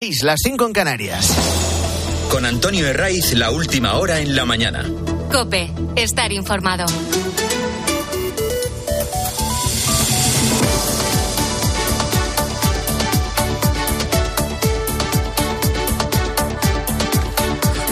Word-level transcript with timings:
Las 0.00 0.38
5 0.44 0.64
en 0.64 0.72
Canarias. 0.72 1.34
Con 2.30 2.46
Antonio 2.46 2.86
Herraiz, 2.86 3.32
la 3.32 3.50
última 3.50 3.94
hora 3.94 4.20
en 4.20 4.36
la 4.36 4.44
mañana. 4.44 4.88
Cope, 5.32 5.72
estar 5.96 6.30
informado. 6.30 6.86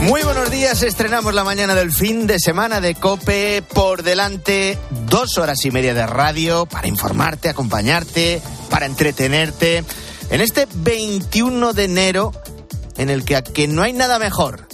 Muy 0.03 0.23
buenos 0.23 0.49
días, 0.53 0.85
estrenamos 0.85 1.35
la 1.35 1.43
mañana 1.43 1.75
del 1.75 1.91
fin 1.91 2.29
de 2.29 2.39
semana 2.39 2.81
de 2.81 2.95
Cope. 2.95 3.63
Por 3.63 4.05
delante, 4.05 4.79
dos 5.11 5.39
horas 5.39 5.65
y 5.65 5.73
media 5.73 5.93
de 5.93 6.07
radio 6.07 6.67
para 6.67 6.87
informarte, 6.87 7.49
acompañarte, 7.49 8.41
para 8.71 8.87
entretenerte. 8.87 9.83
En 10.31 10.41
este 10.41 10.67
21 10.75 11.73
de 11.73 11.85
enero, 11.85 12.33
en 12.97 13.11
el 13.11 13.25
que, 13.25 13.43
que 13.43 13.69
no 13.69 13.83
hay 13.83 13.93
nada 13.93 14.19
mejor 14.19 14.67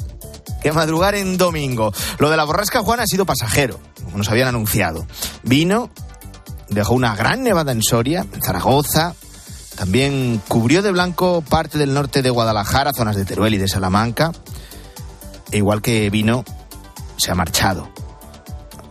que 0.63 0.73
madrugar 0.73 1.15
en 1.15 1.37
domingo. 1.37 1.93
Lo 2.19 2.31
de 2.31 2.37
la 2.37 2.45
borrasca 2.45 2.83
Juan 2.83 3.01
ha 3.01 3.07
sido 3.07 3.27
pasajero, 3.27 3.81
como 4.05 4.19
nos 4.19 4.31
habían 4.31 4.49
anunciado. 4.49 5.07
Vino, 5.43 5.91
dejó 6.69 6.95
una 6.95 7.17
gran 7.17 7.43
nevada 7.43 7.73
en 7.73 7.83
Soria, 7.83 8.25
en 8.33 8.43
Zaragoza, 8.43 9.15
también 9.77 10.41
cubrió 10.49 10.83
de 10.83 10.93
blanco 10.93 11.43
parte 11.43 11.79
del 11.79 11.95
norte 11.95 12.23
de 12.23 12.31
Guadalajara, 12.31 12.93
zonas 12.93 13.17
de 13.17 13.25
Teruel 13.25 13.55
y 13.55 13.59
de 13.59 13.69
Salamanca. 13.69 14.33
E 15.51 15.59
igual 15.59 15.83
que 15.83 16.09
vino, 16.11 16.45
se 17.17 17.31
ha 17.31 17.35
marchado. 17.35 17.91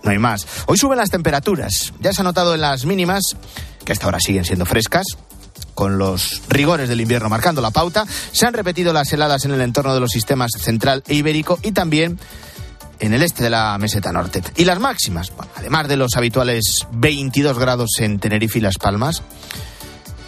No 0.03 0.11
hay 0.11 0.17
más. 0.17 0.45
Hoy 0.65 0.77
suben 0.77 0.97
las 0.97 1.09
temperaturas. 1.09 1.93
Ya 1.99 2.13
se 2.13 2.21
ha 2.21 2.23
notado 2.23 2.55
en 2.55 2.61
las 2.61 2.85
mínimas, 2.85 3.21
que 3.85 3.93
hasta 3.93 4.05
ahora 4.05 4.19
siguen 4.19 4.43
siendo 4.43 4.65
frescas, 4.65 5.05
con 5.73 5.97
los 5.97 6.41
rigores 6.49 6.89
del 6.89 7.01
invierno 7.01 7.29
marcando 7.29 7.61
la 7.61 7.71
pauta. 7.71 8.05
Se 8.31 8.45
han 8.45 8.53
repetido 8.53 8.93
las 8.93 9.11
heladas 9.13 9.45
en 9.45 9.51
el 9.51 9.61
entorno 9.61 9.93
de 9.93 9.99
los 9.99 10.11
sistemas 10.11 10.51
central 10.57 11.03
e 11.07 11.15
ibérico 11.15 11.59
y 11.61 11.71
también 11.71 12.19
en 12.99 13.13
el 13.13 13.23
este 13.23 13.43
de 13.43 13.49
la 13.49 13.77
meseta 13.79 14.11
norte. 14.11 14.43
Y 14.55 14.65
las 14.65 14.79
máximas, 14.79 15.31
además 15.55 15.87
de 15.87 15.97
los 15.97 16.15
habituales 16.15 16.87
22 16.91 17.57
grados 17.57 17.89
en 17.99 18.19
Tenerife 18.19 18.59
y 18.59 18.61
Las 18.61 18.77
Palmas, 18.77 19.23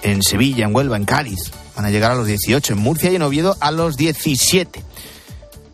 en 0.02 0.23
Sevilla, 0.23 0.66
en 0.66 0.75
Huelva, 0.75 0.97
en 0.97 1.05
Cádiz, 1.05 1.52
van 1.75 1.85
a 1.85 1.91
llegar 1.91 2.11
a 2.11 2.16
los 2.16 2.28
18, 2.28 2.73
en 2.73 2.80
Murcia 2.80 3.11
y 3.11 3.16
en 3.16 3.22
Oviedo 3.22 3.55
a 3.59 3.72
los 3.72 3.95
17. 3.95 4.83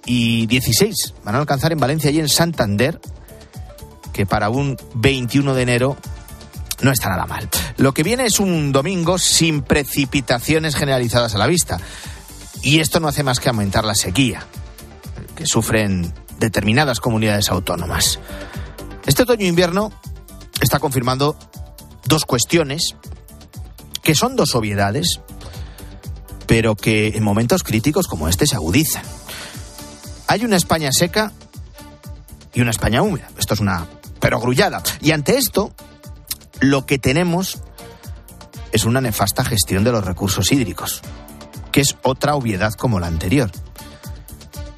Y 0.05 0.45
16 0.47 1.13
van 1.23 1.35
a 1.35 1.39
alcanzar 1.39 1.71
en 1.71 1.79
Valencia 1.79 2.11
y 2.11 2.19
en 2.19 2.29
Santander, 2.29 2.99
que 4.11 4.25
para 4.25 4.49
un 4.49 4.77
21 4.95 5.53
de 5.53 5.61
enero 5.61 5.97
no 6.81 6.91
está 6.91 7.09
nada 7.09 7.25
mal. 7.25 7.49
Lo 7.77 7.93
que 7.93 8.03
viene 8.03 8.25
es 8.25 8.39
un 8.39 8.71
domingo 8.71 9.17
sin 9.17 9.61
precipitaciones 9.61 10.75
generalizadas 10.75 11.35
a 11.35 11.37
la 11.37 11.47
vista. 11.47 11.77
Y 12.61 12.79
esto 12.79 12.99
no 12.99 13.07
hace 13.07 13.23
más 13.23 13.39
que 13.39 13.49
aumentar 13.49 13.85
la 13.85 13.95
sequía 13.95 14.45
que 15.35 15.45
sufren 15.45 16.13
determinadas 16.39 16.99
comunidades 16.99 17.49
autónomas. 17.49 18.19
Este 19.05 19.23
otoño-invierno 19.23 19.91
está 20.61 20.79
confirmando 20.79 21.37
dos 22.05 22.25
cuestiones 22.25 22.95
que 24.01 24.15
son 24.15 24.35
dos 24.35 24.55
obviedades, 24.55 25.21
pero 26.47 26.75
que 26.75 27.09
en 27.09 27.23
momentos 27.23 27.63
críticos 27.63 28.07
como 28.07 28.27
este 28.27 28.47
se 28.47 28.55
agudizan. 28.55 29.03
Hay 30.27 30.43
una 30.43 30.57
España 30.57 30.91
seca 30.91 31.31
y 32.53 32.61
una 32.61 32.71
España 32.71 33.01
húmeda. 33.01 33.29
Esto 33.37 33.53
es 33.53 33.59
una 33.59 33.87
perogrullada. 34.19 34.83
Y 35.01 35.11
ante 35.11 35.37
esto, 35.37 35.73
lo 36.59 36.85
que 36.85 36.99
tenemos 36.99 37.59
es 38.71 38.85
una 38.85 39.01
nefasta 39.01 39.43
gestión 39.43 39.83
de 39.83 39.91
los 39.91 40.03
recursos 40.03 40.51
hídricos, 40.51 41.01
que 41.71 41.81
es 41.81 41.95
otra 42.03 42.35
obviedad 42.35 42.73
como 42.73 42.99
la 42.99 43.07
anterior. 43.07 43.51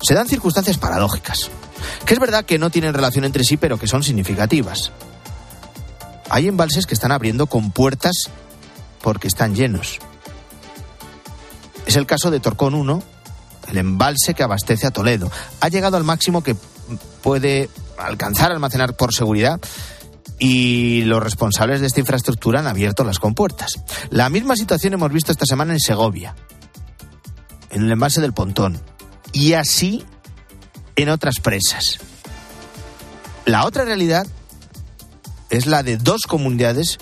Se 0.02 0.14
dan 0.14 0.28
circunstancias 0.28 0.78
paradójicas, 0.78 1.50
que 2.06 2.14
es 2.14 2.20
verdad 2.20 2.46
que 2.46 2.60
no 2.60 2.70
tienen 2.70 2.94
relación 2.94 3.26
entre 3.26 3.44
sí, 3.44 3.58
pero 3.58 3.78
que 3.78 3.88
son 3.88 4.04
significativas. 4.04 4.92
Hay 6.30 6.48
embalses 6.48 6.86
que 6.86 6.94
están 6.94 7.12
abriendo 7.12 7.48
con 7.48 7.72
puertas 7.72 8.30
porque 9.02 9.28
están 9.28 9.56
llenos. 9.56 10.00
Es 11.86 11.96
el 11.98 12.06
caso 12.06 12.32
de 12.32 12.40
Torcón 12.40 12.74
1, 12.74 13.04
el 13.70 13.78
embalse 13.78 14.34
que 14.34 14.44
abastece 14.44 14.88
a 14.88 14.92
Toledo. 14.92 15.30
Ha 15.60 15.68
llegado 15.68 15.98
al 15.98 16.04
máximo 16.04 16.42
que 16.42 16.56
puede 17.22 17.70
alcanzar 17.98 18.52
almacenar 18.52 18.96
por 18.96 19.14
seguridad 19.14 19.60
y 20.44 21.04
los 21.04 21.22
responsables 21.22 21.82
de 21.82 21.88
esta 21.88 22.00
infraestructura 22.00 22.62
han 22.62 22.68
abierto 22.68 23.04
las 23.04 23.20
compuertas. 23.20 23.80
La 24.10 24.28
misma 24.30 24.56
situación 24.56 24.94
hemos 24.94 25.14
visto 25.14 25.32
esta 25.32 25.46
semana 25.46 25.74
en 25.74 25.80
Segovia, 25.80 26.36
en 27.70 27.84
el 27.84 27.92
embalse 27.92 28.22
del 28.22 28.34
Pontón, 28.34 28.82
y 29.34 29.54
así 29.54 30.04
en 30.96 31.10
otras 31.10 31.40
presas. 31.42 32.00
La 33.46 33.66
otra 33.68 33.86
realidad 33.86 34.26
es 35.52 35.68
la 35.68 35.84
de 35.84 35.98
dos 35.98 36.24
comunidades 36.24 36.98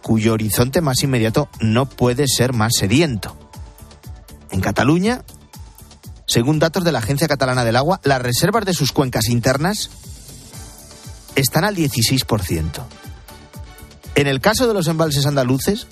cuyo 0.00 0.34
horizonte 0.34 0.80
más 0.80 1.02
inmediato 1.02 1.48
no 1.58 1.86
puede 1.86 2.28
ser 2.28 2.52
más 2.52 2.74
sediento. 2.78 3.36
En 4.52 4.60
Cataluña, 4.60 5.24
según 6.28 6.60
datos 6.60 6.84
de 6.84 6.92
la 6.92 7.00
Agencia 7.00 7.26
Catalana 7.26 7.64
del 7.64 7.74
Agua, 7.74 8.00
las 8.04 8.22
reservas 8.22 8.64
de 8.64 8.74
sus 8.74 8.92
cuencas 8.92 9.28
internas 9.28 9.90
están 11.36 11.64
al 11.64 11.76
16%. 11.76 12.82
En 14.14 14.26
el 14.26 14.40
caso 14.40 14.66
de 14.66 14.74
los 14.74 14.88
embalses 14.88 15.26
andaluces, 15.26 15.86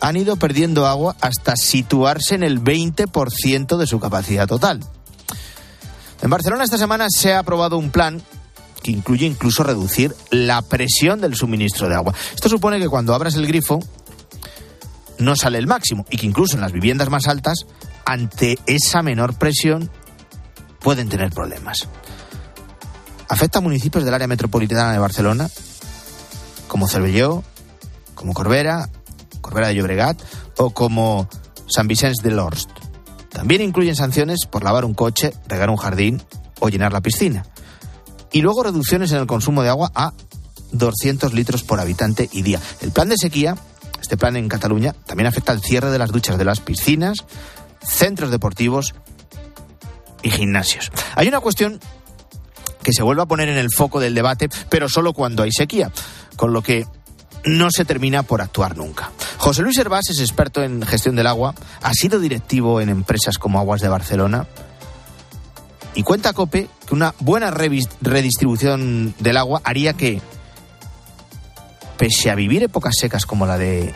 han 0.00 0.16
ido 0.16 0.36
perdiendo 0.36 0.86
agua 0.86 1.16
hasta 1.20 1.56
situarse 1.56 2.34
en 2.34 2.42
el 2.42 2.62
20% 2.62 3.76
de 3.76 3.86
su 3.86 4.00
capacidad 4.00 4.46
total. 4.46 4.80
En 6.22 6.30
Barcelona 6.30 6.64
esta 6.64 6.78
semana 6.78 7.06
se 7.08 7.32
ha 7.32 7.40
aprobado 7.40 7.78
un 7.78 7.90
plan 7.90 8.20
que 8.82 8.90
incluye 8.90 9.26
incluso 9.26 9.62
reducir 9.62 10.14
la 10.30 10.62
presión 10.62 11.20
del 11.20 11.36
suministro 11.36 11.88
de 11.88 11.94
agua. 11.94 12.14
Esto 12.34 12.48
supone 12.48 12.78
que 12.78 12.88
cuando 12.88 13.14
abras 13.14 13.34
el 13.34 13.46
grifo 13.46 13.80
no 15.18 15.36
sale 15.36 15.58
el 15.58 15.66
máximo 15.66 16.06
y 16.10 16.16
que 16.16 16.26
incluso 16.26 16.54
en 16.54 16.60
las 16.60 16.72
viviendas 16.72 17.10
más 17.10 17.26
altas, 17.26 17.66
ante 18.04 18.58
esa 18.66 19.02
menor 19.02 19.34
presión, 19.34 19.90
pueden 20.80 21.08
tener 21.08 21.30
problemas. 21.30 21.88
Afecta 23.28 23.58
a 23.58 23.62
municipios 23.62 24.04
del 24.04 24.14
área 24.14 24.26
metropolitana 24.26 24.92
de 24.92 24.98
Barcelona, 24.98 25.50
como 26.66 26.88
Cervelló, 26.88 27.42
como 28.14 28.34
Corbera, 28.34 28.88
Corbera 29.40 29.68
de 29.68 29.74
Llobregat 29.74 30.20
o 30.56 30.70
como 30.70 31.28
San 31.66 31.88
Vicente 31.88 32.22
de 32.22 32.34
Lorst. 32.34 32.70
También 33.30 33.62
incluyen 33.62 33.94
sanciones 33.94 34.46
por 34.50 34.64
lavar 34.64 34.84
un 34.84 34.94
coche, 34.94 35.32
regar 35.46 35.70
un 35.70 35.76
jardín 35.76 36.22
o 36.60 36.68
llenar 36.68 36.92
la 36.92 37.00
piscina. 37.00 37.44
Y 38.32 38.42
luego 38.42 38.62
reducciones 38.62 39.12
en 39.12 39.18
el 39.18 39.26
consumo 39.26 39.62
de 39.62 39.68
agua 39.68 39.92
a 39.94 40.12
200 40.72 41.32
litros 41.32 41.62
por 41.62 41.80
habitante 41.80 42.28
y 42.32 42.42
día. 42.42 42.60
El 42.80 42.90
plan 42.90 43.08
de 43.08 43.16
sequía, 43.16 43.56
este 44.00 44.16
plan 44.16 44.36
en 44.36 44.48
Cataluña, 44.48 44.92
también 44.92 45.26
afecta 45.26 45.52
al 45.52 45.62
cierre 45.62 45.90
de 45.90 45.98
las 45.98 46.10
duchas 46.10 46.38
de 46.38 46.44
las 46.44 46.60
piscinas, 46.60 47.18
centros 47.80 48.30
deportivos 48.30 48.94
y 50.22 50.30
gimnasios. 50.30 50.90
Hay 51.14 51.28
una 51.28 51.40
cuestión 51.40 51.80
que 52.88 52.94
se 52.94 53.02
vuelve 53.02 53.20
a 53.20 53.26
poner 53.26 53.50
en 53.50 53.58
el 53.58 53.68
foco 53.70 54.00
del 54.00 54.14
debate, 54.14 54.48
pero 54.70 54.88
solo 54.88 55.12
cuando 55.12 55.42
hay 55.42 55.52
sequía, 55.52 55.92
con 56.36 56.54
lo 56.54 56.62
que 56.62 56.86
no 57.44 57.70
se 57.70 57.84
termina 57.84 58.22
por 58.22 58.40
actuar 58.40 58.78
nunca. 58.78 59.10
José 59.36 59.60
Luis 59.60 59.76
Hervás 59.76 60.08
es 60.08 60.20
experto 60.20 60.62
en 60.62 60.80
gestión 60.80 61.14
del 61.14 61.26
agua, 61.26 61.54
ha 61.82 61.92
sido 61.92 62.18
directivo 62.18 62.80
en 62.80 62.88
empresas 62.88 63.36
como 63.36 63.58
Aguas 63.58 63.82
de 63.82 63.90
Barcelona 63.90 64.46
y 65.94 66.02
cuenta 66.02 66.32
COPE 66.32 66.70
que 66.86 66.94
una 66.94 67.14
buena 67.20 67.50
redistribución 67.50 69.14
del 69.18 69.36
agua 69.36 69.60
haría 69.64 69.92
que, 69.92 70.22
pese 71.98 72.30
a 72.30 72.36
vivir 72.36 72.62
épocas 72.62 72.94
secas 72.98 73.26
como 73.26 73.44
la 73.44 73.58
de 73.58 73.92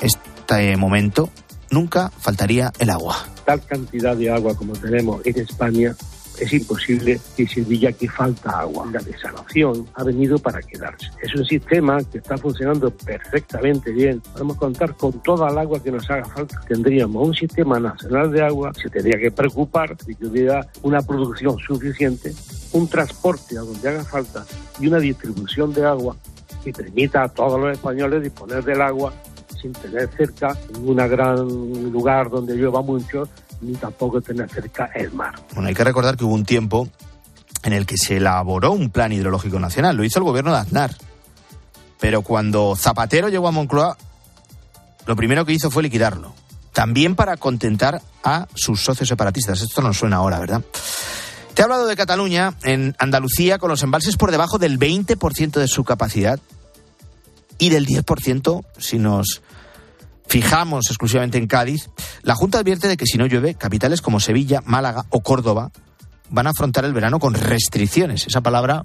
este 0.00 0.76
momento, 0.76 1.28
nunca 1.70 2.12
faltaría 2.20 2.72
el 2.78 2.90
agua. 2.90 3.26
Tal 3.44 3.64
cantidad 3.64 4.14
de 4.14 4.30
agua 4.30 4.54
como 4.54 4.74
tenemos 4.74 5.26
en 5.26 5.40
España 5.40 5.96
es 6.38 6.52
imposible 6.52 7.20
se 7.46 7.62
diga 7.62 7.92
que 7.92 8.08
falta 8.08 8.60
agua. 8.60 8.88
La 8.92 9.00
desalación 9.00 9.86
ha 9.94 10.04
venido 10.04 10.38
para 10.38 10.60
quedarse. 10.60 11.08
Es 11.22 11.34
un 11.34 11.44
sistema 11.44 11.98
que 12.04 12.18
está 12.18 12.36
funcionando 12.36 12.90
perfectamente 12.90 13.92
bien. 13.92 14.20
Podemos 14.32 14.56
contar 14.56 14.96
con 14.96 15.12
toda 15.22 15.50
el 15.50 15.58
agua 15.58 15.82
que 15.82 15.90
nos 15.90 16.08
haga 16.10 16.24
falta. 16.24 16.60
Tendríamos 16.68 17.28
un 17.28 17.34
sistema 17.34 17.78
nacional 17.78 18.30
de 18.30 18.42
agua, 18.42 18.72
se 18.74 18.88
tendría 18.88 19.18
que 19.18 19.30
preocupar 19.30 19.96
de 19.96 20.14
que 20.14 20.26
hubiera 20.26 20.66
una 20.82 21.02
producción 21.02 21.58
suficiente, 21.58 22.34
un 22.72 22.88
transporte 22.88 23.58
a 23.58 23.60
donde 23.60 23.88
haga 23.88 24.04
falta 24.04 24.44
y 24.80 24.86
una 24.86 24.98
distribución 24.98 25.72
de 25.72 25.84
agua 25.84 26.16
que 26.64 26.72
permita 26.72 27.22
a 27.22 27.28
todos 27.28 27.60
los 27.60 27.72
españoles 27.72 28.22
disponer 28.22 28.64
del 28.64 28.80
agua 28.82 29.12
sin 29.60 29.72
tener 29.72 30.08
cerca 30.08 30.56
un 30.80 30.96
gran 30.96 31.48
lugar 31.90 32.28
donde 32.28 32.54
llueva 32.54 32.82
mucho 32.82 33.28
ni 33.60 33.74
tampoco 33.74 34.20
tener 34.20 34.48
cerca 34.50 34.90
el 34.94 35.12
mar. 35.12 35.34
Bueno, 35.54 35.68
hay 35.68 35.74
que 35.74 35.84
recordar 35.84 36.16
que 36.16 36.24
hubo 36.24 36.34
un 36.34 36.44
tiempo 36.44 36.88
en 37.62 37.72
el 37.72 37.86
que 37.86 37.96
se 37.96 38.18
elaboró 38.18 38.72
un 38.72 38.90
plan 38.90 39.12
hidrológico 39.12 39.58
nacional. 39.58 39.96
Lo 39.96 40.04
hizo 40.04 40.18
el 40.18 40.24
gobierno 40.24 40.52
de 40.52 40.58
Aznar. 40.58 40.94
Pero 41.98 42.22
cuando 42.22 42.76
Zapatero 42.76 43.28
llegó 43.28 43.48
a 43.48 43.52
Moncloa, 43.52 43.96
lo 45.06 45.16
primero 45.16 45.44
que 45.44 45.52
hizo 45.52 45.70
fue 45.70 45.82
liquidarlo. 45.82 46.34
también 46.72 47.16
para 47.16 47.38
contentar 47.38 48.02
a 48.22 48.46
sus 48.54 48.82
socios 48.82 49.08
separatistas. 49.08 49.62
Esto 49.62 49.80
nos 49.80 49.96
suena 49.96 50.16
ahora, 50.16 50.38
¿verdad? 50.38 50.60
Te 51.54 51.62
he 51.62 51.64
hablado 51.64 51.86
de 51.86 51.96
Cataluña, 51.96 52.52
en 52.64 52.94
Andalucía, 52.98 53.56
con 53.56 53.70
los 53.70 53.82
embalses 53.82 54.18
por 54.18 54.30
debajo 54.30 54.58
del 54.58 54.78
20% 54.78 55.52
de 55.58 55.68
su 55.68 55.84
capacidad 55.84 56.38
y 57.56 57.70
del 57.70 57.86
10% 57.86 58.62
si 58.76 58.98
nos 58.98 59.40
fijamos 60.28 60.86
exclusivamente 60.88 61.38
en 61.38 61.46
Cádiz. 61.46 61.90
La 62.22 62.34
Junta 62.34 62.58
advierte 62.58 62.88
de 62.88 62.96
que 62.96 63.06
si 63.06 63.18
no 63.18 63.26
llueve, 63.26 63.54
capitales 63.54 64.00
como 64.00 64.20
Sevilla, 64.20 64.62
Málaga 64.64 65.06
o 65.10 65.20
Córdoba 65.22 65.70
van 66.30 66.46
a 66.46 66.50
afrontar 66.50 66.84
el 66.84 66.92
verano 66.92 67.18
con 67.18 67.34
restricciones, 67.34 68.26
esa 68.26 68.40
palabra 68.40 68.84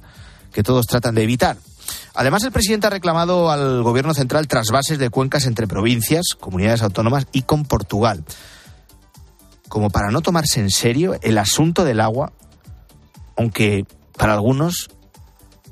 que 0.53 0.63
todos 0.63 0.85
tratan 0.85 1.15
de 1.15 1.23
evitar. 1.23 1.57
Además, 2.13 2.43
el 2.43 2.51
presidente 2.51 2.87
ha 2.87 2.91
reclamado 2.91 3.49
al 3.51 3.83
gobierno 3.83 4.13
central 4.13 4.47
trasvases 4.47 4.99
de 4.99 5.09
cuencas 5.09 5.45
entre 5.45 5.67
provincias, 5.67 6.35
comunidades 6.39 6.81
autónomas 6.83 7.25
y 7.31 7.43
con 7.43 7.65
Portugal, 7.65 8.23
como 9.67 9.89
para 9.89 10.11
no 10.11 10.21
tomarse 10.21 10.59
en 10.59 10.69
serio 10.69 11.17
el 11.21 11.37
asunto 11.37 11.83
del 11.83 12.01
agua 12.01 12.33
aunque 13.41 13.85
para 14.17 14.33
algunos 14.33 14.89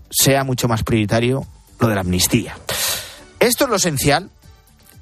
sea 0.10 0.44
mucho 0.44 0.68
más 0.68 0.84
prioritario 0.84 1.46
lo 1.80 1.88
de 1.88 1.96
la 1.96 2.02
amnistía. 2.02 2.58
Esto 3.40 3.66
es 3.66 3.70
lo 3.70 3.76
esencial 3.76 4.32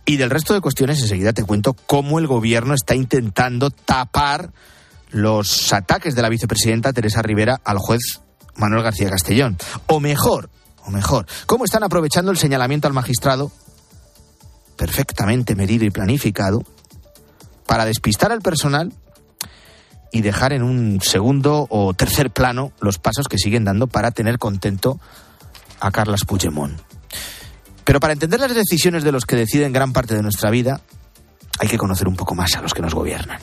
y 0.07 0.15
del 0.15 0.29
resto 0.29 0.53
de 0.53 0.61
cuestiones 0.61 1.01
enseguida 1.01 1.33
te 1.33 1.43
cuento 1.43 1.73
cómo 1.73 2.17
el 2.17 2.27
gobierno 2.27 2.73
está 2.73 2.95
intentando 2.95 3.69
tapar 3.69 4.53
los 5.11 5.71
ataques 5.73 6.15
de 6.15 6.21
la 6.21 6.29
vicepresidenta 6.29 6.93
Teresa 6.93 7.21
Rivera 7.21 7.59
al 7.63 7.77
juez 7.77 8.21
Manuel 8.55 8.83
García 8.83 9.09
Castellón. 9.09 9.57
O 9.85 9.99
mejor, 9.99 10.49
o 10.85 10.91
mejor, 10.91 11.27
cómo 11.45 11.65
están 11.65 11.83
aprovechando 11.83 12.31
el 12.31 12.37
señalamiento 12.37 12.87
al 12.87 12.93
magistrado, 12.93 13.51
perfectamente 14.77 15.55
medido 15.55 15.83
y 15.83 15.91
planificado, 15.91 16.63
para 17.65 17.83
despistar 17.83 18.31
al 18.31 18.41
personal 18.41 18.93
y 20.13 20.21
dejar 20.21 20.53
en 20.53 20.63
un 20.63 21.01
segundo 21.01 21.67
o 21.69 21.93
tercer 21.93 22.31
plano 22.31 22.71
los 22.79 22.97
pasos 22.97 23.27
que 23.27 23.37
siguen 23.37 23.65
dando 23.65 23.87
para 23.87 24.11
tener 24.11 24.39
contento 24.39 25.01
a 25.81 25.91
Carlas 25.91 26.21
Puigdemont. 26.25 26.86
Pero 27.87 28.01
para 28.01 28.11
entender 28.11 28.41
las 28.41 28.53
decisiones 28.53 29.05
de 29.05 29.13
los 29.13 29.25
que 29.25 29.37
deciden 29.37 29.71
gran 29.71 29.93
parte 29.93 30.13
de 30.13 30.21
nuestra 30.21 30.51
vida, 30.51 30.81
hay 31.57 31.69
que 31.69 31.77
conocer 31.77 32.09
un 32.09 32.17
poco 32.17 32.35
más 32.35 32.53
a 32.57 32.61
los 32.61 32.73
que 32.73 32.81
nos 32.81 32.93
gobiernan. 32.93 33.39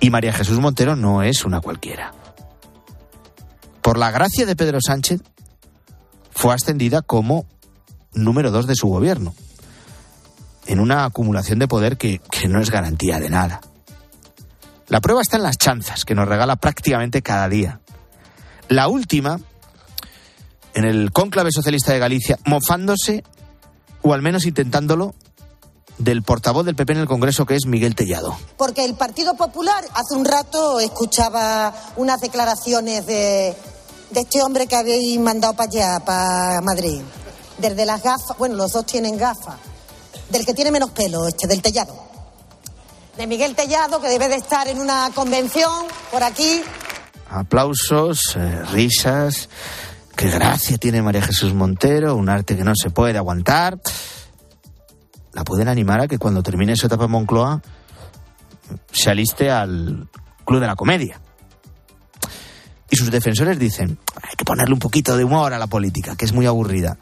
Y 0.00 0.10
María 0.10 0.32
Jesús 0.32 0.58
Montero 0.58 0.96
no 0.96 1.22
es 1.22 1.44
una 1.44 1.60
cualquiera. 1.60 2.12
Por 3.82 3.98
la 3.98 4.10
gracia 4.10 4.46
de 4.46 4.56
Pedro 4.56 4.80
Sánchez, 4.84 5.22
fue 6.32 6.52
ascendida 6.52 7.02
como 7.02 7.46
número 8.14 8.50
dos 8.50 8.66
de 8.66 8.74
su 8.74 8.88
gobierno, 8.88 9.32
en 10.66 10.80
una 10.80 11.04
acumulación 11.04 11.60
de 11.60 11.68
poder 11.68 11.96
que, 11.96 12.20
que 12.32 12.48
no 12.48 12.60
es 12.60 12.68
garantía 12.68 13.20
de 13.20 13.30
nada. 13.30 13.60
La 14.88 15.00
prueba 15.00 15.22
está 15.22 15.36
en 15.36 15.44
las 15.44 15.56
chanzas 15.56 16.04
que 16.04 16.16
nos 16.16 16.26
regala 16.26 16.56
prácticamente 16.56 17.22
cada 17.22 17.48
día. 17.48 17.78
La 18.68 18.88
última, 18.88 19.38
en 20.74 20.84
el 20.84 21.12
cónclave 21.12 21.50
socialista 21.52 21.92
de 21.92 21.98
Galicia, 21.98 22.38
mofándose, 22.44 23.24
o 24.02 24.12
al 24.12 24.22
menos 24.22 24.46
intentándolo, 24.46 25.14
del 25.98 26.22
portavoz 26.22 26.66
del 26.66 26.74
PP 26.74 26.92
en 26.94 26.98
el 27.00 27.06
Congreso, 27.06 27.46
que 27.46 27.54
es 27.54 27.66
Miguel 27.66 27.94
Tellado. 27.94 28.36
Porque 28.56 28.84
el 28.84 28.94
Partido 28.94 29.34
Popular, 29.34 29.84
hace 29.94 30.14
un 30.14 30.24
rato 30.24 30.80
escuchaba 30.80 31.72
unas 31.96 32.20
declaraciones 32.20 33.06
de, 33.06 33.54
de 34.10 34.20
este 34.20 34.42
hombre 34.42 34.66
que 34.66 34.76
habéis 34.76 35.18
mandado 35.20 35.54
para 35.54 35.70
allá, 35.70 36.00
para 36.04 36.60
Madrid. 36.60 37.00
Desde 37.58 37.86
las 37.86 38.02
gafas, 38.02 38.36
bueno, 38.36 38.56
los 38.56 38.72
dos 38.72 38.84
tienen 38.84 39.16
gafas. 39.16 39.56
Del 40.30 40.44
que 40.44 40.54
tiene 40.54 40.70
menos 40.70 40.90
pelo, 40.90 41.28
este, 41.28 41.46
del 41.46 41.62
Tellado 41.62 42.04
de 43.16 43.26
Miguel 43.26 43.54
Tellado, 43.54 44.00
que 44.00 44.08
debe 44.08 44.28
de 44.28 44.36
estar 44.36 44.66
en 44.68 44.78
una 44.78 45.10
convención 45.14 45.86
por 46.10 46.22
aquí. 46.22 46.62
Aplausos, 47.30 48.36
eh, 48.36 48.62
risas. 48.72 49.48
Qué 50.16 50.30
gracia 50.30 50.78
tiene 50.78 51.02
María 51.02 51.22
Jesús 51.22 51.54
Montero, 51.54 52.14
un 52.14 52.28
arte 52.28 52.56
que 52.56 52.64
no 52.64 52.72
se 52.74 52.90
puede 52.90 53.18
aguantar. 53.18 53.80
La 55.32 55.44
pueden 55.44 55.68
animar 55.68 56.00
a 56.00 56.08
que 56.08 56.18
cuando 56.18 56.42
termine 56.42 56.76
su 56.76 56.86
etapa 56.86 57.04
en 57.04 57.10
Moncloa 57.10 57.60
se 58.92 59.10
aliste 59.10 59.50
al 59.50 60.08
Club 60.44 60.60
de 60.60 60.66
la 60.66 60.76
Comedia. 60.76 61.20
Y 62.90 62.96
sus 62.96 63.10
defensores 63.10 63.58
dicen, 63.58 63.98
hay 64.22 64.36
que 64.36 64.44
ponerle 64.44 64.74
un 64.74 64.78
poquito 64.78 65.16
de 65.16 65.24
humor 65.24 65.52
a 65.52 65.58
la 65.58 65.66
política, 65.66 66.14
que 66.16 66.24
es 66.24 66.32
muy 66.32 66.46
aburrida. 66.46 66.96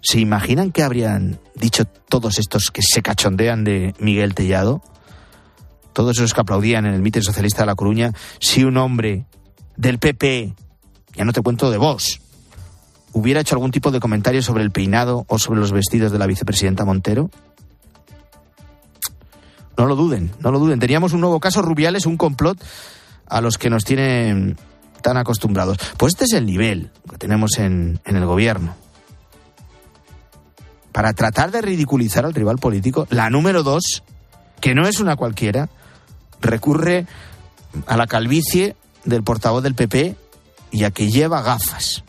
¿Se 0.00 0.20
imaginan 0.20 0.70
que 0.70 0.84
habrían 0.84 1.40
dicho 1.56 1.84
todos 1.84 2.38
estos 2.38 2.70
que 2.70 2.82
se 2.82 3.02
cachondean 3.02 3.64
de 3.64 3.94
Miguel 3.98 4.34
Tellado? 4.34 4.82
Todos 5.92 6.18
esos 6.18 6.34
que 6.34 6.40
aplaudían 6.40 6.86
en 6.86 6.94
el 6.94 7.02
mitin 7.02 7.22
socialista 7.22 7.62
de 7.62 7.66
La 7.66 7.74
Coruña, 7.74 8.12
si 8.38 8.62
un 8.62 8.76
hombre 8.76 9.26
del 9.76 9.98
PP, 9.98 10.54
ya 11.14 11.24
no 11.24 11.32
te 11.32 11.42
cuento 11.42 11.70
de 11.70 11.78
vos, 11.78 12.20
hubiera 13.12 13.40
hecho 13.40 13.54
algún 13.54 13.70
tipo 13.70 13.90
de 13.90 14.00
comentario 14.00 14.42
sobre 14.42 14.62
el 14.62 14.70
peinado 14.70 15.24
o 15.28 15.38
sobre 15.38 15.60
los 15.60 15.72
vestidos 15.72 16.12
de 16.12 16.18
la 16.18 16.26
vicepresidenta 16.26 16.84
Montero? 16.84 17.30
No 19.76 19.86
lo 19.86 19.94
duden, 19.94 20.30
no 20.40 20.50
lo 20.50 20.58
duden. 20.58 20.80
Teníamos 20.80 21.12
un 21.12 21.20
nuevo 21.20 21.38
caso, 21.38 21.62
Rubiales, 21.62 22.06
un 22.06 22.16
complot 22.16 22.58
a 23.26 23.40
los 23.40 23.58
que 23.58 23.70
nos 23.70 23.84
tienen 23.84 24.56
tan 25.02 25.16
acostumbrados. 25.16 25.78
Pues 25.96 26.14
este 26.14 26.24
es 26.24 26.32
el 26.32 26.46
nivel 26.46 26.90
que 27.08 27.16
tenemos 27.16 27.58
en, 27.58 28.00
en 28.04 28.16
el 28.16 28.26
gobierno 28.26 28.74
para 30.98 31.12
tratar 31.12 31.52
de 31.52 31.62
ridiculizar 31.62 32.24
al 32.24 32.34
rival 32.34 32.58
político, 32.58 33.06
la 33.10 33.30
número 33.30 33.62
dos, 33.62 34.02
que 34.60 34.74
no 34.74 34.84
es 34.88 34.98
una 34.98 35.14
cualquiera, 35.14 35.68
recurre 36.40 37.06
a 37.86 37.96
la 37.96 38.08
calvicie 38.08 38.74
del 39.04 39.22
portavoz 39.22 39.62
del 39.62 39.76
PP 39.76 40.16
y 40.70 40.84
a 40.84 40.90
que 40.90 41.10
lleva 41.10 41.42
gafas. 41.42 42.04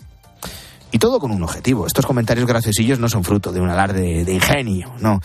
Y 0.91 0.99
todo 0.99 1.19
con 1.19 1.31
un 1.31 1.43
objetivo. 1.43 1.85
Estos 1.85 2.05
comentarios 2.05 2.47
graciosillos 2.47 2.99
no 2.99 3.09
son 3.09 3.23
fruto 3.23 3.51
de 3.51 3.61
un 3.61 3.69
alarde 3.69 4.23
de 4.25 4.33
ingenio, 4.33 4.93
no. 4.99 5.21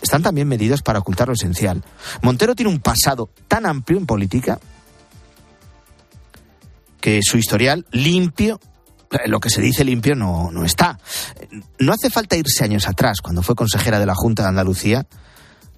Están 0.00 0.22
también 0.22 0.48
medidos 0.48 0.82
para 0.82 0.98
ocultar 0.98 1.28
lo 1.28 1.34
esencial. 1.34 1.82
Montero 2.22 2.54
tiene 2.54 2.70
un 2.70 2.80
pasado 2.80 3.30
tan 3.48 3.66
amplio 3.66 3.98
en 3.98 4.06
política 4.06 4.58
que 7.00 7.20
su 7.22 7.38
historial 7.38 7.86
limpio 7.90 8.60
lo 9.26 9.40
que 9.40 9.50
se 9.50 9.60
dice 9.60 9.84
limpio 9.84 10.14
no, 10.14 10.50
no 10.50 10.64
está. 10.64 10.98
No 11.78 11.92
hace 11.92 12.10
falta 12.10 12.36
irse 12.36 12.64
años 12.64 12.88
atrás, 12.88 13.20
cuando 13.20 13.42
fue 13.42 13.54
consejera 13.54 13.98
de 13.98 14.06
la 14.06 14.14
Junta 14.14 14.42
de 14.42 14.48
Andalucía, 14.48 15.06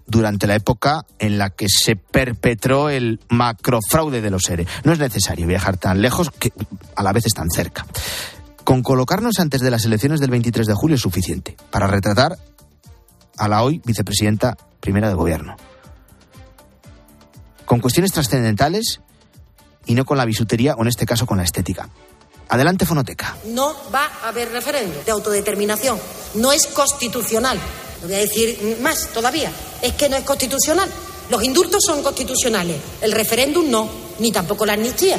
durante 0.07 0.47
la 0.47 0.55
época 0.55 1.07
en 1.19 1.39
la 1.39 1.51
que 1.51 1.67
se 1.69 1.97
perpetró 1.97 2.91
el 2.91 3.21
macrofraude 3.29 4.21
de 4.21 4.31
los 4.31 4.49
ERE. 4.49 4.67
No 4.85 4.93
es 4.93 4.99
necesario 4.99 5.47
viajar 5.47 5.77
tan 5.77 6.03
lejos 6.03 6.31
que 6.31 6.53
a 6.95 7.03
la 7.03 7.13
vez 7.13 7.27
están 7.27 7.51
cerca. 7.51 7.87
Con 8.65 8.83
colocarnos 8.83 9.39
antes 9.41 9.61
de 9.61 9.71
las 9.71 9.85
elecciones 9.85 10.21
del 10.21 10.31
23 10.31 10.67
de 10.67 10.75
julio 10.75 10.97
es 10.97 11.03
suficiente 11.03 11.57
para 11.71 11.87
retratar 11.87 12.39
a 13.37 13.49
la 13.49 13.63
hoy 13.63 13.81
vicepresidenta 13.85 14.57
primera 14.81 15.09
de 15.09 15.15
gobierno. 15.15 15.57
Con 17.67 17.81
cuestiones 17.81 18.13
trascendentales 18.13 19.01
y 19.87 19.95
no 19.95 20.05
con 20.05 20.19
la 20.19 20.25
bisutería 20.25 20.75
o 20.75 20.83
en 20.83 20.89
este 20.89 21.07
caso 21.07 21.27
con 21.27 21.39
la 21.39 21.45
estética. 21.45 21.89
Adelante, 22.49 22.87
Fonoteca. 22.87 23.37
No 23.47 23.75
va 23.93 24.07
a 24.23 24.29
haber 24.29 24.51
referéndum 24.51 25.03
de 25.05 25.11
autodeterminación. 25.13 25.99
No 26.35 26.53
es 26.53 26.67
constitucional. 26.67 27.59
Lo 28.05 28.09
voy 28.09 28.17
a 28.17 28.21
decir 28.21 28.77
más 28.83 29.09
todavía. 29.15 29.51
Es 29.81 29.95
que 29.95 30.11
no 30.11 30.17
es 30.17 30.25
constitucional. 30.25 30.91
Los 31.31 31.43
indultos 31.43 31.83
son 31.87 32.03
constitucionales. 32.03 32.77
El 33.01 33.13
referéndum 33.13 33.71
no, 33.71 33.89
ni 34.19 34.31
tampoco 34.31 34.67
la 34.67 34.75
amnistía. 34.75 35.19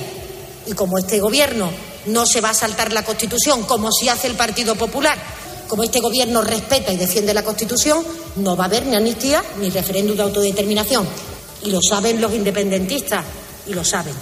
Y 0.68 0.74
como 0.74 1.00
este 1.00 1.20
gobierno 1.20 1.72
no 2.06 2.27
se 2.27 2.42
va 2.42 2.51
a 2.51 2.54
saltar 2.54 2.94
la 2.94 3.04
Constitución 3.04 3.63
como 3.63 3.92
si 3.92 4.08
hace 4.08 4.27
el 4.27 4.36
Partido 4.36 4.75
Popular, 4.75 5.18
como 5.68 5.84
este 5.84 6.00
gobierno 6.00 6.44
respeta 6.44 6.94
y 6.94 6.98
defiende 6.98 7.34
la 7.34 7.44
Constitución, 7.44 8.06
no 8.36 8.56
va 8.56 8.65
a 8.65 8.68
haber 8.68 8.86
ni 8.86 8.96
amnistía 8.96 9.44
ni 9.60 9.72
referéndum 9.72 10.15
de 10.15 10.22
autodeterminación. 10.22 11.08
Y 11.63 11.72
lo 11.72 11.80
saben 11.82 12.22
los 12.22 12.34
independentistas, 12.34 13.25
y 13.65 13.74
lo 13.74 13.84
saben. 13.84 14.13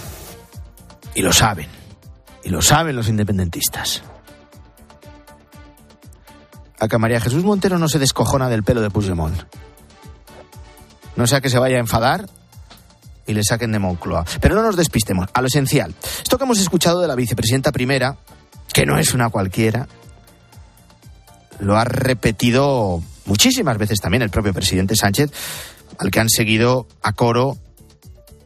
Y 1.14 1.20
lo 1.20 1.34
saben. 1.34 1.68
Y 2.42 2.48
lo 2.48 2.62
saben 2.62 2.96
los 2.96 3.08
independentistas. 3.08 4.02
A 6.78 6.88
que 6.88 6.98
María 6.98 7.20
Jesús 7.20 7.44
Montero 7.44 7.78
no 7.78 7.88
se 7.88 7.98
descojona 7.98 8.48
del 8.48 8.64
pelo 8.64 8.80
de 8.80 8.90
Puigdemont. 8.90 9.42
No 11.16 11.26
sea 11.26 11.40
que 11.40 11.50
se 11.50 11.58
vaya 11.58 11.76
a 11.76 11.80
enfadar 11.80 12.28
y 13.26 13.32
le 13.32 13.42
saquen 13.44 13.72
de 13.72 13.78
Moncloa. 13.78 14.24
Pero 14.40 14.54
no 14.54 14.62
nos 14.62 14.76
despistemos, 14.76 15.28
a 15.32 15.40
lo 15.40 15.46
esencial. 15.46 15.94
Esto 16.22 16.38
que 16.38 16.44
hemos 16.44 16.58
escuchado 16.58 17.00
de 17.00 17.08
la 17.08 17.14
vicepresidenta 17.14 17.72
primera, 17.72 18.16
que 18.72 18.86
no 18.86 18.98
es 18.98 19.14
una 19.14 19.30
cualquiera, 19.30 19.86
lo 21.60 21.76
ha 21.76 21.84
repetido 21.84 23.02
muchísimas 23.26 23.78
veces 23.78 24.00
también 24.00 24.22
el 24.22 24.30
propio 24.30 24.52
presidente 24.52 24.96
Sánchez, 24.96 25.30
al 25.98 26.10
que 26.10 26.20
han 26.20 26.28
seguido 26.28 26.86
a 27.02 27.12
coro 27.12 27.56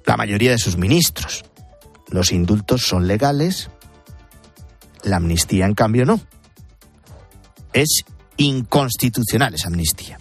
la 0.05 0.17
mayoría 0.17 0.51
de 0.51 0.59
sus 0.59 0.77
ministros. 0.77 1.45
Los 2.11 2.33
indultos 2.33 2.83
son 2.83 3.07
legales, 3.07 3.71
la 5.03 5.17
amnistía, 5.17 5.67
en 5.67 5.75
cambio, 5.75 6.05
no. 6.05 6.21
Es 7.73 8.05
inconstitucional 8.39 9.55
esa 9.55 9.69
amnistía. 9.69 10.19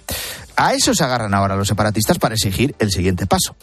A 0.58 0.74
eso 0.74 0.94
se 0.94 1.04
agarran 1.04 1.34
ahora 1.34 1.56
los 1.56 1.68
separatistas 1.68 2.20
para 2.20 2.36
exigir 2.36 2.76
el 2.80 2.92
siguiente 2.92 3.26
paso. 3.26 3.56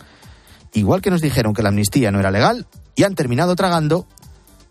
Igual 0.73 1.03
que 1.03 1.11
nos 1.11 1.21
dijeron 1.21 1.53
que 1.53 1.63
la 1.63 1.69
amnistía 1.69 2.11
no 2.11 2.21
era 2.21 2.31
legal 2.31 2.67
y 2.97 3.03
han 3.03 3.15
terminado 3.15 3.55
tragando, 3.55 4.07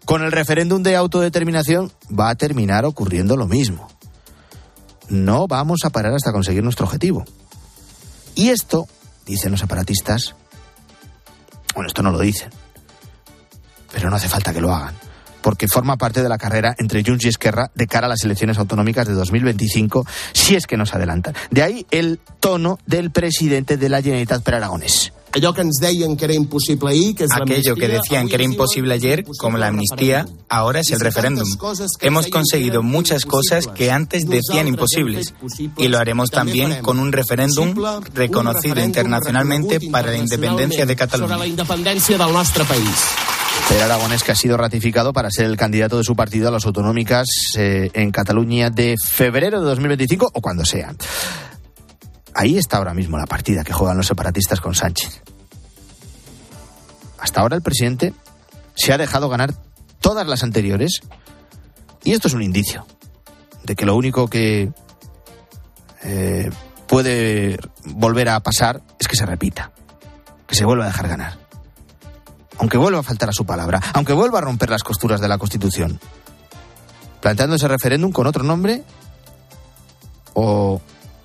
con 0.05 0.23
el 0.23 0.31
referéndum 0.31 0.83
de 0.83 0.95
autodeterminación 0.95 1.91
va 2.07 2.29
a 2.29 2.35
terminar 2.35 2.85
ocurriendo 2.85 3.37
lo 3.37 3.47
mismo. 3.47 3.89
No 5.09 5.47
vamos 5.47 5.81
a 5.83 5.89
parar 5.91 6.13
hasta 6.13 6.31
conseguir 6.31 6.63
nuestro 6.63 6.85
objetivo. 6.85 7.23
Y 8.35 8.49
esto, 8.49 8.87
dicen 9.25 9.51
los 9.51 9.59
separatistas, 9.59 10.35
bueno, 11.75 11.87
esto 11.87 12.01
no 12.01 12.11
lo 12.11 12.19
dicen, 12.19 12.49
pero 13.91 14.09
no 14.09 14.15
hace 14.15 14.29
falta 14.29 14.53
que 14.53 14.61
lo 14.61 14.73
hagan 14.73 14.95
porque 15.43 15.67
forma 15.67 15.97
parte 15.97 16.23
de 16.23 16.29
la 16.29 16.39
carrera 16.39 16.73
entre 16.79 17.03
Junts 17.03 17.25
y 17.25 17.27
Esquerra 17.27 17.69
de 17.75 17.85
cara 17.85 18.07
a 18.07 18.09
las 18.09 18.23
elecciones 18.23 18.57
autonómicas 18.57 19.07
de 19.07 19.13
2025, 19.13 20.07
si 20.31 20.55
es 20.55 20.65
que 20.65 20.77
nos 20.77 20.95
adelantan. 20.95 21.35
De 21.51 21.61
ahí 21.61 21.85
el 21.91 22.19
tono 22.39 22.79
del 22.87 23.11
presidente 23.11 23.77
de 23.77 23.89
la 23.89 24.01
Generalitat 24.01 24.41
per 24.41 24.55
Aragonés. 24.55 25.13
Aquello 27.31 27.75
que 27.75 27.87
decían 27.87 28.27
que 28.27 28.35
era 28.35 28.43
imposible 28.43 28.93
ayer, 28.93 29.25
como 29.39 29.57
la 29.57 29.67
amnistía, 29.67 30.27
ahora 30.47 30.81
es 30.81 30.91
el 30.91 30.99
referéndum. 30.99 31.47
Hemos 32.01 32.27
conseguido 32.27 32.83
muchas 32.83 33.25
cosas 33.25 33.65
que 33.65 33.89
antes 33.89 34.27
decían 34.27 34.67
imposibles 34.67 35.33
y 35.77 35.87
lo 35.87 35.97
haremos 35.97 36.29
también 36.29 36.81
con 36.83 36.99
un 36.99 37.11
referéndum 37.11 37.73
reconocido 38.13 38.83
internacionalmente 38.83 39.79
para 39.91 40.11
la 40.11 40.17
independencia 40.17 40.85
de 40.85 40.95
Cataluña. 40.95 41.37
Per 43.69 43.81
Aragonés 43.81 44.23
que 44.23 44.31
ha 44.31 44.35
sido 44.35 44.57
ratificado 44.57 45.13
para 45.13 45.31
ser 45.31 45.45
el 45.45 45.57
candidato 45.57 45.97
de 45.97 46.03
su 46.03 46.15
partido 46.15 46.47
a 46.47 46.51
las 46.51 46.65
autonómicas 46.65 47.27
eh, 47.57 47.89
en 47.93 48.11
Cataluña 48.11 48.69
de 48.69 48.95
febrero 49.03 49.61
de 49.61 49.65
2025 49.67 50.31
o 50.33 50.41
cuando 50.41 50.65
sea. 50.65 50.93
Ahí 52.35 52.57
está 52.57 52.77
ahora 52.77 52.93
mismo 52.93 53.17
la 53.17 53.25
partida 53.25 53.63
que 53.63 53.73
juegan 53.73 53.97
los 53.97 54.07
separatistas 54.07 54.59
con 54.59 54.75
Sánchez. 54.75 55.21
Hasta 57.19 57.41
ahora 57.41 57.55
el 57.55 57.61
presidente 57.61 58.13
se 58.75 58.91
ha 58.91 58.97
dejado 58.97 59.29
ganar 59.29 59.53
todas 60.01 60.27
las 60.27 60.43
anteriores 60.43 61.01
y 62.03 62.11
esto 62.11 62.27
es 62.27 62.33
un 62.33 62.43
indicio 62.43 62.85
de 63.63 63.75
que 63.75 63.85
lo 63.85 63.95
único 63.95 64.27
que 64.27 64.71
eh, 66.03 66.49
puede 66.87 67.57
volver 67.85 68.29
a 68.29 68.39
pasar 68.41 68.81
es 68.99 69.07
que 69.07 69.15
se 69.15 69.25
repita, 69.25 69.71
que 70.47 70.55
se 70.55 70.65
vuelva 70.65 70.83
a 70.83 70.87
dejar 70.87 71.07
ganar 71.07 71.42
aunque 72.57 72.77
vuelva 72.77 72.99
a 72.99 73.03
faltar 73.03 73.29
a 73.29 73.33
su 73.33 73.45
palabra, 73.45 73.81
aunque 73.93 74.13
vuelva 74.13 74.39
a 74.39 74.41
romper 74.41 74.69
las 74.69 74.83
costuras 74.83 75.21
de 75.21 75.27
la 75.27 75.37
Constitución, 75.37 75.99
planteando 77.21 77.55
ese 77.55 77.67
referéndum 77.67 78.11
con 78.11 78.27
otro 78.27 78.43
nombre 78.43 78.83
o 80.33 80.81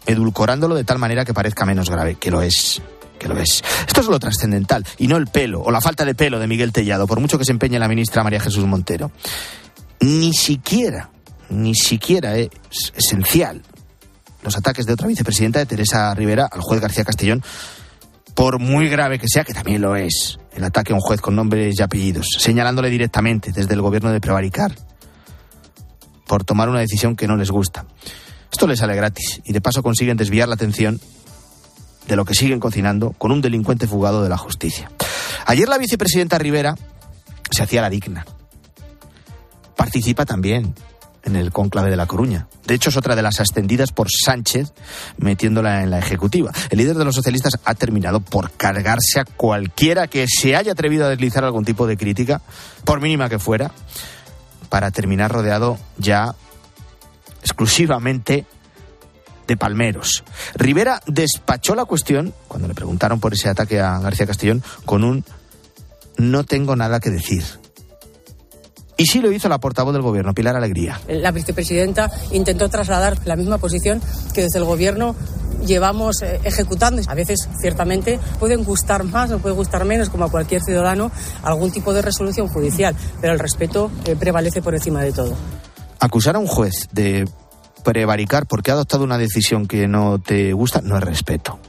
edulcorándolo 0.07 0.75
de 0.75 0.85
tal 0.85 0.99
manera 0.99 1.25
que 1.25 1.35
parezca 1.35 1.67
menos 1.67 1.91
grave, 1.91 2.15
que 2.17 2.31
lo 2.31 2.43
es. 2.43 2.81
Que 3.19 3.29
lo 3.29 3.37
es. 3.37 3.65
Esto 3.87 4.01
es 4.01 4.07
lo 4.07 4.21
trascendental 4.21 4.87
y 4.97 5.09
no 5.09 5.17
el 5.17 5.27
pelo 5.27 5.61
o 5.61 5.73
la 5.73 5.81
falta 5.81 6.05
de 6.05 6.15
pelo 6.15 6.39
de 6.39 6.47
Miguel 6.47 6.73
Tellado, 6.73 7.09
por 7.09 7.19
mucho 7.19 7.37
que 7.37 7.45
se 7.45 7.51
empeñe 7.51 7.79
la 7.79 7.89
ministra 7.89 8.23
María 8.23 8.39
Jesús 8.39 8.65
Montero. 8.65 9.11
Ni 10.01 10.33
siquiera, 10.33 11.11
ni 11.49 11.75
siquiera 11.75 12.37
es 12.37 12.51
esencial 12.95 13.63
los 14.43 14.57
ataques 14.57 14.87
de 14.87 14.93
otra 14.93 15.09
vicepresidenta 15.09 15.59
de 15.59 15.67
Teresa 15.67 16.15
Rivera 16.15 16.49
al 16.51 16.61
juez 16.61 16.81
García 16.81 17.05
Castellón 17.05 17.43
por 18.35 18.61
muy 18.61 18.89
grave 18.89 19.19
que 19.19 19.27
sea, 19.27 19.43
que 19.43 19.53
también 19.53 19.83
lo 19.83 19.97
es, 19.97 20.39
el 20.59 20.65
ataque 20.65 20.93
a 20.93 20.97
un 20.97 21.01
juez 21.01 21.21
con 21.21 21.37
nombres 21.37 21.79
y 21.79 21.83
apellidos, 21.83 22.27
señalándole 22.39 22.91
directamente 22.91 23.53
desde 23.53 23.75
el 23.75 23.81
gobierno 23.81 24.11
de 24.11 24.21
prevaricar 24.21 24.75
por 26.27 26.45
tomar 26.45 26.69
una 26.69 26.81
decisión 26.81 27.15
que 27.15 27.29
no 27.29 27.37
les 27.37 27.51
gusta. 27.51 27.87
Esto 28.51 28.67
les 28.67 28.81
sale 28.81 28.97
gratis 28.97 29.41
y 29.45 29.53
de 29.53 29.61
paso 29.61 29.83
consiguen 29.83 30.17
desviar 30.17 30.49
la 30.49 30.55
atención 30.55 31.01
de 32.09 32.17
lo 32.17 32.25
que 32.25 32.35
siguen 32.35 32.59
cocinando 32.59 33.13
con 33.13 33.31
un 33.31 33.41
delincuente 33.41 33.87
fugado 33.87 34.23
de 34.23 34.29
la 34.29 34.37
justicia. 34.37 34.91
Ayer 35.47 35.69
la 35.69 35.79
vicepresidenta 35.79 36.39
Rivera 36.39 36.75
se 37.51 37.63
hacía 37.63 37.81
la 37.81 37.91
digna. 37.91 38.27
Participa 39.77 40.27
también 40.27 40.75
en 41.25 41.37
el 41.37 41.53
cónclave 41.53 41.91
de 41.91 41.97
La 41.97 42.07
Coruña. 42.07 42.47
De 42.67 42.75
hecho, 42.75 42.91
es 42.91 42.97
otra 42.97 43.17
de 43.17 43.23
las 43.23 43.41
ascendidas 43.41 43.93
por 43.93 44.09
Sánchez, 44.11 44.73
metiéndola 45.17 45.83
en 45.83 45.91
la 45.91 45.99
ejecutiva. 45.99 46.53
El 46.71 46.79
líder 46.79 46.97
de 46.97 47.05
los 47.05 47.15
socialistas 47.15 47.55
ha 47.65 47.75
terminado 47.75 48.21
por 48.21 48.51
cargarse 48.53 49.21
a 49.21 49.25
cualquiera 49.25 50.07
que 50.07 50.27
se 50.29 50.57
haya 50.57 50.73
atrevido 50.73 51.07
a 51.07 51.09
deslizar 51.09 51.45
algún 51.45 51.65
tipo 51.65 51.87
de 51.87 51.97
crítica, 51.97 52.41
por 52.85 53.01
mínima 53.01 53.29
que 53.29 53.39
fuera, 53.39 53.73
para 54.69 54.91
terminar 54.91 55.33
rodeado 55.33 55.79
ya 55.99 56.35
exclusivamente 57.43 58.47
de 59.47 59.57
palmeros. 59.57 60.25
Rivera 60.55 61.01
despachó 61.07 61.75
la 61.75 61.87
cuestión, 61.87 62.35
cuando 62.47 62.69
le 62.69 62.75
preguntaron 62.75 63.19
por 63.19 63.33
ese 63.33 63.49
ataque 63.49 63.81
a 63.81 63.99
García 63.99 64.27
Castellón, 64.27 64.63
con 64.85 65.05
un 65.05 65.25
no 66.19 66.45
tengo 66.45 66.77
nada 66.77 67.01
que 67.01 67.11
decir. 67.11 67.45
Y 69.01 69.07
sí 69.07 69.21
lo 69.21 69.31
hizo 69.31 69.49
la 69.49 69.59
portavoz 69.59 69.93
del 69.93 70.03
Gobierno, 70.03 70.35
Pilar 70.35 70.57
Alegría. 70.57 71.01
La 71.09 71.31
vicepresidenta 71.31 72.11
intentó 72.33 72.69
trasladar 72.69 73.17
la 73.27 73.37
misma 73.37 73.59
posición 73.59 74.03
que 74.35 74.43
desde 74.43 74.59
el 74.59 74.65
Gobierno 74.65 75.15
llevamos 75.65 76.21
eh, 76.23 76.41
ejecutando. 76.43 77.01
A 77.07 77.15
veces, 77.15 77.49
ciertamente, 77.61 78.19
pueden 78.41 78.65
gustar 78.65 79.05
más 79.05 79.31
o 79.31 79.39
puede 79.39 79.55
gustar 79.55 79.85
menos, 79.85 80.11
como 80.11 80.25
a 80.25 80.31
cualquier 80.33 80.63
ciudadano, 80.63 81.13
algún 81.45 81.71
tipo 81.71 81.95
de 81.95 82.03
resolución 82.03 82.49
judicial, 82.49 82.97
pero 83.21 83.33
el 83.33 83.39
respeto 83.39 83.89
eh, 84.05 84.17
prevalece 84.17 84.63
por 84.63 84.75
encima 84.75 85.01
de 85.01 85.13
todo. 85.13 85.37
Acusar 86.01 86.35
a 86.35 86.41
un 86.41 86.49
juez 86.49 86.89
de 86.91 87.29
prevaricar 87.85 88.47
porque 88.47 88.73
ha 88.73 88.75
adoptado 88.75 89.05
una 89.05 89.17
decisión 89.17 89.69
que 89.69 89.87
no 89.87 90.19
te 90.19 90.53
gusta 90.53 90.81
no 90.81 90.97
es 90.97 91.05
respeto. 91.05 91.61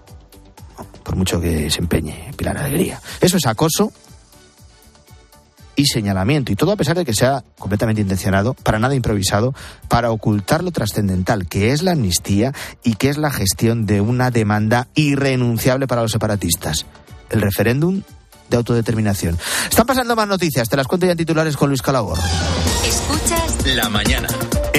Por 1.03 1.15
mucho 1.15 1.39
que 1.39 1.69
se 1.69 1.79
empeñe 1.79 2.31
Pilar 2.35 2.57
Alegría. 2.57 2.99
Eso 3.21 3.37
es 3.37 3.45
acoso 3.45 3.91
y 5.79 5.85
señalamiento. 5.85 6.51
Y 6.51 6.57
todo 6.57 6.73
a 6.73 6.75
pesar 6.75 6.97
de 6.97 7.05
que 7.05 7.13
sea 7.13 7.45
completamente 7.57 8.01
intencionado, 8.01 8.53
para 8.53 8.79
nada 8.79 8.95
improvisado, 8.95 9.55
para 9.87 10.11
ocultar 10.11 10.61
lo 10.61 10.71
trascendental, 10.71 11.47
que 11.47 11.71
es 11.71 11.83
la 11.83 11.93
amnistía 11.93 12.53
y 12.83 12.95
que 12.95 13.07
es 13.07 13.17
la 13.17 13.31
gestión 13.31 13.85
de 13.85 14.01
una 14.01 14.29
demanda 14.29 14.89
irrenunciable 14.93 15.87
para 15.87 16.01
los 16.01 16.11
separatistas. 16.11 16.85
El 17.29 17.41
referéndum 17.41 18.01
de 18.49 18.57
autodeterminación. 18.57 19.37
Están 19.69 19.85
pasando 19.85 20.17
más 20.17 20.27
noticias, 20.27 20.67
te 20.67 20.75
las 20.75 20.87
cuento 20.87 21.05
ya 21.05 21.13
en 21.13 21.17
titulares 21.17 21.55
con 21.55 21.69
Luis 21.69 21.81
Calabor. 21.81 22.17
Escuchas 22.83 23.75
la 23.75 23.87
mañana. 23.89 24.27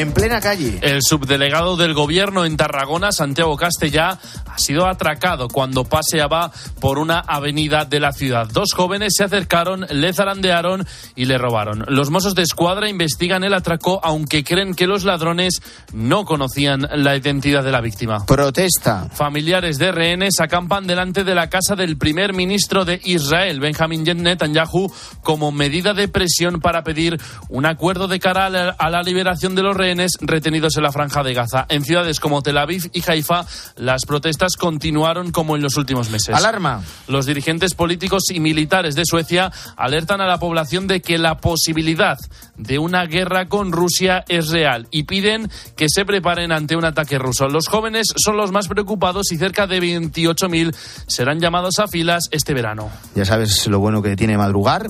En 0.01 0.13
plena 0.13 0.41
calle. 0.41 0.79
El 0.81 1.03
subdelegado 1.03 1.77
del 1.77 1.93
gobierno 1.93 2.47
en 2.47 2.57
Tarragona, 2.57 3.13
Santiago 3.13 3.55
Castellá, 3.59 4.19
ha 4.47 4.59
sido 4.59 4.87
atracado 4.87 5.49
cuando 5.49 5.85
paseaba 5.85 6.51
por 6.81 6.99
una 6.99 7.19
avenida 7.19 7.85
de 7.85 8.01
la 8.01 8.13
ciudad. 8.13 8.49
Dos 8.51 8.73
jóvenes 8.75 9.13
se 9.15 9.25
acercaron, 9.25 9.85
le 9.91 10.15
zarandearon 10.15 10.87
y 11.17 11.27
le 11.27 11.37
robaron. 11.37 11.85
Los 11.89 12.09
mozos 12.09 12.35
de 12.35 12.41
escuadra 12.41 12.89
investigan 12.89 13.45
el 13.45 13.53
atraco, 13.53 14.01
aunque 14.03 14.43
creen 14.43 14.75
que 14.75 14.87
los 14.87 15.05
ladrones 15.05 15.61
no 15.93 16.25
conocían 16.25 16.89
la 16.95 17.15
identidad 17.15 17.63
de 17.63 17.73
la 17.73 17.83
víctima. 17.83 18.25
Protesta. 18.25 19.07
Familiares 19.13 19.77
de 19.77 19.93
rehenes 19.93 20.41
acampan 20.41 20.87
delante 20.87 21.25
de 21.25 21.35
la 21.35 21.51
casa 21.51 21.77
del 21.77 21.99
primer 21.99 22.33
ministro 22.33 22.87
de 22.87 23.03
Israel, 23.05 23.61
Benjamin 23.61 24.05
Netanyahu, 24.05 24.91
como 25.23 25.53
medida 25.53 25.93
de 25.93 26.09
presión 26.09 26.59
para 26.63 26.85
pedir 26.85 27.21
un 27.51 27.67
acuerdo 27.67 28.09
de 28.09 28.19
cara 28.19 28.47
a 28.47 28.91
la 28.91 29.03
liberación 29.03 29.55
de 29.55 29.63
los 29.63 29.77
rehenes 29.91 30.13
retenidos 30.21 30.77
en 30.77 30.85
la 30.85 30.93
franja 30.93 31.25
de 31.25 31.35
Gaza. 31.35 31.67
En 31.69 31.85
ciudades 31.85 32.21
como 32.21 32.43
Tel 32.43 32.59
Aviv 32.59 32.91
y 32.93 33.03
Haifa, 33.11 33.45
las 33.77 34.03
protestas 34.07 34.57
continuaron 34.57 35.33
como 35.33 35.57
en 35.57 35.63
los 35.63 35.77
últimos 35.77 36.11
meses. 36.11 36.33
Alarma. 36.33 36.81
Los 37.09 37.27
dirigentes 37.27 37.75
políticos 37.75 38.31
y 38.31 38.39
militares 38.39 38.95
de 38.95 39.03
Suecia 39.05 39.51
alertan 39.77 40.21
a 40.21 40.27
la 40.27 40.39
población 40.39 40.87
de 40.87 41.03
que 41.03 41.19
la 41.19 41.39
posibilidad 41.39 42.19
de 42.57 42.79
una 42.79 43.05
guerra 43.07 43.49
con 43.49 43.73
Rusia 43.73 44.25
es 44.29 44.51
real 44.51 44.87
y 44.93 45.05
piden 45.05 45.51
que 45.77 45.87
se 45.89 46.05
preparen 46.05 46.53
ante 46.53 46.77
un 46.77 46.85
ataque 46.85 47.19
ruso. 47.19 47.49
Los 47.49 47.67
jóvenes 47.67 48.15
son 48.17 48.37
los 48.37 48.53
más 48.53 48.69
preocupados 48.69 49.33
y 49.33 49.39
cerca 49.39 49.67
de 49.67 49.81
28.000 49.81 50.73
serán 51.09 51.41
llamados 51.41 51.81
a 51.81 51.89
filas 51.89 52.29
este 52.31 52.55
verano. 52.55 52.91
Ya 53.17 53.25
sabes 53.25 53.67
lo 53.67 53.81
bueno 53.81 54.03
que 54.03 54.15
tiene 54.15 54.39
madrugar 54.39 54.87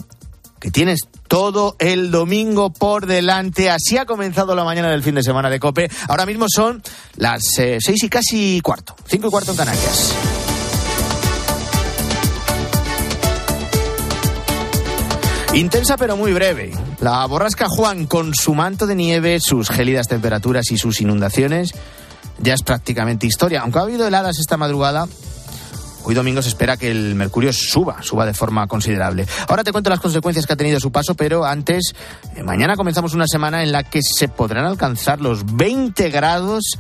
que 0.61 0.71
tienes 0.71 1.00
todo 1.26 1.75
el 1.79 2.11
domingo 2.11 2.71
por 2.71 3.07
delante. 3.07 3.71
Así 3.71 3.97
ha 3.97 4.07
comenzado 4.07 4.55
la 4.55 4.64
mañana 4.64 4.90
del 4.90 5.02
fin 5.02 5.14
de 5.14 5.23
semana 5.23 5.50
de 5.50 5.59
Cope. 5.59 5.90
Ahora 6.09 6.26
mismo 6.26 6.47
son 6.49 6.83
las 7.17 7.43
eh, 7.59 7.79
seis 7.81 8.02
y 8.05 8.09
casi 8.09 8.61
cuarto, 8.61 8.95
cinco 9.07 9.29
y 9.29 9.31
cuarto 9.31 9.52
en 9.52 9.57
Canarias. 9.57 10.14
Intensa 15.55 15.97
pero 15.97 16.17
muy 16.17 16.33
breve. 16.33 16.71
La 17.00 17.26
borrasca 17.26 17.67
Juan 17.69 18.07
con 18.07 18.35
su 18.35 18.55
manto 18.55 18.87
de 18.87 18.95
nieve, 18.95 19.40
sus 19.40 19.69
gélidas 19.69 20.07
temperaturas 20.07 20.71
y 20.71 20.79
sus 20.79 21.00
inundaciones 21.00 21.73
ya 22.43 22.55
es 22.55 22.62
prácticamente 22.62 23.26
historia. 23.26 23.62
Aunque 23.62 23.79
ha 23.79 23.83
habido 23.83 24.07
heladas 24.07 24.38
esta 24.38 24.57
madrugada, 24.57 25.07
Hoy 26.04 26.14
domingo 26.14 26.42
se 26.42 26.49
espera 26.49 26.76
que 26.76 26.90
el 26.90 27.14
mercurio 27.14 27.52
suba, 27.52 28.02
suba 28.02 28.26
de 28.26 28.35
forma 28.35 28.66
considerable. 28.66 29.26
Ahora 29.49 29.64
te 29.64 29.73
cuento 29.73 29.90
las 29.90 30.00
consecuencias 30.00 30.47
que 30.47 30.54
ha 30.54 30.57
tenido 30.57 30.80
su 30.80 30.90
paso, 30.90 31.14
pero 31.14 31.45
antes, 31.45 31.95
eh, 32.37 32.42
mañana 32.42 32.76
comenzamos 32.76 33.14
una 33.14 33.26
semana 33.26 33.62
en 33.62 33.73
la 33.73 33.83
que 33.83 34.00
se 34.02 34.28
podrán 34.28 34.64
alcanzar 34.64 35.21
los 35.21 35.45
20 35.57 36.11
grados 36.11 36.78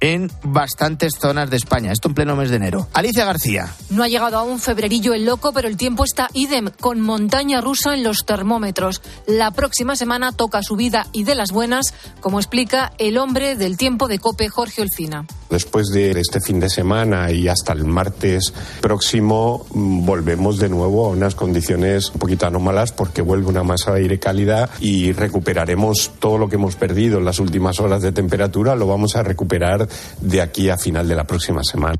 en 0.00 0.30
bastantes 0.42 1.14
zonas 1.18 1.50
de 1.50 1.56
España. 1.56 1.92
Esto 1.92 2.08
en 2.08 2.14
pleno 2.14 2.36
mes 2.36 2.50
de 2.50 2.56
enero. 2.56 2.88
Alicia 2.92 3.24
García. 3.24 3.72
No 3.90 4.02
ha 4.02 4.08
llegado 4.08 4.38
aún 4.38 4.58
febrerillo 4.58 5.14
el 5.14 5.24
loco, 5.24 5.52
pero 5.52 5.68
el 5.68 5.76
tiempo 5.76 6.04
está 6.04 6.28
idem, 6.32 6.70
con 6.80 7.00
montaña 7.00 7.60
rusa 7.60 7.94
en 7.94 8.02
los 8.02 8.24
termómetros. 8.24 9.02
La 9.26 9.50
próxima 9.50 9.96
semana 9.96 10.32
toca 10.32 10.62
subida 10.62 11.06
y 11.12 11.24
de 11.24 11.34
las 11.34 11.52
buenas, 11.52 11.94
como 12.20 12.38
explica 12.38 12.92
el 12.98 13.18
hombre 13.18 13.56
del 13.56 13.76
tiempo 13.76 14.08
de 14.08 14.18
Cope, 14.18 14.48
Jorge 14.48 14.82
Olcina. 14.82 15.26
Después 15.50 15.88
de 15.88 16.10
este 16.12 16.40
fin 16.40 16.60
de 16.60 16.68
semana 16.68 17.30
y 17.30 17.48
hasta 17.48 17.72
el 17.72 17.84
martes 17.84 18.52
próximo 18.80 19.66
mm, 19.72 20.04
volvemos 20.04 20.58
de 20.58 20.68
nuevo 20.68 21.06
a 21.06 21.10
unas 21.10 21.34
condiciones 21.34 22.10
un 22.10 22.18
poquito 22.18 22.46
anómalas 22.46 22.92
porque 22.92 23.22
vuelve 23.22 23.48
una 23.48 23.62
masa 23.62 23.92
de 23.92 24.00
aire 24.00 24.18
cálida 24.18 24.68
y 24.80 25.12
recuperaremos 25.12 26.12
todo 26.18 26.38
lo 26.38 26.48
que 26.48 26.56
hemos 26.56 26.76
perdido 26.76 27.18
en 27.18 27.24
las 27.24 27.38
últimas 27.38 27.80
horas 27.80 28.02
de 28.02 28.12
temperatura, 28.12 28.74
lo 28.74 28.86
vamos 28.86 29.16
a 29.16 29.22
recuperar 29.22 29.88
de 30.20 30.40
aquí 30.40 30.68
a 30.68 30.76
final 30.76 31.08
de 31.08 31.14
la 31.14 31.24
próxima 31.24 31.62
semana. 31.62 31.96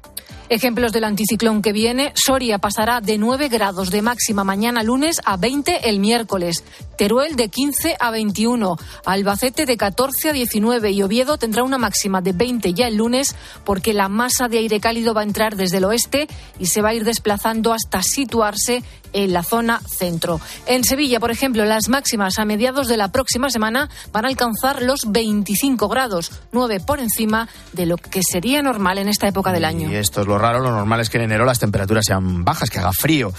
Ejemplos 0.49 0.93
del 0.93 1.03
anticiclón 1.03 1.61
que 1.61 1.73
viene, 1.73 2.13
Soria 2.15 2.59
pasará 2.59 3.01
de 3.01 3.19
9 3.19 3.49
grados 3.49 3.91
de 3.91 4.01
máxima 4.01 4.45
mañana 4.45 4.85
lunes 4.85 5.21
a 5.25 5.37
20 5.37 5.89
el 5.89 5.99
miércoles, 5.99 6.63
Teruel 6.97 7.35
de 7.35 7.49
15 7.49 7.97
a 7.99 8.13
21, 8.13 8.77
Albacete 9.05 9.67
de 9.67 9.77
14 9.77 10.31
a 10.31 10.33
19 10.33 10.93
y 10.93 11.03
Oviedo 11.03 11.37
tendrá 11.37 11.65
una 11.65 11.79
máxima 11.79 12.21
de 12.21 12.31
20 12.31 12.75
ya 12.75 12.87
el 12.87 12.95
lunes 12.95 13.35
porque 13.65 13.93
la 13.93 14.09
masa 14.09 14.47
de 14.47 14.59
aire 14.59 14.79
cálido 14.79 15.15
va 15.15 15.23
a 15.23 15.25
entrar 15.25 15.57
desde 15.57 15.79
el 15.79 15.85
oeste 15.85 16.29
y 16.61 16.67
se 16.67 16.81
va 16.81 16.91
a 16.91 16.95
ir 16.95 17.03
desplazando 17.03 17.73
hasta 17.73 18.03
situarse 18.03 18.85
en 19.17 19.33
la 19.33 19.43
zona 19.43 19.81
centro. 19.81 20.41
En 20.67 20.85
Sevilla, 20.85 21.19
por 21.21 21.31
ejemplo, 21.31 21.65
las 21.65 21.89
máximas 21.89 22.39
a 22.39 22.45
mediados 22.45 22.87
de 22.87 22.99
la 22.99 23.09
próxima 23.09 23.49
semana 23.49 23.89
van 24.13 24.27
a 24.27 24.29
alcanzar 24.29 24.83
los 24.83 25.01
25 25.09 25.89
grados, 25.89 26.31
9 26.53 26.81
por 26.81 27.01
encima 27.01 27.49
de 27.73 27.87
lo 27.87 27.97
que 27.97 28.23
sería 28.23 28.63
normal 28.63 28.99
en 28.99 29.09
esta 29.09 29.27
época 29.27 29.53
del 29.53 29.65
año. 29.65 29.91
Y 29.91 29.97
esto 29.97 30.21
es 30.21 30.27
lo 30.27 30.39
raro, 30.39 30.61
lo 30.61 30.71
normal 30.71 31.01
es 31.01 31.09
que 31.09 31.17
en 31.17 31.25
enero 31.25 31.47
las 31.47 31.59
temperaturas 31.59 32.05
sean 32.07 32.45
bajas, 32.45 32.69
que 32.69 32.79
haga 32.79 32.93
frío. 32.93 33.33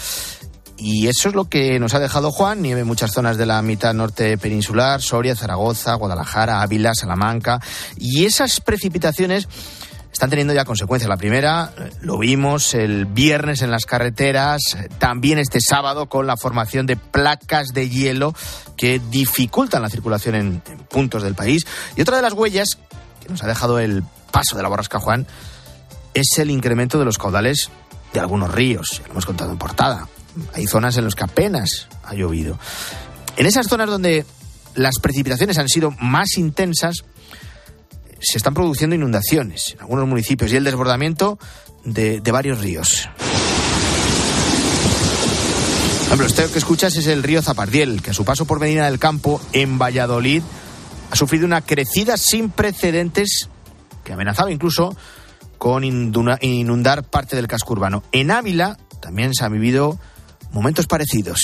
Y 0.80 1.08
eso 1.08 1.28
es 1.28 1.34
lo 1.34 1.48
que 1.48 1.78
nos 1.80 1.94
ha 1.94 1.98
dejado 1.98 2.30
Juan, 2.30 2.62
nieve 2.62 2.82
en 2.82 2.86
muchas 2.86 3.12
zonas 3.12 3.36
de 3.36 3.46
la 3.46 3.60
mitad 3.62 3.92
norte 3.94 4.38
peninsular, 4.38 5.02
Soria, 5.02 5.34
Zaragoza, 5.34 5.94
Guadalajara, 5.94 6.62
Ávila, 6.62 6.94
Salamanca. 6.94 7.60
Y 7.96 8.24
esas 8.24 8.60
precipitaciones 8.60 9.48
están 10.18 10.30
teniendo 10.30 10.52
ya 10.52 10.64
consecuencias. 10.64 11.08
La 11.08 11.16
primera, 11.16 11.72
lo 12.00 12.18
vimos 12.18 12.74
el 12.74 13.06
viernes 13.06 13.62
en 13.62 13.70
las 13.70 13.86
carreteras, 13.86 14.76
también 14.98 15.38
este 15.38 15.60
sábado 15.60 16.08
con 16.08 16.26
la 16.26 16.36
formación 16.36 16.86
de 16.86 16.96
placas 16.96 17.68
de 17.68 17.88
hielo 17.88 18.34
que 18.76 19.00
dificultan 19.10 19.80
la 19.80 19.88
circulación 19.88 20.34
en, 20.34 20.60
puntos 20.90 21.22
del 21.22 21.36
país. 21.36 21.64
Y 21.94 22.00
otra 22.00 22.16
de 22.16 22.22
las 22.22 22.32
huellas 22.32 22.78
que 23.22 23.28
nos 23.28 23.44
ha 23.44 23.46
dejado 23.46 23.78
el 23.78 24.02
paso 24.32 24.56
de 24.56 24.64
la 24.64 24.68
borrasca 24.68 24.98
Juan 24.98 25.24
es 26.14 26.36
el 26.38 26.50
incremento 26.50 26.98
de 26.98 27.04
los 27.04 27.16
caudales 27.16 27.70
de 28.12 28.18
algunos 28.18 28.52
ríos. 28.52 29.00
Lo 29.04 29.12
hemos 29.12 29.24
contado 29.24 29.52
en 29.52 29.58
portada. 29.58 30.08
Hay 30.52 30.66
zonas 30.66 30.96
en 30.96 31.04
las 31.04 31.14
que 31.14 31.22
apenas 31.22 31.86
ha 32.02 32.14
llovido. 32.14 32.58
En 33.36 33.46
esas 33.46 33.68
zonas 33.68 33.88
donde 33.88 34.26
las 34.74 34.96
precipitaciones 35.00 35.58
han 35.58 35.68
sido 35.68 35.92
más 36.00 36.36
intensas, 36.38 37.04
se 38.20 38.38
están 38.38 38.54
produciendo 38.54 38.96
inundaciones 38.96 39.72
en 39.74 39.80
algunos 39.80 40.06
municipios 40.06 40.52
y 40.52 40.56
el 40.56 40.64
desbordamiento 40.64 41.38
de, 41.84 42.20
de 42.20 42.32
varios 42.32 42.60
ríos. 42.60 43.08
Por 46.08 46.14
ejemplo, 46.14 46.26
este 46.26 46.52
que 46.52 46.58
escuchas 46.58 46.96
es 46.96 47.06
el 47.06 47.22
río 47.22 47.42
Zapardiel, 47.42 48.00
que 48.00 48.10
a 48.10 48.14
su 48.14 48.24
paso 48.24 48.46
por 48.46 48.60
Medina 48.60 48.86
del 48.86 48.98
Campo, 48.98 49.40
en 49.52 49.78
Valladolid, 49.78 50.42
ha 51.10 51.16
sufrido 51.16 51.44
una 51.44 51.60
crecida 51.60 52.16
sin 52.16 52.50
precedentes 52.50 53.48
que 54.04 54.14
amenazaba 54.14 54.50
incluso 54.50 54.96
con 55.58 55.84
inundar 55.84 57.04
parte 57.04 57.36
del 57.36 57.46
casco 57.46 57.74
urbano. 57.74 58.02
En 58.12 58.30
Ávila 58.30 58.78
también 59.00 59.34
se 59.34 59.44
han 59.44 59.52
vivido 59.52 59.98
momentos 60.50 60.86
parecidos. 60.86 61.40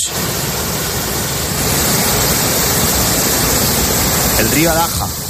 El 4.38 4.50
río 4.50 4.70
Adaja, 4.70 5.06
que 5.06 5.23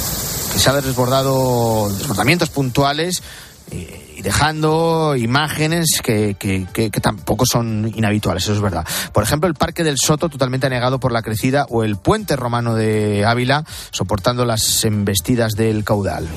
se 0.57 0.69
ha 0.69 0.73
desbordado 0.73 1.89
desbordamientos 1.89 2.49
puntuales 2.49 3.23
y 3.71 4.21
dejando 4.21 5.15
imágenes 5.15 6.01
que, 6.03 6.35
que, 6.35 6.67
que, 6.71 6.91
que, 6.91 7.01
tampoco 7.01 7.45
son 7.45 7.91
inhabituales, 7.95 8.43
eso 8.43 8.53
es 8.53 8.61
verdad. 8.61 8.85
Por 9.11 9.23
ejemplo, 9.23 9.47
el 9.47 9.55
Parque 9.55 9.83
del 9.83 9.97
Soto 9.97 10.29
totalmente 10.29 10.67
anegado 10.67 10.99
por 10.99 11.11
la 11.11 11.21
crecida 11.21 11.65
o 11.69 11.83
el 11.83 11.97
puente 11.97 12.35
romano 12.35 12.75
de 12.75 13.25
Ávila 13.25 13.65
soportando 13.91 14.45
las 14.45 14.83
embestidas 14.85 15.53
del 15.53 15.83
caudal. 15.83 16.27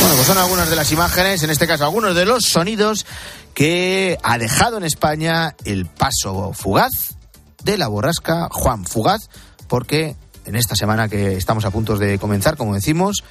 Bueno, 0.00 0.14
pues 0.14 0.26
son 0.26 0.38
algunas 0.38 0.68
de 0.68 0.76
las 0.76 0.92
imágenes, 0.92 1.42
en 1.42 1.50
este 1.50 1.66
caso 1.66 1.84
algunos 1.84 2.14
de 2.14 2.26
los 2.26 2.44
sonidos 2.44 3.06
que 3.54 4.18
ha 4.22 4.38
dejado 4.38 4.76
en 4.76 4.84
España 4.84 5.56
el 5.64 5.86
paso 5.86 6.52
fugaz 6.52 7.16
de 7.64 7.78
la 7.78 7.88
borrasca 7.88 8.48
Juan 8.52 8.84
Fugaz, 8.84 9.28
porque 9.68 10.16
en 10.44 10.56
esta 10.56 10.74
semana 10.74 11.08
que 11.08 11.36
estamos 11.36 11.64
a 11.64 11.70
punto 11.70 11.96
de 11.96 12.18
comenzar, 12.18 12.56
como 12.56 12.74
decimos, 12.74 13.24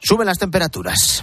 suben 0.00 0.26
las 0.26 0.38
temperaturas. 0.38 1.22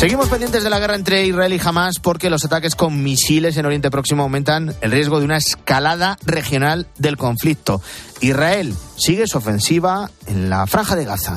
Seguimos 0.00 0.28
pendientes 0.28 0.64
de 0.64 0.70
la 0.70 0.78
guerra 0.78 0.94
entre 0.94 1.26
Israel 1.26 1.52
y 1.52 1.60
Hamas 1.62 1.98
porque 1.98 2.30
los 2.30 2.42
ataques 2.46 2.74
con 2.74 3.02
misiles 3.02 3.58
en 3.58 3.66
Oriente 3.66 3.90
Próximo 3.90 4.22
aumentan 4.22 4.74
el 4.80 4.92
riesgo 4.92 5.18
de 5.18 5.26
una 5.26 5.36
escalada 5.36 6.16
regional 6.24 6.86
del 6.96 7.18
conflicto. 7.18 7.82
Israel 8.22 8.74
sigue 8.96 9.26
su 9.26 9.36
ofensiva 9.36 10.10
en 10.26 10.48
la 10.48 10.66
franja 10.66 10.96
de 10.96 11.04
Gaza. 11.04 11.36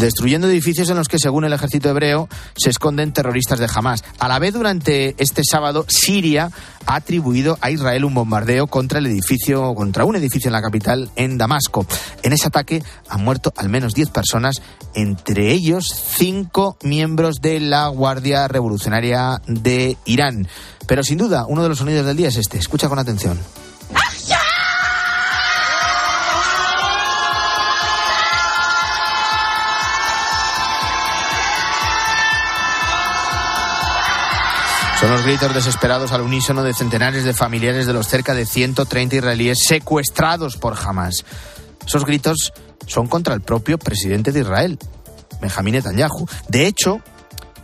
Destruyendo 0.00 0.48
edificios 0.48 0.90
en 0.90 0.96
los 0.96 1.08
que, 1.08 1.18
según 1.18 1.44
el 1.44 1.52
ejército 1.52 1.88
hebreo, 1.90 2.28
se 2.56 2.70
esconden 2.70 3.12
terroristas 3.12 3.58
de 3.58 3.68
Hamas. 3.72 4.04
A 4.18 4.28
la 4.28 4.38
vez, 4.38 4.54
durante 4.54 5.14
este 5.18 5.42
sábado, 5.44 5.84
Siria 5.88 6.50
ha 6.86 6.96
atribuido 6.96 7.58
a 7.60 7.70
Israel 7.70 8.04
un 8.04 8.14
bombardeo 8.14 8.66
contra 8.66 8.98
el 8.98 9.06
edificio, 9.06 9.74
contra 9.74 10.04
un 10.04 10.16
edificio 10.16 10.48
en 10.48 10.52
la 10.52 10.62
capital, 10.62 11.10
en 11.16 11.38
Damasco. 11.38 11.86
En 12.22 12.32
ese 12.32 12.48
ataque 12.48 12.82
han 13.08 13.24
muerto 13.24 13.52
al 13.56 13.68
menos 13.68 13.94
10 13.94 14.10
personas, 14.10 14.56
entre 14.94 15.52
ellos 15.52 15.86
cinco 16.16 16.76
miembros 16.82 17.36
de 17.40 17.60
la 17.60 17.88
Guardia 17.88 18.48
Revolucionaria 18.48 19.40
de 19.46 19.96
Irán. 20.04 20.48
Pero 20.86 21.02
sin 21.04 21.18
duda, 21.18 21.46
uno 21.46 21.62
de 21.62 21.68
los 21.68 21.78
sonidos 21.78 22.06
del 22.06 22.16
día 22.16 22.28
es 22.28 22.36
este. 22.36 22.58
Escucha 22.58 22.88
con 22.88 22.98
atención. 22.98 23.38
Son 35.00 35.10
los 35.10 35.22
gritos 35.22 35.54
desesperados 35.54 36.12
al 36.12 36.20
unísono 36.20 36.62
de 36.62 36.74
centenares 36.74 37.24
de 37.24 37.32
familiares 37.32 37.86
de 37.86 37.94
los 37.94 38.06
cerca 38.06 38.34
de 38.34 38.44
130 38.44 39.16
israelíes 39.16 39.64
secuestrados 39.66 40.58
por 40.58 40.76
Hamas. 40.78 41.24
Esos 41.86 42.04
gritos 42.04 42.52
son 42.86 43.06
contra 43.06 43.32
el 43.32 43.40
propio 43.40 43.78
presidente 43.78 44.30
de 44.30 44.40
Israel, 44.40 44.78
Benjamín 45.40 45.72
Netanyahu. 45.72 46.28
De 46.48 46.66
hecho, 46.66 47.00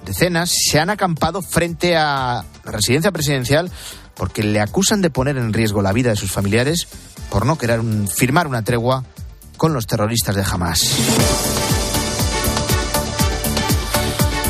decenas 0.07 0.51
se 0.51 0.81
han 0.81 0.89
acampado 0.89 1.43
frente 1.43 1.95
a 1.95 2.43
la 2.65 2.73
residencia 2.73 3.13
presidencial 3.13 3.71
porque 4.15 4.43
le 4.43 4.61
acusan 4.61 5.03
de 5.03 5.11
poner 5.11 5.37
en 5.37 5.53
riesgo 5.53 5.83
la 5.83 5.93
vida 5.93 6.09
de 6.09 6.17
sus 6.17 6.33
familiares 6.33 6.89
por 7.29 7.45
no 7.45 7.59
querer 7.59 7.83
firmar 8.09 8.47
una 8.47 8.63
tregua 8.63 9.05
con 9.59 9.75
los 9.75 9.87
terroristas 9.87 10.37
de 10.37 10.43
Hamas. 10.43 10.91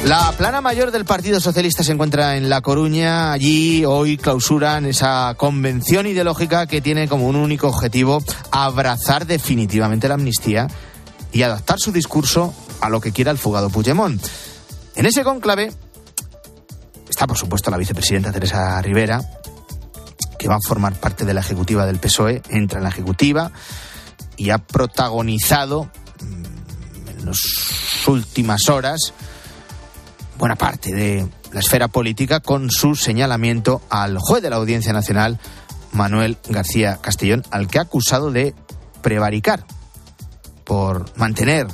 La 0.06 0.30
plana 0.30 0.60
mayor 0.60 0.92
del 0.92 1.04
Partido 1.04 1.40
Socialista 1.40 1.82
se 1.82 1.90
encuentra 1.90 2.36
en 2.36 2.48
La 2.48 2.60
Coruña. 2.60 3.32
Allí 3.32 3.84
hoy 3.84 4.16
clausuran 4.16 4.86
esa 4.86 5.34
convención 5.36 6.06
ideológica 6.06 6.68
que 6.68 6.80
tiene 6.80 7.08
como 7.08 7.26
un 7.26 7.34
único 7.34 7.66
objetivo 7.66 8.22
abrazar 8.52 9.26
definitivamente 9.26 10.06
la 10.06 10.14
amnistía 10.14 10.68
y 11.32 11.42
adaptar 11.42 11.80
su 11.80 11.90
discurso 11.90 12.54
a 12.80 12.88
lo 12.88 13.00
que 13.00 13.10
quiera 13.10 13.32
el 13.32 13.38
fugado 13.38 13.68
Puigdemont. 13.68 14.24
En 14.94 15.06
ese 15.06 15.24
conclave 15.24 15.72
está, 17.08 17.26
por 17.26 17.36
supuesto, 17.36 17.72
la 17.72 17.76
vicepresidenta 17.76 18.30
Teresa 18.30 18.80
Rivera, 18.82 19.20
que 20.38 20.46
va 20.46 20.54
a 20.54 20.68
formar 20.68 20.94
parte 21.00 21.24
de 21.24 21.34
la 21.34 21.40
ejecutiva 21.40 21.84
del 21.84 21.98
PSOE, 21.98 22.42
entra 22.50 22.78
en 22.78 22.84
la 22.84 22.90
ejecutiva 22.90 23.50
y 24.36 24.50
ha 24.50 24.58
protagonizado 24.58 25.90
mm, 26.20 27.08
en 27.08 27.26
las 27.26 27.38
últimas 28.06 28.68
horas 28.68 29.12
buena 30.38 30.56
parte 30.56 30.94
de 30.94 31.26
la 31.52 31.60
esfera 31.60 31.88
política 31.88 32.40
con 32.40 32.70
su 32.70 32.94
señalamiento 32.94 33.82
al 33.90 34.18
juez 34.18 34.42
de 34.42 34.50
la 34.50 34.56
Audiencia 34.56 34.92
Nacional, 34.92 35.38
Manuel 35.92 36.38
García 36.48 36.98
Castellón, 37.00 37.44
al 37.50 37.68
que 37.68 37.78
ha 37.78 37.82
acusado 37.82 38.30
de 38.30 38.54
prevaricar 39.02 39.64
por 40.64 41.06
mantener 41.16 41.66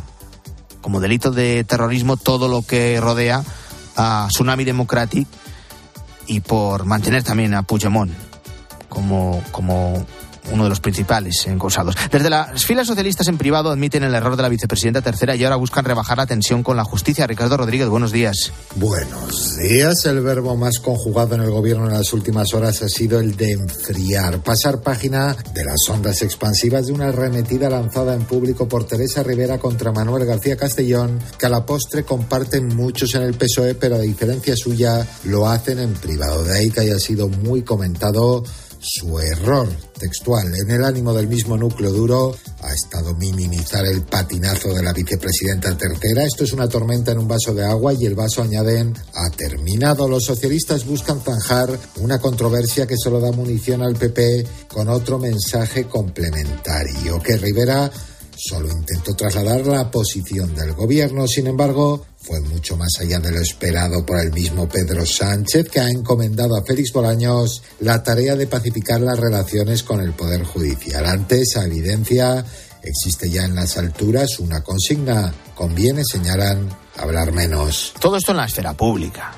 como 0.81 1.01
delito 1.01 1.31
de 1.31 1.64
terrorismo 1.64 2.16
todo 2.16 2.48
lo 2.48 2.62
que 2.62 3.01
rodea 3.01 3.42
a 3.96 4.29
Tsunami 4.31 4.64
Democratic 4.64 5.27
y 6.27 6.40
por 6.40 6.85
mantener 6.85 7.22
también 7.22 7.55
a 7.55 7.62
Puigdemont 7.62 8.12
como, 8.88 9.42
como 9.51 10.05
uno 10.50 10.64
de 10.64 10.70
los 10.70 10.81
principales 10.81 11.46
encausados. 11.46 11.96
Desde 12.11 12.31
las 12.31 12.64
filas 12.64 12.87
socialistas 12.87 13.28
en 13.28 13.38
privado 13.38 13.70
admiten 13.70 14.02
el 14.02 14.14
error 14.14 14.37
de 14.37 14.42
la 14.42 14.48
vicepresidenta 14.48 15.02
tercera 15.02 15.37
y 15.37 15.44
ahora 15.44 15.57
buscan 15.57 15.85
rebajar 15.85 16.18
la 16.18 16.26
tensión 16.26 16.62
con 16.62 16.76
la 16.76 16.85
justicia. 16.85 17.26
Ricardo 17.26 17.57
Rodríguez, 17.57 17.88
buenos 17.88 18.12
días. 18.12 18.52
Buenos 18.76 19.57
días. 19.59 20.05
El 20.07 20.20
verbo 20.20 20.57
más 20.57 20.78
conjugado 20.78 21.35
en 21.35 21.42
el 21.42 21.50
gobierno 21.50 21.87
en 21.87 21.94
las 21.94 22.12
últimas 22.12 22.52
horas 22.55 22.83
ha 22.83 22.88
sido 22.88 23.20
el 23.20 23.37
de 23.37 23.52
enfriar, 23.52 24.40
pasar 24.40 24.81
página 24.81 25.37
de 25.55 25.64
las 25.64 25.88
ondas 25.88 26.22
expansivas 26.22 26.87
de 26.87 26.92
una 26.92 27.09
arremetida 27.09 27.70
lanzada 27.70 28.14
en 28.14 28.24
público 28.24 28.68
por 28.68 28.85
Teresa 28.85 29.22
Rivera 29.22 29.59
contra 29.59 29.92
Manuel 29.92 30.24
García 30.24 30.57
Castellón, 30.57 31.18
que 31.38 31.46
a 31.46 31.48
la 31.48 31.64
postre 31.64 32.05
comparten 32.05 32.68
muchos 32.68 33.14
en 33.14 33.22
el 33.22 33.35
PSOE, 33.35 33.74
pero 33.74 33.96
a 33.96 34.00
diferencia 34.00 34.55
suya 34.57 35.07
lo 35.24 35.48
hacen 35.48 35.78
en 35.78 35.92
privado. 35.94 36.44
De 36.44 36.59
ahí 36.59 36.70
que 36.70 36.81
haya 36.81 36.98
sido 36.98 37.28
muy 37.28 37.62
comentado 37.62 38.42
su 38.83 39.18
error 39.21 39.68
textual 39.99 40.53
en 40.55 40.71
el 40.71 40.85
ánimo 40.85 41.14
del 41.14 41.29
mismo 41.29 41.57
núcleo 41.57 41.92
duro 41.92 42.37
ha 42.61 42.73
estado 42.73 43.14
minimizar 43.14 43.87
el 43.87 44.03
patinazo 44.03 44.75
de 44.75 44.83
la 44.83 44.92
vicepresidenta 44.92 45.77
tercera. 45.77 46.25
Esto 46.25 46.42
es 46.45 46.53
una 46.53 46.68
tormenta 46.68 47.12
en 47.12 47.18
un 47.18 47.29
vaso 47.29 47.55
de 47.55 47.64
agua 47.64 47.95
y 47.95 48.07
el 48.07 48.16
vaso, 48.16 48.42
añaden, 48.42 48.92
ha 49.14 49.31
terminado. 49.37 50.09
Los 50.09 50.25
socialistas 50.25 50.85
buscan 50.85 51.21
zanjar 51.21 51.79
una 52.01 52.21
controversia 52.21 52.87
que 52.87 52.97
solo 52.97 53.21
da 53.21 53.31
munición 53.31 53.83
al 53.83 53.95
PP 53.95 54.47
con 54.68 54.88
otro 54.88 55.18
mensaje 55.18 55.85
complementario, 55.85 57.21
que 57.21 57.37
Rivera 57.37 57.90
solo 58.44 58.68
intentó 58.72 59.14
trasladar 59.14 59.64
la 59.66 59.88
posición 59.88 60.52
del 60.57 60.72
gobierno. 60.72 61.28
Sin 61.28 61.46
embargo, 61.46 62.05
fue 62.20 62.40
mucho 62.40 62.76
más 62.76 62.90
allá 63.00 63.20
de 63.20 63.31
lo 63.31 63.40
esperado 63.40 64.05
por 64.05 64.18
el 64.18 64.33
mismo 64.33 64.68
Pedro 64.68 65.07
Sánchez, 65.07 65.68
que 65.70 65.78
ha 65.78 65.88
encomendado 65.88 66.57
a 66.57 66.64
Félix 66.64 66.92
Bolaños 66.92 67.62
la 67.78 68.02
tarea 68.02 68.35
de 68.35 68.48
pacificar 68.48 69.00
las 69.00 69.18
relaciones 69.18 69.85
con 69.85 70.00
el 70.00 70.12
Poder 70.12 70.42
Judicial. 70.42 71.07
Ante 71.07 71.42
esa 71.42 71.64
evidencia, 71.64 72.44
existe 72.83 73.31
ya 73.31 73.44
en 73.44 73.55
las 73.55 73.76
alturas 73.76 74.40
una 74.40 74.64
consigna. 74.64 75.33
Conviene, 75.55 76.02
señalan, 76.05 76.68
hablar 76.96 77.31
menos. 77.31 77.94
Todo 78.00 78.16
esto 78.16 78.33
en 78.33 78.38
la 78.38 78.46
esfera 78.46 78.72
pública, 78.72 79.35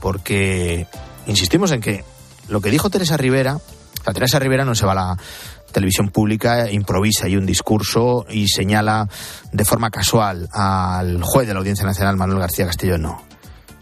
porque 0.00 0.86
insistimos 1.26 1.72
en 1.72 1.82
que 1.82 2.04
lo 2.48 2.62
que 2.62 2.70
dijo 2.70 2.88
Teresa 2.88 3.18
Rivera, 3.18 3.60
la 4.06 4.12
Teresa 4.14 4.38
Rivera 4.38 4.64
no 4.64 4.74
se 4.74 4.86
va 4.86 4.92
a 4.92 4.94
la 4.94 5.18
televisión 5.72 6.10
pública 6.10 6.70
improvisa 6.70 7.28
y 7.28 7.36
un 7.36 7.46
discurso 7.46 8.26
y 8.28 8.48
señala 8.48 9.08
de 9.52 9.64
forma 9.64 9.90
casual 9.90 10.48
al 10.52 11.22
juez 11.22 11.46
de 11.46 11.54
la 11.54 11.60
Audiencia 11.60 11.84
Nacional, 11.84 12.16
Manuel 12.16 12.40
García 12.40 12.66
Castellón. 12.66 13.02
No. 13.02 13.22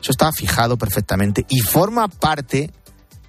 Eso 0.00 0.12
está 0.12 0.32
fijado 0.32 0.76
perfectamente 0.76 1.44
y 1.48 1.60
forma 1.60 2.08
parte 2.08 2.70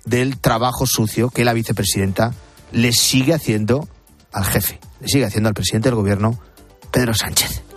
del 0.05 0.39
trabajo 0.39 0.85
sucio 0.85 1.29
que 1.29 1.45
la 1.45 1.53
vicepresidenta 1.53 2.33
le 2.71 2.91
sigue 2.93 3.33
haciendo 3.33 3.87
al 4.31 4.45
jefe, 4.45 4.79
le 4.99 5.07
sigue 5.07 5.25
haciendo 5.25 5.49
al 5.49 5.55
presidente 5.55 5.89
del 5.89 5.95
gobierno, 5.95 6.39
Pedro 6.91 7.13
Sánchez. 7.13 7.68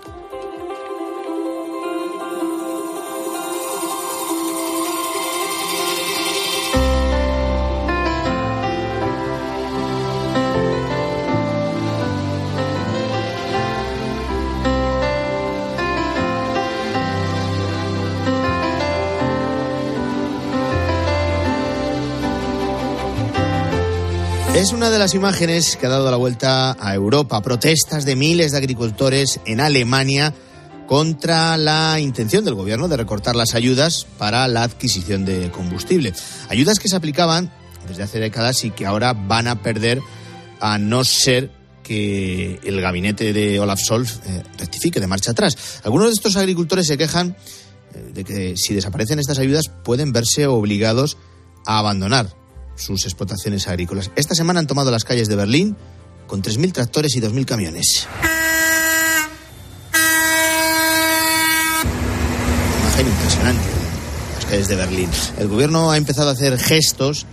Una 24.72 24.88
de 24.88 24.98
las 24.98 25.14
imágenes 25.14 25.76
que 25.76 25.86
ha 25.86 25.90
dado 25.90 26.10
la 26.10 26.16
vuelta 26.16 26.76
a 26.80 26.94
Europa. 26.94 27.42
Protestas 27.42 28.04
de 28.04 28.16
miles 28.16 28.52
de 28.52 28.58
agricultores 28.58 29.38
en 29.44 29.60
Alemania 29.60 30.32
contra 30.86 31.56
la 31.58 32.00
intención 32.00 32.44
del 32.44 32.54
gobierno 32.54 32.88
de 32.88 32.96
recortar 32.96 33.36
las 33.36 33.54
ayudas 33.54 34.06
para 34.18 34.48
la 34.48 34.62
adquisición 34.62 35.24
de 35.24 35.50
combustible. 35.50 36.14
Ayudas 36.48 36.78
que 36.78 36.88
se 36.88 36.96
aplicaban 36.96 37.52
desde 37.86 38.02
hace 38.02 38.18
décadas 38.18 38.64
y 38.64 38.70
que 38.70 38.86
ahora 38.86 39.12
van 39.12 39.46
a 39.46 39.62
perder 39.62 40.00
a 40.60 40.78
no 40.78 41.04
ser 41.04 41.50
que 41.82 42.58
el 42.64 42.80
gabinete 42.80 43.32
de 43.32 43.60
Olaf 43.60 43.78
Scholz 43.78 44.20
eh, 44.26 44.42
rectifique 44.58 45.00
de 45.00 45.06
marcha 45.06 45.32
atrás. 45.32 45.80
Algunos 45.84 46.08
de 46.08 46.14
estos 46.14 46.36
agricultores 46.36 46.86
se 46.86 46.96
quejan 46.96 47.36
eh, 47.94 48.10
de 48.14 48.24
que 48.24 48.56
si 48.56 48.74
desaparecen 48.74 49.18
estas 49.18 49.38
ayudas 49.38 49.70
pueden 49.84 50.12
verse 50.12 50.46
obligados 50.46 51.18
a 51.66 51.78
abandonar 51.78 52.41
sus 52.82 53.04
explotaciones 53.04 53.68
agrícolas. 53.68 54.10
Esta 54.16 54.34
semana 54.34 54.60
han 54.60 54.66
tomado 54.66 54.90
las 54.90 55.04
calles 55.04 55.28
de 55.28 55.36
Berlín 55.36 55.76
con 56.26 56.42
3.000 56.42 56.72
tractores 56.72 57.14
y 57.16 57.20
2.000 57.20 57.44
camiones. 57.44 58.08
Imagen 62.82 63.06
impresionante 63.06 63.62
las 64.34 64.44
calles 64.46 64.68
de 64.68 64.76
Berlín. 64.76 65.10
El 65.38 65.48
gobierno 65.48 65.90
ha 65.90 65.96
empezado 65.96 66.28
a 66.28 66.32
hacer 66.32 66.58
gestos 66.58 67.26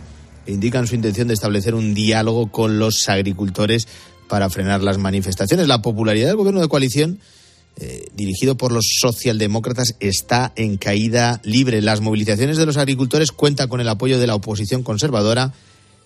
que 0.45 0.51
indican 0.51 0.87
su 0.87 0.95
intención 0.95 1.27
de 1.27 1.33
establecer 1.33 1.75
un 1.75 1.93
diálogo 1.93 2.51
con 2.51 2.77
los 2.77 3.09
agricultores 3.09 3.87
para 4.27 4.49
frenar 4.49 4.83
las 4.83 4.97
manifestaciones. 4.97 5.67
La 5.67 5.81
popularidad 5.81 6.27
del 6.27 6.35
gobierno 6.35 6.61
de 6.61 6.67
coalición 6.67 7.19
eh, 7.79 8.05
dirigido 8.13 8.57
por 8.57 8.71
los 8.71 8.97
socialdemócratas 8.99 9.95
está 9.99 10.51
en 10.55 10.77
caída 10.77 11.39
libre. 11.43 11.81
Las 11.81 12.01
movilizaciones 12.01 12.57
de 12.57 12.65
los 12.65 12.77
agricultores 12.77 13.31
cuentan 13.31 13.69
con 13.69 13.81
el 13.81 13.89
apoyo 13.89 14.19
de 14.19 14.27
la 14.27 14.35
oposición 14.35 14.83
conservadora 14.83 15.53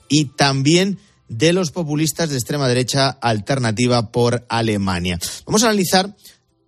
y 0.10 0.26
también 0.26 1.00
de 1.30 1.54
los 1.54 1.72
populistas 1.72 2.30
de 2.30 2.36
extrema 2.36 2.68
derecha 2.68 3.10
alternativa 3.10 4.12
por 4.12 4.46
Alemania. 4.50 5.20
Vamos 5.46 5.64
a 5.64 5.68
analizar 5.68 6.16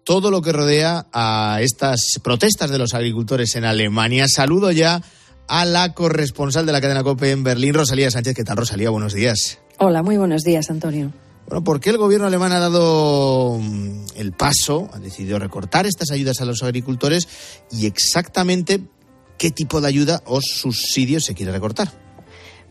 todo 0.04 0.32
lo 0.32 0.42
que 0.42 0.52
rodea 0.52 1.08
a 1.12 1.60
estas 1.62 2.20
protestas 2.24 2.70
de 2.70 2.78
los 2.78 2.94
agricultores 2.94 3.56
en 3.56 3.66
Alemania. 3.66 4.28
Saludo 4.28 4.72
ya 4.72 5.02
a 5.48 5.66
la 5.66 5.94
corresponsal 5.94 6.66
de 6.66 6.72
la 6.72 6.82
cadena 6.82 7.04
COPE 7.04 7.32
en 7.32 7.44
Berlín, 7.44 7.74
Rosalía 7.74 8.12
Sánchez. 8.12 8.36
¿Qué 8.36 8.44
tal, 8.44 8.58
Rosalía? 8.58 8.90
Buenos 8.90 9.14
días. 9.14 9.60
Hola, 9.78 10.04
muy 10.04 10.18
buenos 10.18 10.44
días, 10.44 10.70
Antonio. 10.70 11.12
Bueno, 11.48 11.64
¿por 11.64 11.80
qué 11.80 11.92
el 11.92 11.98
gobierno 11.98 12.28
alemán 12.28 12.52
ha 12.52 12.60
dado 12.60 13.60
mm, 13.60 14.06
el 14.16 14.32
paso, 14.34 14.90
ha 14.94 15.00
decidido 15.00 15.38
recortar 15.38 15.86
estas 15.86 16.12
ayudas 16.12 16.42
a 16.42 16.46
los 16.46 16.64
agricultores 16.64 17.28
y 17.72 17.86
exactamente 17.86 18.82
qué 19.38 19.52
tipo 19.52 19.80
de 19.80 19.88
ayuda 19.88 20.24
o 20.26 20.42
subsidios 20.42 21.24
se 21.24 21.36
quiere 21.36 21.52
recortar? 21.52 22.05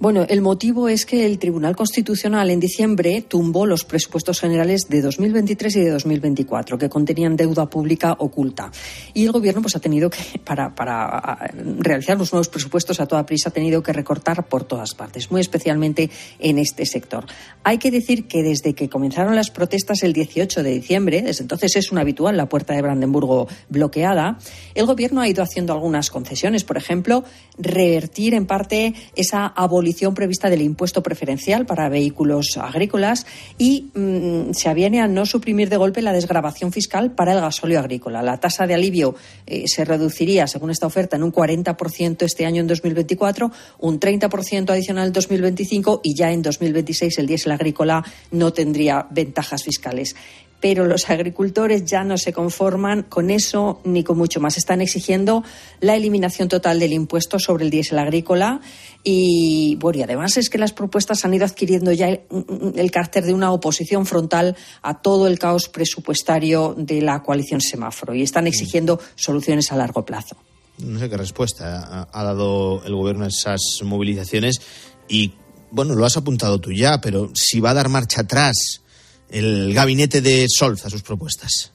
Bueno, 0.04 0.26
el 0.28 0.42
motivo 0.42 0.90
es 0.90 1.06
que 1.06 1.24
el 1.24 1.38
Tribunal 1.38 1.76
Constitucional 1.76 2.50
en 2.50 2.60
diciembre 2.60 3.24
tumbó 3.26 3.64
los 3.64 3.86
presupuestos 3.86 4.38
generales 4.38 4.82
de 4.90 5.00
2023 5.00 5.76
y 5.76 5.80
de 5.80 5.90
2024, 5.92 6.76
que 6.76 6.90
contenían 6.90 7.36
deuda 7.36 7.70
pública 7.70 8.14
oculta. 8.18 8.70
Y 9.14 9.24
el 9.24 9.32
Gobierno 9.32 9.62
pues, 9.62 9.76
ha 9.76 9.80
tenido 9.80 10.10
que, 10.10 10.18
para, 10.44 10.74
para 10.74 11.50
realizar 11.78 12.18
los 12.18 12.30
nuevos 12.34 12.50
presupuestos 12.50 13.00
a 13.00 13.06
toda 13.06 13.24
prisa, 13.24 13.48
ha 13.48 13.52
tenido 13.52 13.82
que 13.82 13.94
recortar 13.94 14.46
por 14.46 14.64
todas 14.64 14.94
partes, 14.94 15.30
muy 15.30 15.40
especialmente 15.40 16.10
en 16.38 16.58
este 16.58 16.84
sector. 16.84 17.24
Hay 17.62 17.78
que 17.78 17.90
decir 17.90 18.28
que 18.28 18.42
desde 18.42 18.74
que 18.74 18.90
comenzaron 18.90 19.34
las 19.34 19.50
protestas 19.50 20.02
el 20.02 20.12
18 20.12 20.62
de 20.62 20.70
diciembre, 20.70 21.22
desde 21.22 21.44
entonces 21.44 21.76
es 21.76 21.90
un 21.90 21.96
habitual 21.96 22.36
la 22.36 22.50
puerta 22.50 22.74
de 22.74 22.82
Brandenburgo 22.82 23.48
bloqueada, 23.70 24.38
el 24.74 24.84
Gobierno 24.84 25.22
ha 25.22 25.28
ido 25.28 25.42
haciendo 25.42 25.72
algunas 25.72 26.10
concesiones. 26.10 26.62
Por 26.62 26.76
ejemplo, 26.76 27.24
revertir 27.56 28.34
en 28.34 28.44
parte 28.44 28.92
esa 29.16 29.46
abolición 29.46 29.93
prevista 30.14 30.50
del 30.50 30.62
impuesto 30.62 31.02
preferencial 31.02 31.66
para 31.66 31.88
vehículos 31.88 32.56
agrícolas 32.56 33.26
y 33.58 33.90
mm, 33.94 34.52
se 34.52 34.68
aviene 34.68 35.00
a 35.00 35.06
no 35.06 35.26
suprimir 35.26 35.68
de 35.68 35.76
golpe 35.76 36.02
la 36.02 36.12
desgrabación 36.12 36.72
fiscal 36.72 37.12
para 37.12 37.32
el 37.32 37.40
gasóleo 37.40 37.78
agrícola. 37.78 38.22
La 38.22 38.38
tasa 38.38 38.66
de 38.66 38.74
alivio 38.74 39.14
eh, 39.46 39.64
se 39.66 39.84
reduciría, 39.84 40.46
según 40.46 40.70
esta 40.70 40.86
oferta, 40.86 41.16
en 41.16 41.22
un 41.22 41.32
40% 41.32 42.22
este 42.22 42.46
año 42.46 42.60
en 42.60 42.66
2024, 42.66 43.50
un 43.78 44.00
30% 44.00 44.70
adicional 44.70 45.08
en 45.08 45.12
2025 45.12 46.00
y 46.02 46.14
ya 46.14 46.32
en 46.32 46.42
2026 46.42 47.18
el 47.18 47.26
diésel 47.26 47.52
agrícola 47.52 48.04
no 48.30 48.52
tendría 48.52 49.06
ventajas 49.10 49.62
fiscales 49.62 50.16
pero 50.64 50.86
los 50.86 51.10
agricultores 51.10 51.84
ya 51.84 52.04
no 52.04 52.16
se 52.16 52.32
conforman 52.32 53.02
con 53.02 53.28
eso 53.28 53.82
ni 53.84 54.02
con 54.02 54.16
mucho 54.16 54.40
más. 54.40 54.56
Están 54.56 54.80
exigiendo 54.80 55.44
la 55.80 55.94
eliminación 55.94 56.48
total 56.48 56.80
del 56.80 56.94
impuesto 56.94 57.38
sobre 57.38 57.66
el 57.66 57.70
diésel 57.70 57.98
agrícola 57.98 58.62
y, 59.02 59.76
bueno, 59.78 59.98
y 59.98 60.02
además 60.04 60.38
es 60.38 60.48
que 60.48 60.56
las 60.56 60.72
propuestas 60.72 61.22
han 61.26 61.34
ido 61.34 61.44
adquiriendo 61.44 61.92
ya 61.92 62.08
el, 62.08 62.90
carácter 62.90 63.26
de 63.26 63.34
una 63.34 63.52
oposición 63.52 64.06
frontal 64.06 64.56
a 64.80 65.02
todo 65.02 65.26
el 65.26 65.38
caos 65.38 65.68
presupuestario 65.68 66.74
de 66.78 67.02
la 67.02 67.22
coalición 67.22 67.60
semáforo 67.60 68.14
y 68.14 68.22
están 68.22 68.46
exigiendo 68.46 68.98
soluciones 69.16 69.70
a 69.70 69.76
largo 69.76 70.06
plazo. 70.06 70.34
No 70.78 70.98
sé 70.98 71.10
qué 71.10 71.18
respuesta 71.18 72.08
ha 72.10 72.24
dado 72.24 72.82
el 72.86 72.94
gobierno 72.94 73.26
a 73.26 73.28
esas 73.28 73.60
movilizaciones 73.82 74.62
y, 75.08 75.34
bueno, 75.70 75.94
lo 75.94 76.06
has 76.06 76.16
apuntado 76.16 76.58
tú 76.58 76.72
ya, 76.72 77.02
pero 77.02 77.32
si 77.34 77.60
va 77.60 77.72
a 77.72 77.74
dar 77.74 77.90
marcha 77.90 78.22
atrás 78.22 78.80
el 79.30 79.74
gabinete 79.74 80.20
de 80.20 80.46
Solz 80.48 80.84
a 80.86 80.90
sus 80.90 81.02
propuestas? 81.02 81.73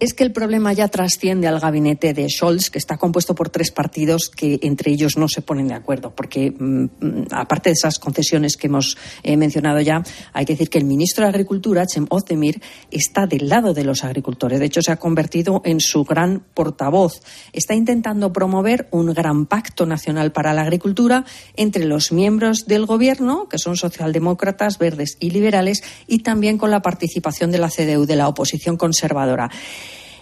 Es 0.00 0.14
que 0.14 0.24
el 0.24 0.32
problema 0.32 0.72
ya 0.72 0.88
trasciende 0.88 1.46
al 1.46 1.60
gabinete 1.60 2.14
de 2.14 2.28
Scholz, 2.28 2.70
que 2.70 2.78
está 2.78 2.96
compuesto 2.96 3.34
por 3.34 3.50
tres 3.50 3.70
partidos 3.70 4.28
que 4.28 4.58
entre 4.62 4.92
ellos 4.92 5.16
no 5.16 5.28
se 5.28 5.42
ponen 5.42 5.68
de 5.68 5.74
acuerdo, 5.74 6.14
porque 6.14 6.50
mm, 6.50 7.26
aparte 7.30 7.70
de 7.70 7.74
esas 7.74 7.98
concesiones 7.98 8.56
que 8.56 8.68
hemos 8.68 8.96
eh, 9.22 9.36
mencionado 9.36 9.80
ya, 9.80 10.02
hay 10.32 10.44
que 10.44 10.54
decir 10.54 10.70
que 10.70 10.78
el 10.78 10.84
ministro 10.84 11.24
de 11.24 11.30
Agricultura, 11.30 11.84
Cem 11.86 12.06
Ozdemir, 12.10 12.60
está 12.90 13.26
del 13.26 13.48
lado 13.48 13.74
de 13.74 13.84
los 13.84 14.04
agricultores. 14.04 14.60
De 14.60 14.66
hecho, 14.66 14.82
se 14.82 14.92
ha 14.92 14.96
convertido 14.96 15.62
en 15.64 15.80
su 15.80 16.04
gran 16.04 16.42
portavoz. 16.54 17.20
Está 17.52 17.74
intentando 17.74 18.32
promover 18.32 18.88
un 18.90 19.12
gran 19.12 19.46
pacto 19.46 19.86
nacional 19.86 20.32
para 20.32 20.54
la 20.54 20.62
agricultura 20.62 21.24
entre 21.56 21.84
los 21.84 22.12
miembros 22.12 22.66
del 22.66 22.86
gobierno, 22.86 23.48
que 23.48 23.58
son 23.58 23.76
socialdemócratas, 23.76 24.78
verdes 24.78 25.16
y 25.20 25.30
liberales, 25.30 25.82
y 26.06 26.20
también 26.20 26.58
con 26.58 26.70
la 26.70 26.82
participación 26.82 27.50
de 27.50 27.58
la 27.58 27.68
CDU, 27.68 28.06
de 28.06 28.16
la 28.16 28.28
oposición 28.28 28.76
conservadora. 28.76 29.50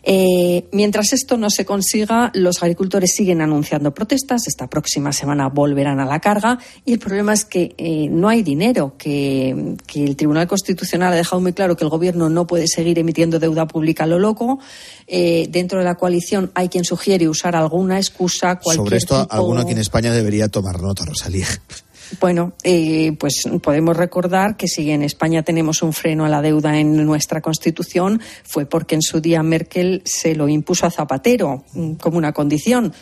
Eh, 0.09 0.69
mientras 0.71 1.13
esto 1.13 1.37
no 1.37 1.51
se 1.51 1.65
consiga, 1.65 2.31
los 2.33 2.63
agricultores 2.63 3.11
siguen 3.13 3.41
anunciando 3.41 3.93
protestas. 3.93 4.47
Esta 4.47 4.69
próxima 4.69 5.13
semana 5.13 5.49
volverán 5.49 5.99
a 5.99 6.07
la 6.07 6.21
carga. 6.21 6.61
Y 6.85 6.93
el 6.93 7.01
problema 7.01 7.35
es 7.35 7.45
que 7.45 7.75
eh, 7.77 8.07
no 8.09 8.29
hay 8.29 8.45
dinero, 8.45 8.95
que, 8.97 9.77
el 9.95 10.17
Tribunal 10.17 10.47
Constitucional 10.47 11.13
ha 11.13 11.17
dejado 11.17 11.43
muy 11.43 11.53
claro 11.53 11.77
que 11.77 11.83
el 11.83 11.91
Gobierno 11.91 12.29
no 12.29 12.47
puede 12.47 12.69
seguir 12.69 13.01
emitiendo 13.01 13.41
deuda 13.41 13.67
pública 13.67 14.05
a 14.05 14.07
lo 14.07 14.21
loco. 14.21 14.61
Eh, 15.09 15.49
dentro 15.51 15.81
de 15.81 15.85
la 15.85 15.97
coalición 15.97 16.53
hay 16.55 16.69
quien 16.69 16.85
sugiere 16.85 17.29
usar 17.29 17.57
alguna 17.57 17.99
excusa. 17.99 18.61
Sobre 18.63 18.99
esto, 18.99 19.27
alguno 19.29 19.63
aquí 19.63 19.73
en 19.73 19.79
España 19.79 20.13
debería 20.13 20.47
tomar 20.49 20.81
nota, 20.81 21.05
Rosalía. 21.05 21.49
Bueno, 22.21 22.53
eh, 22.63 23.17
pues 23.19 23.43
podemos 23.63 23.97
recordar 23.97 24.57
que 24.57 24.69
si 24.69 24.91
en 24.93 25.03
España 25.03 25.43
tenemos 25.43 25.83
un 25.83 25.93
freno 25.93 26.25
a 26.25 26.29
la 26.29 26.41
deuda 26.41 26.79
en 26.79 27.05
nuestra 27.05 27.41
Constitución, 27.41 28.21
fue 28.45 28.65
porque 28.65 28.95
en 28.95 29.03
su 29.03 29.21
día 29.21 29.43
Merkel 29.43 30.03
se 30.05 30.37
lo 30.37 30.49
impuso 30.49 30.87
a 30.87 30.91
Zapatero 30.91 31.65
mm, 31.75 31.95
como 31.95 32.19
una 32.19 32.33
condición. 32.33 32.93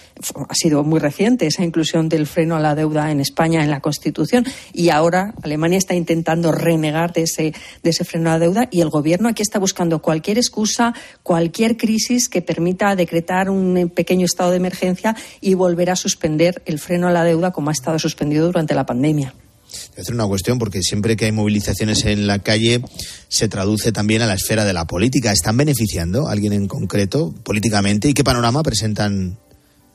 Ha 0.48 0.54
sido 0.54 0.84
muy 0.84 1.00
reciente 1.00 1.46
esa 1.46 1.64
inclusión 1.64 2.08
del 2.08 2.26
freno 2.26 2.56
a 2.56 2.60
la 2.60 2.74
deuda 2.74 3.10
en 3.10 3.20
España 3.20 3.62
en 3.62 3.70
la 3.70 3.80
Constitución 3.80 4.46
y 4.72 4.88
ahora 4.88 5.34
Alemania 5.42 5.78
está 5.78 5.94
intentando 5.94 6.50
renegar 6.50 7.12
de 7.12 7.22
ese, 7.22 7.52
de 7.82 7.90
ese 7.90 8.04
freno 8.04 8.30
a 8.30 8.34
la 8.34 8.38
deuda 8.38 8.68
y 8.70 8.80
el 8.80 8.88
Gobierno 8.88 9.28
aquí 9.28 9.42
está 9.42 9.58
buscando 9.58 10.00
cualquier 10.00 10.38
excusa, 10.38 10.94
cualquier 11.22 11.76
crisis 11.76 12.30
que 12.30 12.40
permita 12.40 12.96
decretar 12.96 13.50
un 13.50 13.92
pequeño 13.94 14.24
estado 14.24 14.50
de 14.50 14.56
emergencia 14.56 15.14
y 15.42 15.54
volver 15.54 15.90
a 15.90 15.96
suspender 15.96 16.62
el 16.64 16.78
freno 16.78 17.08
a 17.08 17.12
la 17.12 17.24
deuda 17.24 17.52
como 17.52 17.68
ha 17.68 17.72
estado 17.72 17.98
suspendido 17.98 18.46
durante 18.46 18.74
la 18.74 18.86
pandemia 18.86 18.93
pandemia. 18.94 19.34
Voy 19.34 19.98
a 19.98 20.00
hacer 20.02 20.14
una 20.14 20.26
cuestión 20.26 20.58
porque 20.58 20.82
siempre 20.82 21.16
que 21.16 21.24
hay 21.24 21.32
movilizaciones 21.32 22.04
en 22.04 22.28
la 22.28 22.38
calle 22.38 22.80
se 23.28 23.48
traduce 23.48 23.90
también 23.90 24.22
a 24.22 24.26
la 24.26 24.34
esfera 24.34 24.64
de 24.64 24.72
la 24.72 24.86
política. 24.86 25.32
¿Están 25.32 25.56
beneficiando 25.56 26.28
a 26.28 26.32
alguien 26.32 26.52
en 26.52 26.68
concreto 26.68 27.34
políticamente? 27.42 28.08
¿Y 28.08 28.14
qué 28.14 28.22
panorama 28.22 28.62
presentan 28.62 29.36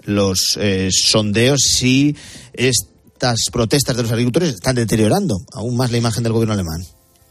los 0.04 0.58
eh, 0.60 0.90
sondeos 0.92 1.62
si 1.62 2.16
estas 2.54 3.46
protestas 3.52 3.96
de 3.96 4.04
los 4.04 4.12
agricultores 4.12 4.50
están 4.50 4.76
deteriorando 4.76 5.38
aún 5.54 5.78
más 5.78 5.92
la 5.92 5.98
imagen 5.98 6.24
del 6.24 6.34
gobierno 6.34 6.54
alemán? 6.54 6.82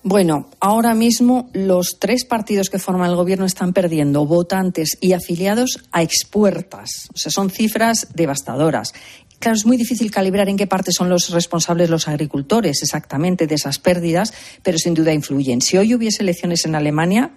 Bueno, 0.03 0.49
ahora 0.61 0.95
mismo 0.95 1.51
los 1.53 1.99
tres 1.99 2.25
partidos 2.25 2.71
que 2.71 2.79
forman 2.79 3.11
el 3.11 3.17
gobierno 3.17 3.45
están 3.45 3.73
perdiendo 3.73 4.25
votantes 4.25 4.97
y 5.01 5.13
afiliados 5.13 5.81
a 5.91 6.03
expuertas. 6.03 7.09
O 7.13 7.19
sea, 7.19 7.33
son 7.33 7.51
cifras 7.51 8.07
devastadoras. 8.15 8.95
Claro, 9.39 9.57
es 9.57 9.67
muy 9.67 9.77
difícil 9.77 10.11
calibrar 10.11 10.49
en 10.49 10.57
qué 10.57 10.67
parte 10.67 10.91
son 10.91 11.09
los 11.09 11.31
responsables 11.31 11.89
los 11.91 12.09
agricultores 12.09 12.83
exactamente 12.83 13.47
de 13.47 13.55
esas 13.55 13.79
pérdidas, 13.79 14.35
pero 14.65 14.79
sin 14.79 14.95
duda 14.95 15.13
influyen. 15.13 15.61
Si 15.61 15.77
hoy 15.77 15.95
hubiese 15.95 16.23
elecciones 16.25 16.65
en 16.65 16.75
Alemania, 16.75 17.31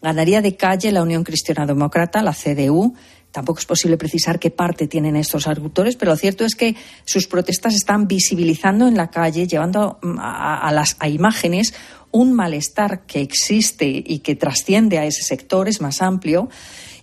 ganaría 0.00 0.40
de 0.40 0.56
calle 0.56 0.92
la 0.92 1.02
Unión 1.02 1.24
Cristiana 1.24 1.66
Demócrata, 1.66 2.22
la 2.22 2.32
CDU. 2.32 2.94
Tampoco 3.32 3.58
es 3.58 3.66
posible 3.66 3.96
precisar 3.96 4.38
qué 4.38 4.50
parte 4.50 4.86
tienen 4.86 5.16
estos 5.16 5.48
agricultores, 5.48 5.96
pero 5.96 6.12
lo 6.12 6.16
cierto 6.16 6.44
es 6.44 6.54
que 6.54 6.76
sus 7.04 7.26
protestas 7.26 7.74
están 7.74 8.06
visibilizando 8.06 8.86
en 8.86 8.96
la 8.96 9.10
calle, 9.10 9.48
llevando 9.48 9.98
a, 10.18 10.70
las 10.72 10.96
a 11.00 11.08
imágenes 11.08 11.74
un 12.10 12.32
malestar 12.32 13.02
que 13.04 13.20
existe 13.20 14.02
y 14.06 14.20
que 14.20 14.34
trasciende 14.34 14.98
a 14.98 15.04
ese 15.04 15.22
sector, 15.22 15.68
es 15.68 15.80
más 15.80 16.00
amplio 16.00 16.48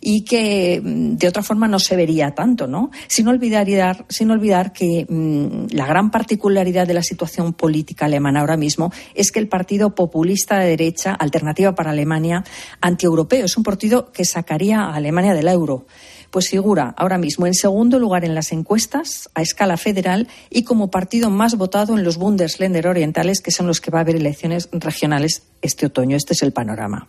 y 0.08 0.22
que 0.22 0.80
mm, 0.84 1.16
de 1.18 1.28
otra 1.28 1.42
forma 1.42 1.68
no 1.68 1.80
se 1.80 1.96
vería 1.96 2.36
tanto, 2.36 2.68
¿no? 2.68 2.92
Sin 3.08 3.28
olvidar, 3.28 4.06
sin 4.08 4.30
olvidar 4.30 4.72
que 4.72 5.08
mm, 5.10 5.76
la 5.76 5.88
gran 5.88 6.12
particularidad 6.12 6.86
de 6.86 6.94
la 6.94 7.02
situación 7.02 7.54
política 7.54 8.06
alemana 8.06 8.42
ahora 8.42 8.56
mismo 8.56 8.94
es 9.16 9.32
que 9.32 9.40
el 9.40 9.48
partido 9.48 9.96
populista 9.96 10.60
de 10.60 10.70
derecha, 10.70 11.16
Alternativa 11.16 11.74
para 11.74 11.90
Alemania, 11.90 12.44
antieuropeo, 12.82 13.46
es 13.46 13.58
un 13.58 13.64
partido 13.64 14.12
que 14.12 14.26
sacaría 14.26 14.82
a 14.82 14.96
Alemania 14.96 15.34
del 15.34 15.48
euro 15.48 15.88
pues 16.30 16.50
figura 16.50 16.94
ahora 16.98 17.18
mismo 17.18 17.48
en 17.48 17.54
segundo 17.54 17.98
lugar 17.98 18.26
en 18.26 18.36
las 18.36 18.52
encuestas 18.52 19.30
a 19.34 19.42
escala 19.42 19.78
federal 19.78 20.28
y 20.50 20.64
como 20.64 20.92
partido 20.92 21.30
más 21.30 21.56
votado 21.56 21.98
en 21.98 22.04
los 22.04 22.18
Bundesländer 22.18 22.88
orientales, 22.88 23.42
que 23.42 23.52
son 23.52 23.68
los 23.68 23.80
que 23.80 23.90
va 23.90 24.00
a 24.00 24.02
haber 24.02 24.18
elecciones 24.18 24.68
regionales 24.72 25.44
este 25.62 25.86
otoño. 25.86 26.18
Este 26.18 26.34
es 26.34 26.44
el 26.44 26.52
panorama. 26.52 27.08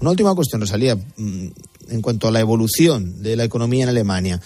Una 0.00 0.10
última 0.10 0.34
cuestión, 0.34 0.60
Rosalía, 0.60 0.96
mm, 0.96 1.46
en 1.90 2.02
cuanto 2.02 2.28
a 2.28 2.30
la 2.30 2.40
evolución 2.40 3.22
de 3.22 3.36
la 3.36 3.44
economía 3.44 3.84
en 3.84 3.88
Alemania. 3.90 4.40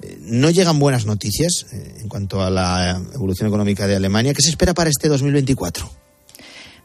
Eh, 0.00 0.18
¿No 0.20 0.50
llegan 0.50 0.78
buenas 0.78 1.06
noticias 1.06 1.66
eh, 1.72 1.96
en 2.00 2.08
cuanto 2.08 2.42
a 2.42 2.50
la 2.50 3.00
evolución 3.14 3.48
económica 3.48 3.86
de 3.86 3.96
Alemania? 3.96 4.34
¿Qué 4.34 4.42
se 4.42 4.50
espera 4.50 4.74
para 4.74 4.90
este 4.90 5.08
2024? 5.08 6.07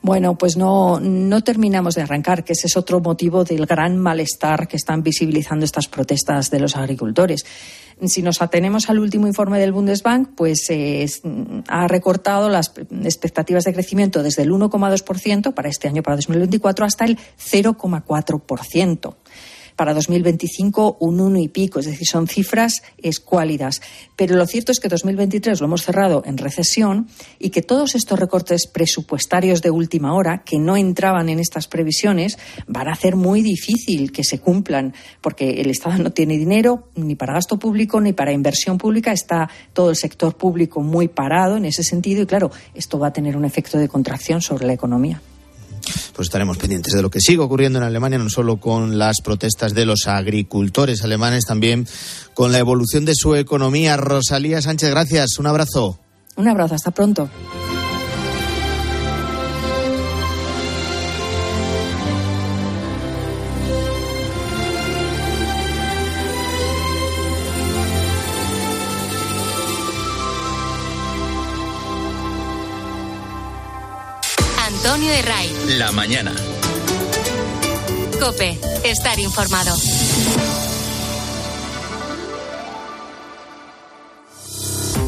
Bueno, 0.04 0.38
pues 0.38 0.58
no, 0.58 1.00
no 1.00 1.42
terminamos 1.46 1.96
de 1.96 2.02
arrancar, 2.02 2.44
que 2.44 2.52
ese 2.52 2.68
es 2.68 2.76
otro 2.76 3.00
motivo 3.00 3.46
del 3.46 3.66
gran 3.66 3.98
malestar 3.98 4.68
que 4.68 4.76
están 4.76 5.02
visibilizando 5.02 5.64
estas 5.64 5.88
protestas 5.88 6.52
de 6.52 6.60
los 6.60 6.76
agricultores. 6.76 7.46
Si 8.06 8.22
nos 8.22 8.42
atenemos 8.42 8.90
al 8.90 9.00
último 9.00 9.28
informe 9.28 9.62
del 9.62 9.72
Bundesbank, 9.72 10.32
pues 10.36 10.70
eh, 10.72 11.06
ha 11.70 11.88
recortado 11.88 12.50
las 12.50 12.74
expectativas 13.06 13.64
de 13.64 13.74
crecimiento 13.74 14.24
desde 14.24 14.44
el 14.44 14.52
1,2% 14.52 15.54
para 15.54 15.70
este 15.70 15.88
año, 15.88 16.04
para 16.04 16.18
2024, 16.18 16.86
hasta 16.86 17.06
el 17.06 17.18
0,4% 17.18 19.16
para 19.84 19.96
2025 19.96 20.96
un 21.02 21.20
uno 21.20 21.40
y 21.40 21.50
pico, 21.50 21.82
es 21.82 21.86
decir, 21.86 22.08
son 22.08 22.26
cifras 22.26 22.84
escuálidas. 23.00 23.82
Pero 24.16 24.38
lo 24.38 24.48
cierto 24.48 24.72
es 24.72 24.80
que 24.80 24.88
2023 24.88 25.60
lo 25.60 25.66
hemos 25.66 25.84
cerrado 25.84 26.24
en 26.26 26.38
recesión 26.38 27.10
y 27.38 27.50
que 27.50 27.62
todos 27.62 27.94
estos 27.94 28.18
recortes 28.18 28.66
presupuestarios 28.66 29.62
de 29.62 29.72
última 29.72 30.16
hora, 30.16 30.44
que 30.46 30.58
no 30.58 30.78
entraban 30.78 31.28
en 31.28 31.42
estas 31.42 31.68
previsiones, 31.68 32.38
van 32.66 32.88
a 32.88 32.94
hacer 32.94 33.18
muy 33.18 33.42
difícil 33.42 34.14
que 34.14 34.24
se 34.24 34.40
cumplan, 34.40 34.94
porque 35.20 35.60
el 35.60 35.70
Estado 35.70 36.02
no 36.02 36.14
tiene 36.14 36.38
dinero 36.38 36.88
ni 36.96 37.16
para 37.16 37.34
gasto 37.34 37.60
público 37.60 38.00
ni 38.00 38.14
para 38.14 38.32
inversión 38.32 38.78
pública. 38.78 39.12
Está 39.12 39.50
todo 39.74 39.90
el 39.90 39.98
sector 39.98 40.38
público 40.38 40.80
muy 40.80 41.10
parado 41.10 41.58
en 41.58 41.66
ese 41.66 41.84
sentido 41.84 42.22
y, 42.22 42.26
claro, 42.26 42.52
esto 42.74 43.00
va 43.00 43.08
a 43.08 43.12
tener 43.12 43.36
un 43.36 43.44
efecto 43.44 43.78
de 43.78 43.90
contracción 43.90 44.40
sobre 44.40 44.66
la 44.66 44.72
economía 44.72 45.22
pues 46.16 46.28
estaremos 46.28 46.58
pendientes 46.58 46.94
de 46.94 47.02
lo 47.02 47.10
que 47.10 47.20
sigue 47.20 47.40
ocurriendo 47.40 47.80
en 47.80 47.86
Alemania, 47.86 48.18
no 48.18 48.30
solo 48.30 48.58
con 48.58 48.98
las 48.98 49.22
protestas 49.22 49.74
de 49.74 49.86
los 49.86 50.08
agricultores 50.08 51.04
alemanes, 51.04 51.46
también 51.46 51.88
con 52.34 52.52
la 52.52 52.60
evolución 52.60 53.06
de 53.06 53.16
su 53.16 53.36
economía. 53.36 53.98
Rosalía 53.98 54.62
Sánchez, 54.62 54.90
gracias. 54.90 55.38
Un 55.40 55.48
abrazo. 55.48 56.00
Un 56.36 56.48
abrazo, 56.48 56.76
hasta 56.76 56.92
pronto. 56.92 57.30
La 75.84 75.92
mañana. 75.92 76.34
Cope, 78.18 78.58
estar 78.86 79.20
informado. 79.20 79.76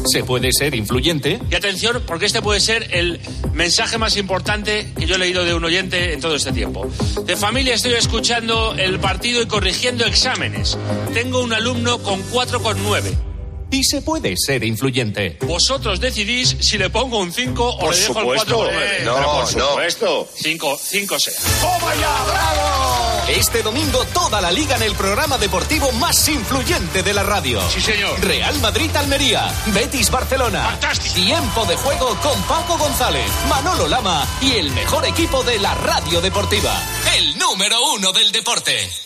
Se 0.04 0.22
puede 0.22 0.52
ser 0.52 0.74
influyente. 0.74 1.40
Y 1.50 1.54
atención, 1.54 2.02
porque 2.06 2.26
este 2.26 2.42
puede 2.42 2.60
ser 2.60 2.88
el 2.94 3.22
mensaje 3.54 3.96
más 3.96 4.18
importante 4.18 4.92
que 4.98 5.06
yo 5.06 5.14
he 5.14 5.18
leído 5.18 5.46
de 5.46 5.54
un 5.54 5.64
oyente 5.64 6.12
en 6.12 6.20
todo 6.20 6.36
este 6.36 6.52
tiempo. 6.52 6.90
De 7.24 7.36
familia 7.36 7.72
estoy 7.72 7.94
escuchando 7.94 8.74
el 8.76 9.00
partido 9.00 9.40
y 9.40 9.46
corrigiendo 9.46 10.04
exámenes. 10.04 10.76
Tengo 11.14 11.42
un 11.42 11.54
alumno 11.54 12.02
con 12.02 12.22
4,9 12.30 13.25
y 13.70 13.84
se 13.84 14.02
puede 14.02 14.34
ser 14.36 14.64
influyente. 14.64 15.38
Vosotros 15.42 16.00
decidís 16.00 16.56
si 16.60 16.78
le 16.78 16.90
pongo 16.90 17.18
un 17.18 17.32
5 17.32 17.76
o 17.80 17.90
le 17.90 17.98
dejo 17.98 18.20
el 18.20 18.24
4 18.26 18.70
No, 19.04 19.20
no, 19.20 19.32
por 19.32 19.46
supuesto. 19.46 20.28
5, 20.34 20.80
5 20.82 21.18
sea. 21.18 21.34
¡Toma 21.60 21.94
ya, 21.94 22.24
bravo! 22.24 23.22
Este 23.28 23.62
domingo 23.62 24.04
toda 24.06 24.40
la 24.40 24.52
liga 24.52 24.76
en 24.76 24.82
el 24.82 24.94
programa 24.94 25.36
deportivo 25.36 25.90
más 25.92 26.28
influyente 26.28 27.02
de 27.02 27.12
la 27.12 27.22
radio. 27.22 27.60
Sí, 27.70 27.80
señor. 27.80 28.20
Real 28.20 28.58
Madrid-Almería, 28.60 29.52
Betis-Barcelona. 29.66 30.64
Fantástico. 30.70 31.14
Tiempo 31.14 31.64
de 31.66 31.76
juego 31.76 32.16
con 32.22 32.40
Paco 32.42 32.78
González, 32.78 33.28
Manolo 33.48 33.88
Lama 33.88 34.26
y 34.40 34.52
el 34.52 34.70
mejor 34.72 35.04
equipo 35.06 35.42
de 35.42 35.58
la 35.58 35.74
radio 35.74 36.20
deportiva. 36.20 36.72
El 37.16 37.36
número 37.38 37.76
uno 37.94 38.12
del 38.12 38.30
deporte. 38.30 39.05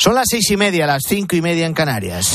Son 0.00 0.14
las 0.14 0.28
seis 0.30 0.50
y 0.50 0.56
media, 0.56 0.86
las 0.86 1.02
cinco 1.06 1.36
y 1.36 1.42
media 1.42 1.66
en 1.66 1.74
Canarias. 1.74 2.26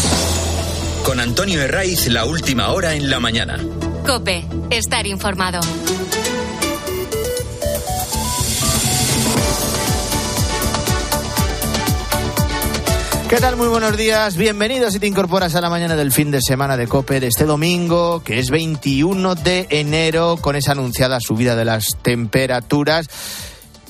Con 1.04 1.20
Antonio 1.20 1.60
Herraiz, 1.60 2.06
la 2.10 2.26
última 2.26 2.70
hora 2.70 2.94
en 2.94 3.10
la 3.10 3.20
mañana. 3.20 3.58
Cope, 4.06 4.46
estar 4.70 5.08
informado. 5.08 5.62
¿Qué 13.28 13.38
tal? 13.38 13.56
Muy 13.56 13.68
buenos 13.68 13.98
días. 13.98 14.38
Bienvenidos 14.38 14.94
si 14.94 15.00
te 15.00 15.08
incorporas 15.08 15.56
a 15.56 15.62
la 15.62 15.72
mañana 15.72 15.96
del 15.96 16.12
fin 16.12 16.30
de 16.30 16.42
semana 16.44 16.78
de 16.78 16.88
COPE 16.88 17.20
de 17.20 17.28
este 17.30 17.46
domingo, 17.46 18.22
que 18.24 18.38
es 18.38 18.52
21 18.52 19.34
de 19.34 19.66
enero, 19.72 20.38
con 20.40 20.56
esa 20.56 20.74
anunciada 20.74 21.20
subida 21.20 21.56
de 21.56 21.66
las 21.66 21.98
temperaturas 22.04 23.10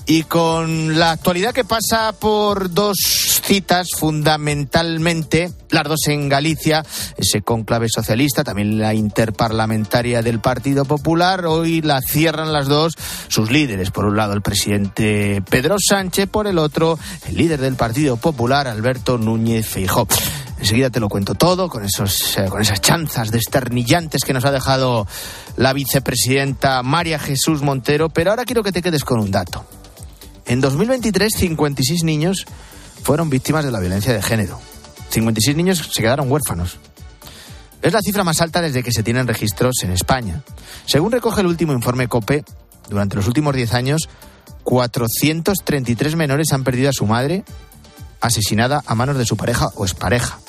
y 0.07 0.23
con 0.23 0.99
la 0.99 1.11
actualidad 1.11 1.53
que 1.53 1.63
pasa 1.63 2.13
por 2.13 2.71
dos 2.71 2.97
citas 3.43 3.89
fundamentalmente, 3.97 5.51
las 5.69 5.83
dos 5.83 6.07
en 6.07 6.29
Galicia, 6.29 6.85
ese 7.17 7.41
conclave 7.41 7.87
socialista, 7.89 8.43
también 8.43 8.77
la 8.79 8.93
interparlamentaria 8.93 10.21
del 10.21 10.39
Partido 10.39 10.85
Popular, 10.85 11.45
hoy 11.45 11.81
la 11.81 12.01
cierran 12.01 12.53
las 12.53 12.67
dos 12.67 12.93
sus 13.27 13.51
líderes, 13.51 13.91
por 13.91 14.05
un 14.05 14.15
lado 14.15 14.33
el 14.33 14.41
presidente 14.41 15.43
Pedro 15.49 15.77
Sánchez, 15.79 16.27
por 16.29 16.47
el 16.47 16.59
otro 16.59 16.99
el 17.27 17.35
líder 17.35 17.59
del 17.59 17.75
Partido 17.75 18.17
Popular, 18.17 18.67
Alberto 18.67 19.17
Núñez 19.17 19.67
Feijóo. 19.67 20.07
Enseguida 20.59 20.89
te 20.89 20.99
lo 20.99 21.09
cuento 21.09 21.35
todo 21.35 21.67
con 21.67 21.83
esos 21.83 22.37
eh, 22.37 22.45
con 22.49 22.61
esas 22.61 22.79
chanzas 22.79 23.29
desternillantes 23.29 24.23
que 24.23 24.33
nos 24.33 24.45
ha 24.45 24.51
dejado 24.51 25.05
la 25.57 25.73
vicepresidenta 25.73 26.81
María 26.81 27.19
Jesús 27.19 27.61
Montero, 27.61 28.09
pero 28.09 28.31
ahora 28.31 28.45
quiero 28.45 28.63
que 28.63 28.71
te 28.71 28.81
quedes 28.81 29.03
con 29.03 29.19
un 29.19 29.31
dato. 29.31 29.65
En 30.47 30.61
2023, 30.61 31.33
56 31.35 32.03
niños 32.03 32.45
fueron 33.03 33.29
víctimas 33.29 33.65
de 33.65 33.71
la 33.71 33.79
violencia 33.79 34.13
de 34.13 34.21
género. 34.21 34.59
56 35.09 35.57
niños 35.57 35.89
se 35.91 36.01
quedaron 36.01 36.31
huérfanos. 36.31 36.77
Es 37.81 37.93
la 37.93 38.01
cifra 38.01 38.23
más 38.23 38.41
alta 38.41 38.61
desde 38.61 38.83
que 38.83 38.91
se 38.91 39.03
tienen 39.03 39.27
registros 39.27 39.75
en 39.83 39.91
España. 39.91 40.43
Según 40.85 41.11
recoge 41.11 41.41
el 41.41 41.47
último 41.47 41.73
informe 41.73 42.07
COPE, 42.07 42.43
durante 42.89 43.15
los 43.15 43.27
últimos 43.27 43.55
10 43.55 43.73
años, 43.73 44.09
433 44.63 46.15
menores 46.15 46.51
han 46.51 46.63
perdido 46.63 46.89
a 46.89 46.93
su 46.93 47.05
madre 47.05 47.43
asesinada 48.21 48.83
a 48.85 48.95
manos 48.95 49.17
de 49.17 49.25
su 49.25 49.37
pareja 49.37 49.69
o 49.75 49.85
expareja. 49.85 50.39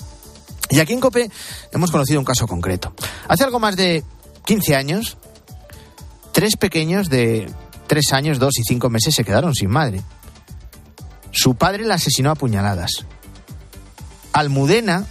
Y 0.71 0.81
aquí 0.81 0.93
en 0.95 1.01
COPE 1.01 1.31
hemos 1.73 1.91
conocido 1.91 2.19
un 2.19 2.25
caso 2.25 2.47
concreto. 2.47 2.93
Hace 3.29 3.45
algo 3.45 3.61
más 3.61 3.77
de 3.77 4.03
15 4.47 4.75
años, 4.75 5.17
tres 6.33 6.57
pequeños 6.57 7.09
de 7.09 7.49
tres 7.87 8.13
años, 8.13 8.39
dos 8.39 8.59
y 8.59 8.63
cinco 8.63 8.91
meses 8.91 9.15
se 9.15 9.25
quedaron 9.25 9.55
sin 9.55 9.71
madre. 9.71 10.03
Su 11.31 11.55
padre 11.55 11.85
la 11.85 11.95
asesinó 11.95 12.31
a 12.31 12.35
puñaladas. 12.35 13.05
Almudena, 14.33 15.07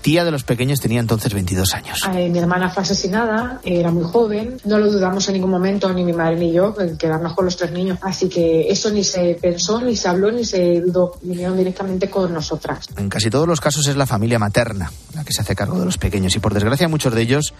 tía 0.00 0.24
de 0.24 0.30
los 0.30 0.44
pequeños, 0.44 0.80
tenía 0.80 1.00
entonces 1.00 1.34
22 1.34 1.74
años. 1.74 1.98
Mi 2.12 2.38
hermana 2.38 2.70
fue 2.70 2.82
asesinada, 2.82 3.60
era 3.64 3.90
muy 3.90 4.04
joven, 4.04 4.56
no 4.64 4.78
lo 4.78 4.90
dudamos 4.90 5.26
en 5.28 5.34
ningún 5.34 5.50
momento, 5.50 5.92
ni 5.92 6.04
mi 6.04 6.12
madre 6.12 6.36
ni 6.36 6.52
yo, 6.52 6.74
en 6.78 6.96
quedarnos 6.96 7.34
con 7.34 7.44
los 7.44 7.56
tres 7.56 7.72
niños. 7.72 7.98
Así 8.02 8.28
que 8.28 8.68
eso 8.70 8.90
ni 8.90 9.02
se 9.02 9.36
pensó, 9.40 9.80
ni 9.80 9.96
se 9.96 10.08
habló, 10.08 10.30
ni 10.30 10.44
se 10.44 10.80
dudó. 10.80 11.18
Vinieron 11.22 11.56
directamente 11.56 12.08
con 12.08 12.32
nosotras. 12.32 12.86
En 12.96 13.08
casi 13.08 13.30
todos 13.30 13.48
los 13.48 13.60
casos 13.60 13.86
es 13.88 13.96
la 13.96 14.06
familia 14.06 14.38
materna 14.38 14.92
la 15.14 15.24
que 15.24 15.32
se 15.32 15.40
hace 15.40 15.56
cargo 15.56 15.78
de 15.78 15.86
los 15.86 15.98
pequeños 15.98 16.36
y 16.36 16.38
por 16.38 16.54
desgracia 16.54 16.88
muchos 16.88 17.12
de 17.14 17.22
ellos 17.22 17.52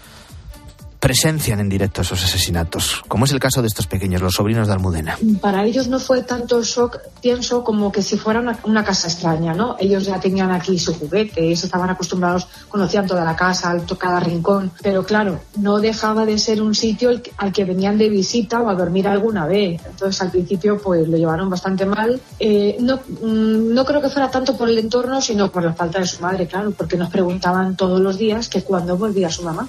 presencian 0.99 1.59
en 1.59 1.69
directo 1.69 2.01
esos 2.01 2.23
asesinatos, 2.23 3.01
como 3.07 3.25
es 3.25 3.31
el 3.31 3.39
caso 3.39 3.61
de 3.61 3.67
estos 3.67 3.87
pequeños, 3.87 4.21
los 4.21 4.35
sobrinos 4.35 4.67
de 4.67 4.73
Almudena. 4.73 5.17
Para 5.41 5.65
ellos 5.65 5.87
no 5.87 5.99
fue 5.99 6.23
tanto 6.23 6.63
shock, 6.63 6.99
pienso, 7.21 7.63
como 7.63 7.91
que 7.91 8.01
si 8.01 8.17
fuera 8.17 8.39
una, 8.39 8.59
una 8.63 8.83
casa 8.83 9.07
extraña, 9.07 9.53
¿no? 9.53 9.75
Ellos 9.79 10.05
ya 10.05 10.19
tenían 10.19 10.51
aquí 10.51 10.77
su 10.79 10.93
juguete, 10.93 11.45
ellos 11.45 11.63
estaban 11.63 11.89
acostumbrados, 11.89 12.47
conocían 12.69 13.07
toda 13.07 13.23
la 13.23 13.35
casa, 13.35 13.75
cada 13.97 14.19
rincón, 14.19 14.71
pero 14.81 15.03
claro, 15.03 15.39
no 15.57 15.79
dejaba 15.79 16.25
de 16.25 16.37
ser 16.37 16.61
un 16.61 16.75
sitio 16.75 17.11
al 17.37 17.51
que 17.51 17.65
venían 17.65 17.97
de 17.97 18.09
visita 18.09 18.61
o 18.61 18.69
a 18.69 18.75
dormir 18.75 19.07
alguna 19.07 19.45
vez. 19.45 19.81
Entonces 19.85 20.21
al 20.21 20.31
principio 20.31 20.77
pues 20.77 21.07
lo 21.07 21.17
llevaron 21.17 21.49
bastante 21.49 21.85
mal. 21.85 22.19
Eh, 22.39 22.77
no, 22.79 22.97
mm, 22.97 23.73
no 23.73 23.85
creo 23.85 24.01
que 24.01 24.09
fuera 24.09 24.29
tanto 24.29 24.57
por 24.57 24.69
el 24.69 24.77
entorno, 24.77 25.21
sino 25.21 25.51
por 25.51 25.63
la 25.63 25.73
falta 25.73 25.99
de 25.99 26.07
su 26.07 26.21
madre, 26.21 26.47
claro, 26.47 26.71
porque 26.71 26.97
nos 26.97 27.09
preguntaban 27.09 27.75
todos 27.75 27.99
los 27.99 28.17
días 28.17 28.49
que 28.49 28.63
cuándo 28.63 28.97
volvía 28.97 29.29
su 29.29 29.43
mamá. 29.43 29.67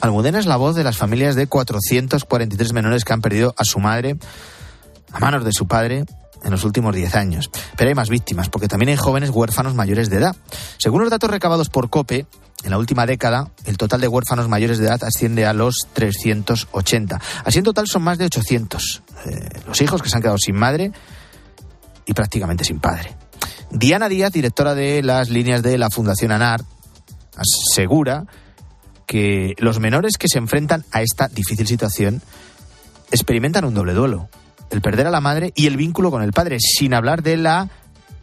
Almudena 0.00 0.38
es 0.38 0.46
la 0.46 0.56
voz 0.56 0.76
de 0.76 0.84
las 0.84 0.96
familias 0.96 1.34
de 1.36 1.46
443 1.46 2.72
menores 2.72 3.04
que 3.04 3.12
han 3.12 3.20
perdido 3.20 3.54
a 3.56 3.64
su 3.64 3.78
madre 3.78 4.16
a 5.12 5.18
manos 5.18 5.44
de 5.44 5.52
su 5.52 5.66
padre 5.66 6.04
en 6.44 6.50
los 6.50 6.64
últimos 6.64 6.94
10 6.94 7.14
años. 7.14 7.50
Pero 7.76 7.88
hay 7.88 7.94
más 7.94 8.08
víctimas, 8.08 8.48
porque 8.48 8.68
también 8.68 8.90
hay 8.90 8.96
jóvenes 8.96 9.30
huérfanos 9.30 9.74
mayores 9.74 10.10
de 10.10 10.18
edad. 10.18 10.36
Según 10.78 11.00
los 11.00 11.10
datos 11.10 11.30
recabados 11.30 11.70
por 11.70 11.90
COPE, 11.90 12.26
en 12.64 12.70
la 12.70 12.78
última 12.78 13.06
década, 13.06 13.50
el 13.64 13.76
total 13.76 14.00
de 14.00 14.08
huérfanos 14.08 14.48
mayores 14.48 14.78
de 14.78 14.86
edad 14.86 15.02
asciende 15.04 15.46
a 15.46 15.52
los 15.52 15.88
380. 15.92 17.20
Así 17.44 17.58
en 17.58 17.64
total 17.64 17.86
son 17.86 18.02
más 18.02 18.18
de 18.18 18.26
800 18.26 19.02
eh, 19.26 19.48
los 19.66 19.80
hijos 19.80 20.02
que 20.02 20.08
se 20.08 20.16
han 20.16 20.22
quedado 20.22 20.38
sin 20.38 20.56
madre 20.56 20.92
y 22.06 22.12
prácticamente 22.12 22.64
sin 22.64 22.80
padre. 22.80 23.14
Diana 23.70 24.08
Díaz, 24.08 24.32
directora 24.32 24.74
de 24.74 25.02
las 25.02 25.28
líneas 25.28 25.62
de 25.62 25.78
la 25.78 25.90
Fundación 25.90 26.32
ANAR, 26.32 26.62
asegura 27.36 28.26
que 29.06 29.54
los 29.58 29.78
menores 29.78 30.18
que 30.18 30.28
se 30.28 30.38
enfrentan 30.38 30.84
a 30.92 31.02
esta 31.02 31.28
difícil 31.28 31.66
situación 31.66 32.22
experimentan 33.10 33.64
un 33.64 33.74
doble 33.74 33.94
duelo, 33.94 34.28
el 34.70 34.80
perder 34.80 35.06
a 35.06 35.10
la 35.10 35.20
madre 35.20 35.52
y 35.54 35.66
el 35.66 35.76
vínculo 35.76 36.10
con 36.10 36.22
el 36.22 36.32
padre, 36.32 36.58
sin 36.60 36.92
hablar 36.92 37.22
de 37.22 37.36
la 37.36 37.68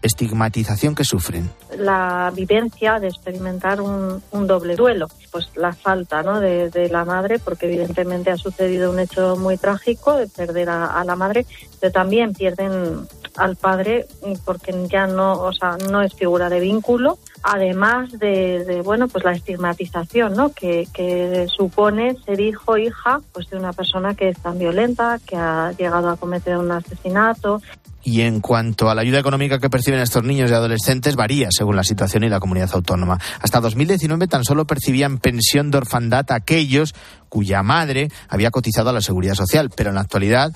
estigmatización 0.02 0.96
que 0.96 1.06
sufren. 1.06 1.50
La 1.78 2.30
vivencia 2.36 3.00
de 3.00 3.08
experimentar 3.08 3.80
un, 3.80 4.22
doble 4.32 4.76
duelo, 4.76 5.08
pues 5.32 5.50
la 5.56 5.72
falta 5.72 6.22
¿no? 6.22 6.42
de, 6.42 6.90
la 6.92 7.06
madre, 7.06 7.40
porque 7.40 7.68
evidentemente 7.68 8.30
ha 8.30 8.38
sucedido 8.38 8.92
un 8.92 9.00
hecho 9.00 9.38
muy 9.38 9.58
trágico 9.58 10.18
de 10.18 10.28
perder 10.28 10.70
a 10.70 11.02
la 11.06 11.16
madre, 11.16 11.46
pero 11.80 11.94
también 11.94 12.34
pierden 12.34 13.08
al 13.38 13.56
padre 13.56 14.08
porque 14.46 14.74
ya 14.90 15.08
no, 15.08 15.34
o 15.34 15.54
sea, 15.54 15.78
no 15.90 16.02
es 16.02 16.14
figura 16.14 16.50
de 16.50 16.60
vínculo 16.60 17.18
además 17.44 18.12
de, 18.18 18.82
bueno 18.84 19.08
pues 19.08 19.24
la 19.26 19.34
estigmatización 19.34 20.34
¿no? 20.34 20.54
que, 20.54 20.88
que, 20.94 21.48
supone 21.56 22.16
ser 22.26 22.40
hijo 22.40 22.72
o 22.72 22.78
hija 22.78 23.22
pues 23.34 23.50
de 23.50 23.58
una 23.58 23.74
persona 23.74 24.16
que 24.16 24.30
es 24.30 24.40
tan 24.40 24.58
violenta 24.58 25.20
que 25.26 25.36
ha 25.36 25.72
llegado 25.78 26.10
a 26.10 26.18
cometer 26.18 26.58
un 26.58 26.72
asesinato 26.72 27.62
y 28.06 28.22
en 28.22 28.42
cuanto 28.42 28.90
a 28.90 28.96
la 28.96 29.02
ayuda 29.02 29.20
económica 29.20 29.60
que 29.60 29.70
perciben 29.70 30.02
estos 30.02 30.24
niños 30.24 30.52
y 30.52 30.54
adolescentes, 30.54 31.16
varía 31.16 31.48
según 31.52 31.78
la 31.78 31.86
situación 31.86 32.26
y 32.26 32.30
la 32.30 32.42
comunidad 32.42 32.70
autónoma. 32.74 33.18
Hasta 33.40 33.62
2019 33.62 34.28
tan 34.28 34.44
solo 34.44 34.68
percibían 34.68 35.20
pensión 35.20 35.72
de 35.72 35.78
orfandad 35.78 36.30
aquellos 36.32 36.94
cuya 37.30 37.64
madre 37.64 38.10
había 38.28 38.52
cotizado 38.52 38.90
a 38.90 38.94
la 38.94 39.02
seguridad 39.02 39.36
social, 39.36 39.70
pero 39.74 39.90
en 39.90 39.96
la 39.96 40.02
actualidad, 40.02 40.54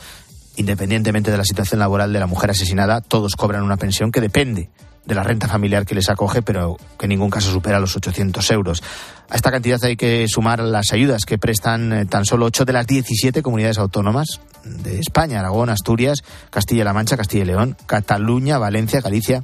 independientemente 0.57 1.31
de 1.31 1.37
la 1.37 1.45
situación 1.45 1.79
laboral 1.79 2.11
de 2.11 2.19
la 2.19 2.27
mujer 2.27 2.51
asesinada, 2.51 3.01
todos 3.01 3.35
cobran 3.35 3.63
una 3.63 3.77
pensión 3.77 4.11
que 4.11 4.21
depende 4.21 4.69
de 5.05 5.15
la 5.15 5.23
renta 5.23 5.47
familiar 5.47 5.85
que 5.85 5.95
les 5.95 6.09
acoge, 6.09 6.41
pero 6.41 6.75
que 6.99 7.05
en 7.05 7.09
ningún 7.09 7.29
caso 7.29 7.49
supera 7.49 7.79
los 7.79 7.95
800 7.95 8.51
euros. 8.51 8.83
A 9.29 9.35
esta 9.35 9.51
cantidad 9.51 9.81
hay 9.85 9.95
que 9.95 10.25
sumar 10.27 10.59
las 10.59 10.91
ayudas 10.91 11.23
que 11.25 11.37
prestan 11.37 11.93
eh, 11.93 12.05
tan 12.05 12.25
solo 12.25 12.45
8 12.47 12.65
de 12.65 12.73
las 12.73 12.85
17 12.85 13.41
comunidades 13.41 13.77
autónomas 13.77 14.41
de 14.65 14.99
España, 14.99 15.39
Aragón, 15.39 15.69
Asturias, 15.69 16.23
Castilla-La 16.49 16.91
Mancha, 16.91 17.15
Castilla 17.15 17.43
y 17.43 17.47
León, 17.47 17.77
Cataluña, 17.85 18.57
Valencia, 18.57 18.99
Galicia 18.99 19.43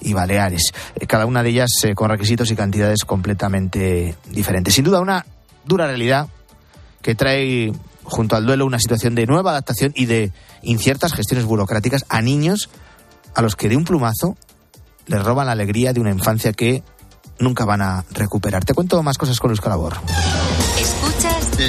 y 0.00 0.12
Baleares. 0.12 0.72
Eh, 0.94 1.06
cada 1.08 1.26
una 1.26 1.42
de 1.42 1.50
ellas 1.50 1.70
eh, 1.82 1.94
con 1.94 2.08
requisitos 2.08 2.50
y 2.52 2.56
cantidades 2.56 3.04
completamente 3.04 4.14
diferentes. 4.30 4.74
Sin 4.74 4.84
duda, 4.84 5.00
una 5.00 5.26
dura 5.64 5.88
realidad 5.88 6.28
que 7.00 7.16
trae 7.16 7.72
junto 8.04 8.36
al 8.36 8.46
duelo 8.46 8.66
una 8.66 8.78
situación 8.78 9.14
de 9.14 9.26
nueva 9.26 9.50
adaptación 9.50 9.92
y 9.94 10.06
de 10.06 10.32
inciertas 10.62 11.12
gestiones 11.12 11.44
burocráticas 11.46 12.04
a 12.08 12.20
niños 12.20 12.70
a 13.34 13.42
los 13.42 13.56
que 13.56 13.68
de 13.68 13.76
un 13.76 13.84
plumazo 13.84 14.36
les 15.06 15.22
roban 15.22 15.46
la 15.46 15.52
alegría 15.52 15.92
de 15.92 16.00
una 16.00 16.10
infancia 16.10 16.52
que 16.52 16.82
nunca 17.38 17.64
van 17.64 17.82
a 17.82 18.04
recuperar. 18.10 18.64
Te 18.64 18.74
cuento 18.74 19.02
más 19.02 19.18
cosas 19.18 19.38
con 19.38 19.50
Luis 19.50 19.60
Calabor. 19.60 19.94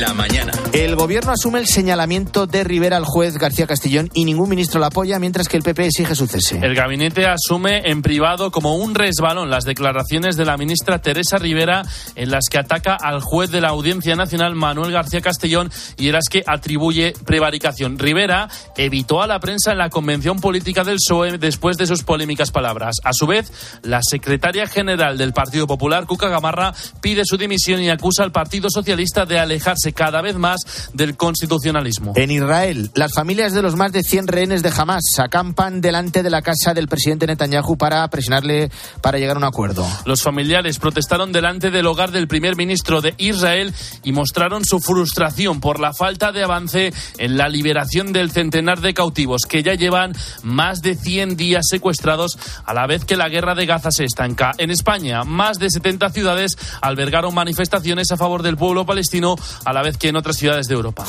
La 0.04 0.14
mañana. 0.14 0.51
El 0.74 0.97
gobierno 0.97 1.32
asume 1.32 1.60
el 1.60 1.68
señalamiento 1.68 2.45
de 2.45 2.66
Rivera 2.66 2.97
al 2.97 3.06
juez 3.06 3.38
García 3.38 3.68
Castellón 3.68 4.10
y 4.14 4.26
ningún 4.26 4.49
ministro 4.49 4.82
la 4.82 4.88
apoya, 4.88 5.18
mientras 5.18 5.47
que 5.47 5.56
el 5.56 5.64
PP 5.64 5.86
exige 5.86 6.14
su 6.14 6.28
cese. 6.28 6.60
El 6.62 6.76
gabinete 6.76 7.26
asume 7.26 7.89
en 7.89 8.01
privado 8.01 8.51
como 8.51 8.76
un 8.76 8.95
resbalón 8.95 9.49
las 9.49 9.64
declaraciones 9.64 10.36
de 10.36 10.43
la 10.43 10.58
ministra 10.58 10.99
Teresa 10.99 11.38
Rivera 11.38 11.84
en 12.16 12.32
las 12.32 12.49
que 12.51 12.58
ataca 12.58 12.97
al 12.99 13.22
juez 13.22 13.49
de 13.49 13.62
la 13.62 13.70
Audiencia 13.70 14.18
Nacional 14.18 14.56
Manuel 14.56 14.91
García 14.91 15.22
Castellón 15.22 15.72
y 15.95 16.08
en 16.08 16.14
las 16.14 16.26
que 16.30 16.43
atribuye 16.45 17.14
prevaricación. 17.26 17.97
Rivera 17.97 18.49
evitó 18.76 19.22
a 19.22 19.28
la 19.28 19.39
prensa 19.39 19.72
en 19.72 19.78
la 19.78 19.89
convención 19.89 20.41
política 20.41 20.84
del 20.84 20.97
PSOE 20.97 21.38
después 21.38 21.78
de 21.78 21.88
sus 21.88 22.04
polémicas 22.04 22.51
palabras. 22.51 22.95
A 23.06 23.14
su 23.14 23.26
vez, 23.26 23.80
la 23.84 24.01
secretaria 24.04 24.68
general 24.68 25.18
del 25.18 25.32
Partido 25.32 25.66
Popular, 25.66 26.08
Cuca 26.08 26.28
Gamarra, 26.28 26.74
pide 26.99 27.24
su 27.24 27.38
dimisión 27.38 27.82
y 27.82 27.89
acusa 27.89 28.24
al 28.24 28.34
Partido 28.34 28.70
Socialista 28.70 29.26
de 29.26 29.39
alejarse 29.39 29.93
alejarse 29.94 30.04
cada 30.04 30.22
vez 30.22 30.36
más 30.36 30.89
del 30.94 31.16
constitucionalismo. 31.16 32.14
En 32.16 32.32
Israel, 32.32 32.91
las 32.96 33.14
familias 33.14 33.54
de 33.54 33.62
los 33.62 33.76
más 33.76 33.91
de 33.91 34.04
100 34.04 34.28
rehenes 34.28 34.64
de 34.64 34.72
Hamas 34.76 35.04
acampan 35.20 35.82
delante 35.82 36.24
de 36.24 36.30
la 36.30 36.41
casa 36.41 36.74
del 36.74 36.88
presidente 36.88 37.28
Netanyahu 37.28 37.78
para 37.78 38.08
presionarle 38.10 38.72
para 39.02 39.18
llegar 39.18 39.36
a 39.36 39.39
un 39.39 39.46
acuerdo. 39.46 39.88
Los 40.06 40.22
familiares 40.22 40.80
protestaron 40.80 41.32
delante 41.32 41.72
del 41.72 41.88
hogar 41.88 42.12
del 42.12 42.28
primer 42.28 42.56
ministro 42.56 43.02
de 43.02 43.14
Israel 43.18 43.74
y 44.04 44.12
mostraron 44.12 44.66
su 44.66 44.80
frustración 44.80 45.60
por 45.60 45.80
la 45.80 45.94
falta 45.94 46.32
de 46.32 46.44
avance 46.44 46.94
en 47.18 47.38
la 47.38 47.50
liberación 47.50 48.14
del 48.14 48.32
centenar 48.32 48.82
de 48.82 48.94
cautivos 48.94 49.44
que 49.48 49.64
ya 49.64 49.74
llevan 49.76 50.14
más 50.44 50.82
de 50.82 50.96
100 50.96 51.38
días 51.38 51.66
secuestrados 51.70 52.38
a 52.66 52.74
la 52.74 52.88
vez 52.88 53.06
que 53.06 53.18
la 53.18 53.30
guerra 53.30 53.56
de 53.56 53.66
Gaza 53.66 53.91
se 53.91 54.06
estanca. 54.06 54.52
En 54.58 54.72
España, 54.72 55.24
más 55.24 55.60
de 55.60 55.70
70 55.70 56.10
ciudades 56.10 56.58
albergaron 56.82 57.34
manifestaciones 57.34 58.12
a 58.12 58.18
favor 58.18 58.44
del 58.44 58.58
pueblo 58.58 58.86
palestino 58.86 59.36
a 59.66 59.74
la 59.74 59.83
vez 59.84 59.98
que 59.98 60.08
en 60.08 60.16
otras 60.16 60.38
ciudades 60.38 60.68
de 60.68 60.74
Europa. 60.74 61.06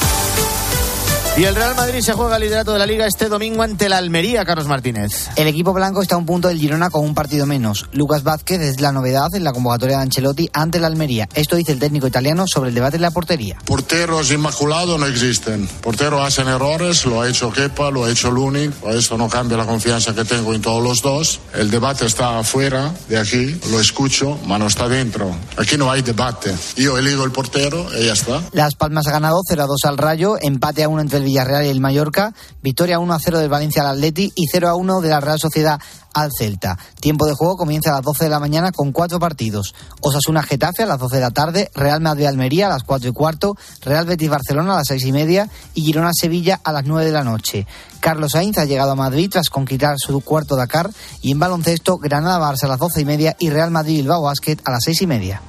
Y 1.37 1.43
el 1.43 1.57
Real 1.57 1.75
Madrid 1.75 2.01
se 2.01 2.13
juega 2.13 2.37
el 2.37 2.43
liderato 2.43 2.73
de 2.73 2.79
la 2.79 2.87
Liga 2.87 3.09
este 3.09 3.29
domingo 3.29 3.65
ante 3.65 3.89
la 3.89 3.99
Almería, 3.99 4.45
Carlos 4.45 4.69
Martínez. 4.69 5.31
El 5.35 5.49
equipo 5.49 5.73
blanco 5.73 6.01
está 6.01 6.15
a 6.15 6.19
un 6.19 6.27
punto 6.27 6.47
del 6.47 6.61
Girona 6.61 6.91
con 6.91 7.05
un 7.05 7.13
partido 7.13 7.45
menos. 7.45 7.87
Lucas 7.91 8.23
Vázquez 8.23 8.61
es 8.61 8.81
la 8.81 8.93
novedad 8.93 9.35
en 9.35 9.43
la 9.43 9.53
convocatoria 9.53 9.97
de 9.97 10.03
Ancelotti 10.05 10.49
ante 10.53 10.79
la 10.79 10.87
Almería. 10.87 11.29
Esto 11.35 11.57
dice 11.57 11.73
el 11.73 11.81
técnico 11.81 12.07
italiano 12.07 12.47
sobre 12.47 12.69
el 12.69 12.75
debate 12.77 12.99
de 12.99 13.03
la 13.03 13.11
portería. 13.11 13.59
Porteros 13.65 14.31
inmaculados 14.31 14.97
no 15.01 15.07
existen. 15.07 15.67
Porteros 15.83 16.25
hacen 16.25 16.47
errores, 16.47 17.05
lo 17.05 17.23
ha 17.23 17.29
hecho 17.29 17.51
Kepa, 17.51 17.91
lo 17.91 18.05
ha 18.05 18.11
hecho 18.11 18.31
Luni. 18.31 18.71
Esto 18.91 19.19
no 19.19 19.29
cambia 19.29 19.57
la 19.57 19.67
confianza 19.67 20.15
que 20.15 20.25
tengo 20.25 20.55
en 20.55 20.63
todos 20.63 20.85
los 20.85 21.03
dos. 21.03 21.41
El 21.53 21.69
debate 21.69 22.07
está 22.07 22.39
afuera 22.39 22.95
de 23.09 23.19
aquí, 23.19 23.59
lo 23.73 23.81
escucho, 23.81 24.39
pero 24.41 24.59
no 24.61 24.69
está 24.69 24.89
dentro. 24.89 25.35
Aquí 25.57 25.77
no 25.77 25.91
hay 25.91 26.03
debate. 26.03 26.55
Yo 26.77 26.97
elijo 26.97 27.25
el 27.25 27.33
portero 27.33 27.89
y 27.99 28.07
ya 28.07 28.13
está. 28.13 28.41
Las 28.53 28.77
Palmas 28.77 29.09
ha 29.09 29.11
ganado 29.11 29.41
0 29.49 29.65
a 29.65 29.67
2 29.67 29.85
al 29.87 29.99
Rayo, 29.99 30.37
empate 30.41 30.85
a 30.85 30.89
1 30.89 31.01
entre 31.01 31.19
el 31.19 31.24
Villarreal 31.25 31.67
y 31.67 31.69
el 31.69 31.81
Mallorca, 31.81 32.35
victoria 32.63 32.99
1 32.99 33.15
a 33.15 33.19
0 33.19 33.39
del 33.39 33.49
Valencia 33.49 33.83
al 33.83 33.97
Atleti 33.97 34.33
y 34.35 34.47
0 34.51 34.69
a 34.69 34.75
1 34.75 35.01
de 35.01 35.09
la 35.09 35.21
Real 35.21 35.39
Sociedad 35.39 35.81
al 36.15 36.31
Celta. 36.37 36.79
Tiempo 37.01 37.27
de 37.27 37.35
juego 37.35 37.57
comienza 37.57 37.91
a 37.91 37.95
las 37.95 38.03
12 38.03 38.25
de 38.25 38.31
la 38.31 38.41
mañana 38.41 38.73
con 38.73 38.93
cuatro 38.93 39.19
partidos. 39.19 39.75
Osasuna 40.01 40.43
Getafe 40.43 40.85
a 40.85 40.87
las 40.87 40.99
12 40.99 41.17
de 41.17 41.21
la 41.21 41.31
tarde, 41.33 41.71
Real 41.75 42.01
Madrid 42.01 42.27
Almería 42.27 42.67
a 42.67 42.71
las 42.71 42.85
4 42.85 43.11
y 43.11 43.13
cuarto, 43.13 43.57
Real 43.83 44.07
Betis 44.07 44.31
Barcelona 44.31 44.75
a 44.75 44.77
las 44.79 44.89
6 44.89 45.05
y 45.05 45.13
media 45.13 45.51
y 45.75 45.83
Girona 45.83 46.13
Sevilla 46.13 46.61
a 46.63 46.73
las 46.73 46.85
9 46.85 47.07
de 47.07 47.13
la 47.13 47.25
noche. 47.25 47.67
Carlos 48.01 48.33
Sainz 48.33 48.59
ha 48.59 48.65
llegado 48.65 48.93
a 48.93 48.97
Madrid 48.97 49.29
tras 49.31 49.51
conquistar 49.51 49.97
su 49.99 50.21
cuarto 50.21 50.57
Dakar 50.57 50.91
y 51.21 51.33
en 51.33 51.39
baloncesto 51.39 51.99
Granada 51.99 52.39
Barça 52.39 52.65
a 52.65 52.69
las 52.69 52.79
12 52.79 53.01
y 53.01 53.05
media 53.05 53.37
y 53.39 53.51
Real 53.51 53.71
Madrid 53.71 53.97
Bilbao 53.97 54.23
Basket 54.23 54.59
a 54.65 54.71
las 54.71 54.85
6 54.85 55.03
y 55.03 55.07
media. 55.07 55.43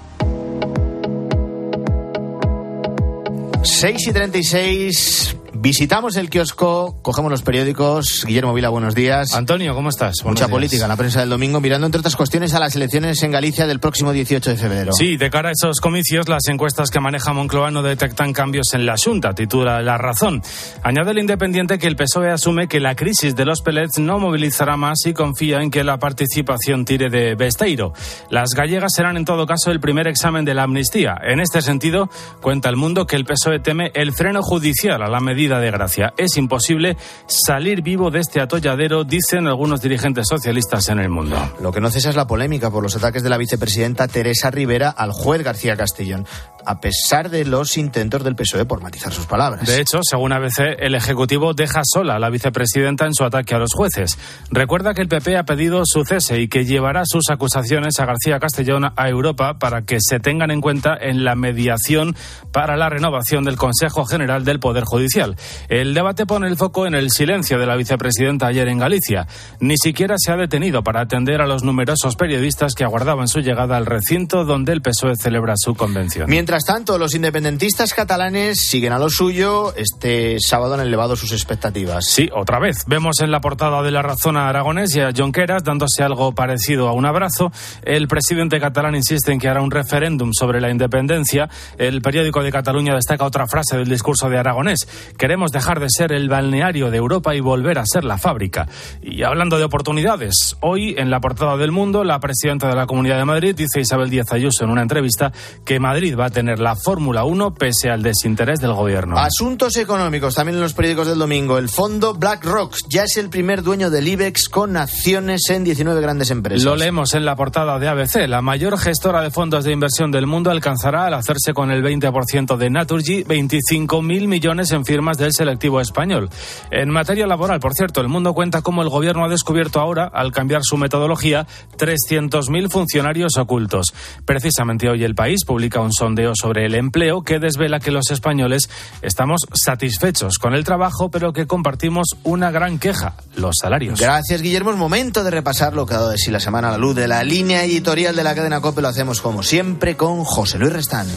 6 3.65 4.07
y 4.07 4.13
36. 4.13 5.35
Visitamos 5.57 6.17
el 6.17 6.29
kiosco, 6.29 6.99
cogemos 7.01 7.31
los 7.31 7.41
periódicos. 7.41 8.25
Guillermo 8.27 8.53
Vila, 8.53 8.67
buenos 8.67 8.93
días. 8.93 9.33
Antonio, 9.33 9.73
¿cómo 9.73 9.87
estás? 9.87 10.15
Buenos 10.21 10.33
Mucha 10.35 10.47
días. 10.47 10.51
política 10.51 10.83
en 10.83 10.89
la 10.89 10.97
prensa 10.97 11.21
del 11.21 11.29
domingo, 11.29 11.61
mirando 11.61 11.87
entre 11.87 11.99
otras 11.99 12.17
cuestiones 12.17 12.53
a 12.53 12.59
las 12.59 12.75
elecciones 12.75 13.23
en 13.23 13.31
Galicia 13.31 13.65
del 13.65 13.79
próximo 13.79 14.11
18 14.11 14.49
de 14.49 14.57
febrero. 14.57 14.91
Sí, 14.91 15.15
de 15.15 15.29
cara 15.29 15.49
a 15.49 15.51
esos 15.53 15.79
comicios, 15.79 16.27
las 16.27 16.45
encuestas 16.49 16.91
que 16.91 16.99
maneja 16.99 17.31
Moncloa 17.31 17.71
no 17.71 17.83
detectan 17.83 18.33
cambios 18.33 18.73
en 18.73 18.85
la 18.85 18.95
Junta, 19.01 19.33
titula 19.33 19.81
La 19.81 19.97
Razón. 19.97 20.41
Añade 20.83 21.11
el 21.11 21.19
Independiente 21.19 21.79
que 21.79 21.87
el 21.87 21.95
PSOE 21.95 22.31
asume 22.31 22.67
que 22.67 22.81
la 22.81 22.95
crisis 22.95 23.33
de 23.37 23.45
los 23.45 23.61
pellets 23.61 23.97
no 23.97 24.19
movilizará 24.19 24.75
más 24.75 25.05
y 25.05 25.13
confía 25.13 25.61
en 25.61 25.71
que 25.71 25.85
la 25.85 25.97
participación 25.97 26.83
tire 26.83 27.09
de 27.09 27.35
Besteiro. 27.35 27.93
Las 28.29 28.49
gallegas 28.49 28.91
serán 28.93 29.15
en 29.15 29.23
todo 29.23 29.45
caso 29.45 29.71
el 29.71 29.79
primer 29.79 30.07
examen 30.07 30.43
de 30.43 30.53
la 30.53 30.63
amnistía. 30.63 31.15
En 31.23 31.39
este 31.39 31.61
sentido, 31.61 32.09
cuenta 32.41 32.67
el 32.67 32.75
mundo 32.75 33.07
que 33.07 33.15
el 33.15 33.23
PSOE 33.23 33.59
teme 33.59 33.91
el 33.93 34.11
freno 34.11 34.41
judicial 34.43 35.01
a 35.01 35.07
la 35.07 35.21
medida 35.21 35.44
de 35.47 35.71
gracia. 35.71 36.13
Es 36.17 36.37
imposible 36.37 36.97
salir 37.27 37.81
vivo 37.83 38.09
de 38.09 38.19
este 38.19 38.41
atolladero, 38.41 39.03
dicen 39.03 39.47
algunos 39.47 39.81
dirigentes 39.81 40.25
socialistas 40.27 40.89
en 40.89 40.99
el 40.99 41.09
mundo. 41.09 41.37
Lo 41.61 41.71
que 41.71 41.79
no 41.79 41.91
cesa 41.91 42.09
es 42.09 42.15
la 42.15 42.25
polémica 42.25 42.71
por 42.71 42.81
los 42.81 42.95
ataques 42.95 43.21
de 43.21 43.29
la 43.29 43.37
vicepresidenta 43.37 44.07
Teresa 44.07 44.49
Rivera 44.49 44.89
al 44.89 45.11
juez 45.11 45.43
García 45.43 45.77
Castellón, 45.77 46.25
a 46.65 46.79
pesar 46.79 47.29
de 47.29 47.45
los 47.45 47.77
intentos 47.77 48.23
del 48.23 48.35
PSOE 48.35 48.65
por 48.65 48.81
matizar 48.81 49.13
sus 49.13 49.27
palabras. 49.27 49.67
De 49.67 49.79
hecho, 49.79 49.99
según 50.01 50.33
ABC, 50.33 50.77
el 50.79 50.95
Ejecutivo 50.95 51.53
deja 51.53 51.81
sola 51.83 52.15
a 52.15 52.19
la 52.19 52.31
vicepresidenta 52.31 53.05
en 53.05 53.13
su 53.13 53.23
ataque 53.23 53.53
a 53.53 53.59
los 53.59 53.73
jueces. 53.73 54.17
Recuerda 54.49 54.95
que 54.95 55.01
el 55.01 55.07
PP 55.07 55.37
ha 55.37 55.43
pedido 55.43 55.83
su 55.85 56.03
cese 56.03 56.39
y 56.41 56.47
que 56.47 56.65
llevará 56.65 57.03
sus 57.05 57.29
acusaciones 57.29 57.99
a 57.99 58.05
García 58.05 58.39
Castellón 58.39 58.85
a 58.95 59.09
Europa 59.09 59.59
para 59.59 59.83
que 59.83 59.97
se 59.99 60.19
tengan 60.19 60.49
en 60.49 60.61
cuenta 60.61 60.97
en 60.99 61.23
la 61.23 61.35
mediación 61.35 62.15
para 62.51 62.75
la 62.77 62.89
renovación 62.89 63.43
del 63.43 63.57
Consejo 63.57 64.05
General 64.05 64.43
del 64.43 64.59
Poder 64.59 64.83
Judicial. 64.83 65.34
El 65.69 65.93
debate 65.93 66.25
pone 66.25 66.47
el 66.47 66.57
foco 66.57 66.85
en 66.87 66.95
el 66.95 67.11
silencio 67.11 67.59
de 67.59 67.65
la 67.65 67.75
vicepresidenta 67.75 68.47
ayer 68.47 68.67
en 68.67 68.79
Galicia. 68.79 69.27
Ni 69.59 69.77
siquiera 69.77 70.15
se 70.17 70.31
ha 70.31 70.37
detenido 70.37 70.83
para 70.83 71.01
atender 71.01 71.41
a 71.41 71.47
los 71.47 71.63
numerosos 71.63 72.15
periodistas 72.15 72.75
que 72.75 72.83
aguardaban 72.83 73.27
su 73.27 73.39
llegada 73.39 73.77
al 73.77 73.85
recinto 73.85 74.45
donde 74.45 74.73
el 74.73 74.81
PSOE 74.81 75.15
celebra 75.15 75.55
su 75.57 75.75
convención. 75.75 76.29
Mientras 76.29 76.63
tanto, 76.65 76.97
los 76.97 77.15
independentistas 77.15 77.93
catalanes 77.93 78.57
siguen 78.59 78.93
a 78.93 78.99
lo 78.99 79.09
suyo. 79.09 79.75
Este 79.75 80.37
sábado 80.39 80.75
han 80.75 80.81
elevado 80.81 81.15
sus 81.15 81.31
expectativas. 81.31 82.05
Sí, 82.05 82.29
otra 82.33 82.59
vez. 82.59 82.85
Vemos 82.87 83.19
en 83.21 83.31
la 83.31 83.41
portada 83.41 83.81
de 83.81 83.91
La 83.91 84.01
Razón 84.01 84.37
a 84.37 84.49
Aragonés 84.49 84.95
y 84.95 85.01
a 85.01 85.11
Jonqueras 85.15 85.63
dándose 85.63 86.03
algo 86.03 86.33
parecido 86.33 86.87
a 86.87 86.93
un 86.93 87.05
abrazo. 87.05 87.51
El 87.83 88.07
presidente 88.07 88.59
catalán 88.59 88.95
insiste 88.95 89.31
en 89.31 89.39
que 89.39 89.47
hará 89.47 89.61
un 89.61 89.71
referéndum 89.71 90.31
sobre 90.33 90.61
la 90.61 90.69
independencia. 90.69 91.49
El 91.77 92.01
periódico 92.01 92.43
de 92.43 92.51
Cataluña 92.51 92.95
destaca 92.95 93.25
otra 93.25 93.47
frase 93.47 93.77
del 93.77 93.89
discurso 93.89 94.29
de 94.29 94.37
Aragonés. 94.37 94.87
Queremos 95.25 95.51
dejar 95.51 95.79
de 95.79 95.87
ser 95.89 96.11
el 96.11 96.29
balneario 96.29 96.91
de 96.91 96.97
Europa 96.97 97.33
y 97.33 97.39
volver 97.39 97.79
a 97.79 97.83
ser 97.83 98.03
la 98.03 98.19
fábrica. 98.19 98.67
Y 99.01 99.23
hablando 99.23 99.57
de 99.57 99.63
oportunidades, 99.63 100.55
hoy 100.61 100.93
en 100.99 101.09
la 101.09 101.19
portada 101.19 101.57
del 101.57 101.71
Mundo, 101.71 102.03
la 102.03 102.19
presidenta 102.19 102.67
de 102.67 102.75
la 102.75 102.85
Comunidad 102.85 103.17
de 103.17 103.25
Madrid 103.25 103.55
dice 103.55 103.79
Isabel 103.79 104.11
Díaz 104.11 104.31
Ayuso 104.31 104.65
en 104.65 104.69
una 104.69 104.83
entrevista 104.83 105.33
que 105.65 105.79
Madrid 105.79 106.15
va 106.15 106.25
a 106.25 106.29
tener 106.29 106.59
la 106.59 106.75
Fórmula 106.75 107.23
1 107.23 107.55
pese 107.55 107.89
al 107.89 108.03
desinterés 108.03 108.59
del 108.59 108.73
gobierno. 108.73 109.17
Asuntos 109.17 109.75
económicos, 109.77 110.35
también 110.35 110.57
en 110.57 110.61
los 110.61 110.75
periódicos 110.75 111.07
del 111.07 111.17
domingo. 111.17 111.57
El 111.57 111.69
fondo 111.69 112.13
BlackRock 112.13 112.75
ya 112.87 113.05
es 113.05 113.17
el 113.17 113.29
primer 113.29 113.63
dueño 113.63 113.89
del 113.89 114.07
IBEX 114.07 114.47
con 114.47 114.77
acciones 114.77 115.49
en 115.49 115.63
19 115.63 116.01
grandes 116.01 116.29
empresas. 116.29 116.63
Lo 116.63 116.75
leemos 116.75 117.15
en 117.15 117.25
la 117.25 117.35
portada 117.35 117.79
de 117.79 117.87
ABC. 117.87 118.27
La 118.27 118.43
mayor 118.43 118.77
gestora 118.77 119.23
de 119.23 119.31
fondos 119.31 119.63
de 119.63 119.71
inversión 119.71 120.11
del 120.11 120.27
mundo 120.27 120.51
alcanzará 120.51 121.07
al 121.07 121.15
hacerse 121.15 121.55
con 121.55 121.71
el 121.71 121.83
20% 121.83 122.57
de 122.57 122.69
Naturgy 122.69 123.23
25.000 123.23 124.27
millones 124.27 124.71
en 124.71 124.85
firmas 124.85 125.04
del 125.13 125.33
selectivo 125.33 125.79
español. 125.79 126.29
En 126.71 126.89
materia 126.89 127.27
laboral, 127.27 127.59
por 127.59 127.73
cierto, 127.73 128.01
el 128.01 128.07
mundo 128.07 128.33
cuenta 128.33 128.61
cómo 128.61 128.81
el 128.81 128.89
gobierno 128.89 129.23
ha 129.25 129.29
descubierto 129.29 129.79
ahora, 129.79 130.09
al 130.13 130.31
cambiar 130.31 130.61
su 130.63 130.77
metodología, 130.77 131.47
300.000 131.77 132.69
funcionarios 132.69 133.37
ocultos. 133.37 133.93
Precisamente 134.25 134.89
hoy 134.89 135.03
el 135.03 135.15
país 135.15 135.45
publica 135.45 135.79
un 135.79 135.93
sondeo 135.93 136.33
sobre 136.35 136.65
el 136.65 136.75
empleo 136.75 137.21
que 137.21 137.39
desvela 137.39 137.79
que 137.79 137.91
los 137.91 138.11
españoles 138.11 138.69
estamos 139.01 139.41
satisfechos 139.53 140.37
con 140.37 140.53
el 140.53 140.63
trabajo, 140.63 141.09
pero 141.09 141.33
que 141.33 141.47
compartimos 141.47 142.07
una 142.23 142.51
gran 142.51 142.79
queja, 142.79 143.15
los 143.35 143.55
salarios. 143.61 143.99
Gracias, 143.99 144.41
Guillermo. 144.41 144.71
Es 144.71 144.77
momento 144.77 145.23
de 145.23 145.31
repasar 145.31 145.73
lo 145.73 145.85
que 145.85 145.93
ha 145.93 145.97
dado 145.97 146.09
de 146.09 146.17
sí 146.17 146.31
la 146.31 146.39
semana 146.39 146.69
a 146.69 146.71
la 146.71 146.77
luz 146.77 146.95
de 146.95 147.07
la 147.07 147.23
línea 147.23 147.63
editorial 147.63 148.15
de 148.15 148.23
la 148.23 148.35
cadena 148.35 148.61
COPE. 148.61 148.81
Lo 148.81 148.87
hacemos 148.87 149.21
como 149.21 149.43
siempre 149.43 149.95
con 149.95 150.23
José 150.23 150.57
Luis 150.57 150.73
Restán. 150.73 151.07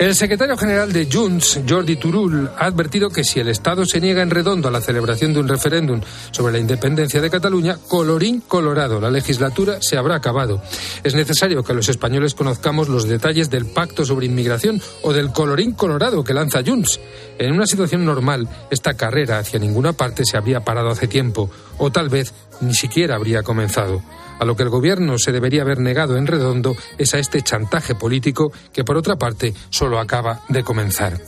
El 0.00 0.14
secretario 0.14 0.56
general 0.56 0.94
de 0.94 1.06
Junts, 1.12 1.60
Jordi 1.68 1.96
Turul, 1.96 2.48
ha 2.56 2.64
advertido 2.64 3.10
que 3.10 3.22
si 3.22 3.38
el 3.38 3.48
Estado 3.48 3.84
se 3.84 4.00
niega 4.00 4.22
en 4.22 4.30
redondo 4.30 4.66
a 4.66 4.70
la 4.70 4.80
celebración 4.80 5.34
de 5.34 5.40
un 5.40 5.48
referéndum 5.48 6.00
sobre 6.30 6.54
la 6.54 6.58
independencia 6.58 7.20
de 7.20 7.28
Cataluña, 7.28 7.76
colorín 7.86 8.40
colorado, 8.40 8.98
la 8.98 9.10
legislatura 9.10 9.76
se 9.82 9.98
habrá 9.98 10.14
acabado. 10.14 10.62
Es 11.04 11.14
necesario 11.14 11.62
que 11.62 11.74
los 11.74 11.90
españoles 11.90 12.34
conozcamos 12.34 12.88
los 12.88 13.08
detalles 13.08 13.50
del 13.50 13.66
pacto 13.66 14.06
sobre 14.06 14.24
inmigración 14.24 14.80
o 15.02 15.12
del 15.12 15.32
colorín 15.32 15.72
colorado 15.72 16.24
que 16.24 16.32
lanza 16.32 16.62
Junts. 16.64 16.98
En 17.38 17.52
una 17.52 17.66
situación 17.66 18.06
normal, 18.06 18.48
esta 18.70 18.94
carrera 18.94 19.38
hacia 19.38 19.58
ninguna 19.58 19.92
parte 19.92 20.24
se 20.24 20.38
habría 20.38 20.64
parado 20.64 20.88
hace 20.88 21.08
tiempo, 21.08 21.50
o 21.76 21.92
tal 21.92 22.08
vez 22.08 22.32
ni 22.62 22.72
siquiera 22.72 23.16
habría 23.16 23.42
comenzado. 23.42 24.02
A 24.40 24.46
lo 24.46 24.56
que 24.56 24.62
el 24.62 24.70
gobierno 24.70 25.18
se 25.18 25.32
debería 25.32 25.60
haber 25.60 25.80
negado 25.80 26.16
en 26.16 26.26
redondo 26.26 26.74
es 26.96 27.12
a 27.12 27.18
este 27.18 27.42
chantaje 27.42 27.94
político 27.94 28.50
que, 28.72 28.84
por 28.84 28.96
otra 28.96 29.16
parte, 29.16 29.52
solo 29.68 30.00
acaba 30.00 30.40
de 30.48 30.64
comenzar. 30.64 31.20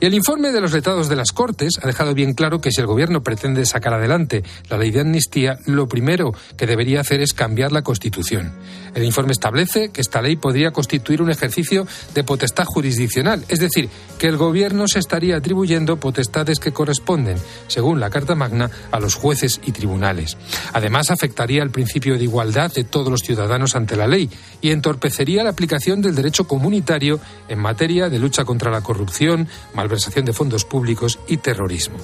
Y 0.00 0.06
el 0.06 0.14
informe 0.14 0.52
de 0.52 0.60
los 0.60 0.72
letrados 0.72 1.08
de 1.08 1.16
las 1.16 1.32
Cortes 1.32 1.78
ha 1.82 1.86
dejado 1.86 2.14
bien 2.14 2.34
claro 2.34 2.60
que 2.60 2.70
si 2.70 2.80
el 2.80 2.86
gobierno 2.86 3.22
pretende 3.22 3.64
sacar 3.66 3.94
adelante 3.94 4.44
la 4.68 4.78
ley 4.78 4.90
de 4.90 5.00
amnistía, 5.00 5.58
lo 5.66 5.88
primero 5.88 6.34
que 6.56 6.66
debería 6.66 7.00
hacer 7.00 7.20
es 7.20 7.32
cambiar 7.32 7.72
la 7.72 7.82
Constitución. 7.82 8.52
El 8.94 9.04
informe 9.04 9.32
establece 9.32 9.90
que 9.90 10.00
esta 10.00 10.22
ley 10.22 10.36
podría 10.36 10.70
constituir 10.70 11.20
un 11.20 11.30
ejercicio 11.30 11.86
de 12.14 12.24
potestad 12.24 12.64
jurisdiccional, 12.64 13.44
es 13.48 13.60
decir, 13.60 13.88
que 14.18 14.26
el 14.26 14.36
gobierno 14.36 14.88
se 14.88 14.98
estaría 14.98 15.36
atribuyendo 15.36 15.98
potestades 15.98 16.58
que 16.58 16.72
corresponden, 16.72 17.36
según 17.68 18.00
la 18.00 18.10
Carta 18.10 18.34
Magna, 18.34 18.70
a 18.90 19.00
los 19.00 19.14
jueces 19.14 19.60
y 19.64 19.72
tribunales. 19.72 20.36
Además, 20.72 21.10
afectaría 21.10 21.62
al 21.62 21.70
principio 21.70 22.16
de 22.16 22.24
igualdad 22.24 22.72
de 22.72 22.84
todos 22.84 23.10
los 23.10 23.20
ciudadanos 23.20 23.76
ante 23.76 23.96
la 23.96 24.06
ley 24.06 24.30
y 24.60 24.70
entorpecería 24.70 25.44
la 25.44 25.50
aplicación 25.50 26.00
del 26.00 26.14
derecho 26.14 26.46
comunitario 26.46 27.20
en 27.48 27.58
materia 27.58 28.08
de 28.08 28.18
lucha 28.18 28.44
contra 28.44 28.70
la 28.70 28.80
corrupción, 28.80 29.48
malversación 29.74 30.24
de 30.24 30.32
fondos 30.32 30.64
públicos 30.64 31.18
y 31.26 31.38
terrorismo. 31.38 31.96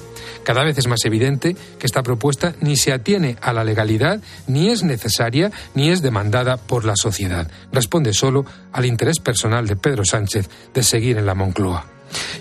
Cada 0.43 0.63
vez 0.63 0.77
es 0.77 0.87
más 0.87 1.03
evidente 1.05 1.55
que 1.79 1.85
esta 1.85 2.03
propuesta 2.03 2.53
ni 2.61 2.75
se 2.75 2.93
atiene 2.93 3.37
a 3.41 3.53
la 3.53 3.63
legalidad, 3.63 4.21
ni 4.47 4.69
es 4.69 4.83
necesaria, 4.83 5.51
ni 5.73 5.89
es 5.89 6.01
demandada 6.01 6.57
por 6.57 6.85
la 6.85 6.95
sociedad. 6.95 7.49
Responde 7.71 8.13
solo 8.13 8.45
al 8.71 8.85
interés 8.85 9.19
personal 9.19 9.67
de 9.67 9.75
Pedro 9.75 10.05
Sánchez 10.05 10.49
de 10.73 10.83
seguir 10.83 11.17
en 11.17 11.25
la 11.25 11.35
Moncloa. 11.35 11.85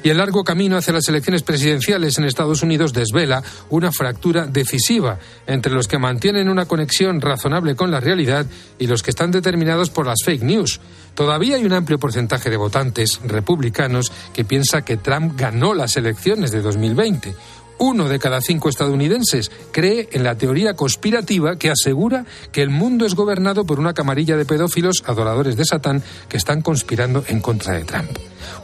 Y 0.02 0.10
el 0.10 0.18
largo 0.18 0.44
camino 0.44 0.76
hacia 0.76 0.92
las 0.92 1.08
elecciones 1.08 1.42
presidenciales 1.42 2.18
en 2.18 2.24
Estados 2.24 2.62
Unidos 2.62 2.92
desvela 2.92 3.42
una 3.70 3.92
fractura 3.92 4.46
decisiva 4.46 5.18
entre 5.46 5.72
los 5.72 5.88
que 5.88 5.98
mantienen 5.98 6.48
una 6.48 6.66
conexión 6.66 7.20
razonable 7.20 7.74
con 7.76 7.90
la 7.90 8.00
realidad 8.00 8.46
y 8.78 8.86
los 8.86 9.02
que 9.02 9.10
están 9.10 9.30
determinados 9.30 9.90
por 9.90 10.06
las 10.06 10.22
fake 10.24 10.42
news. 10.42 10.80
Todavía 11.14 11.56
hay 11.56 11.64
un 11.64 11.72
amplio 11.72 11.98
porcentaje 11.98 12.50
de 12.50 12.56
votantes 12.56 13.20
republicanos 13.24 14.10
que 14.32 14.44
piensa 14.44 14.82
que 14.82 14.96
Trump 14.96 15.34
ganó 15.36 15.74
las 15.74 15.96
elecciones 15.96 16.50
de 16.50 16.62
2020 16.62 17.34
uno 17.78 18.08
de 18.08 18.18
cada 18.18 18.40
cinco 18.40 18.68
estadounidenses 18.68 19.50
cree 19.70 20.08
en 20.12 20.24
la 20.24 20.36
teoría 20.36 20.74
conspirativa 20.74 21.56
que 21.56 21.70
asegura 21.70 22.24
que 22.52 22.62
el 22.62 22.70
mundo 22.70 23.06
es 23.06 23.14
gobernado 23.14 23.64
por 23.64 23.80
una 23.80 23.94
camarilla 23.94 24.36
de 24.36 24.44
pedófilos 24.44 25.02
adoradores 25.06 25.56
de 25.56 25.64
Satán 25.64 26.02
que 26.28 26.36
están 26.36 26.62
conspirando 26.62 27.24
en 27.28 27.40
contra 27.40 27.74
de 27.74 27.84
Trump. 27.84 28.10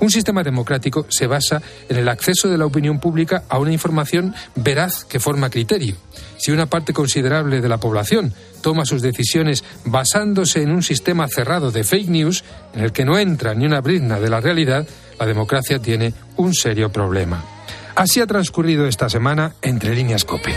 Un 0.00 0.10
sistema 0.10 0.42
democrático 0.42 1.06
se 1.08 1.26
basa 1.26 1.60
en 1.88 1.96
el 1.96 2.08
acceso 2.08 2.48
de 2.48 2.58
la 2.58 2.66
opinión 2.66 3.00
pública 3.00 3.44
a 3.48 3.58
una 3.58 3.72
información 3.72 4.34
veraz 4.54 5.04
que 5.04 5.20
forma 5.20 5.50
criterio. 5.50 5.96
Si 6.36 6.52
una 6.52 6.66
parte 6.66 6.92
considerable 6.92 7.60
de 7.60 7.68
la 7.68 7.78
población 7.78 8.32
toma 8.60 8.84
sus 8.84 9.02
decisiones 9.02 9.64
basándose 9.84 10.62
en 10.62 10.70
un 10.70 10.82
sistema 10.82 11.26
cerrado 11.28 11.70
de 11.70 11.84
fake 11.84 12.08
news, 12.08 12.44
en 12.74 12.82
el 12.82 12.92
que 12.92 13.04
no 13.04 13.18
entra 13.18 13.54
ni 13.54 13.66
una 13.66 13.80
brizna 13.80 14.20
de 14.20 14.30
la 14.30 14.40
realidad, 14.40 14.86
la 15.18 15.26
democracia 15.26 15.80
tiene 15.80 16.14
un 16.36 16.54
serio 16.54 16.90
problema. 16.90 17.57
Así 17.98 18.20
ha 18.20 18.28
transcurrido 18.28 18.86
esta 18.86 19.08
semana 19.08 19.54
entre 19.60 19.92
líneas 19.92 20.24
COPE. 20.24 20.54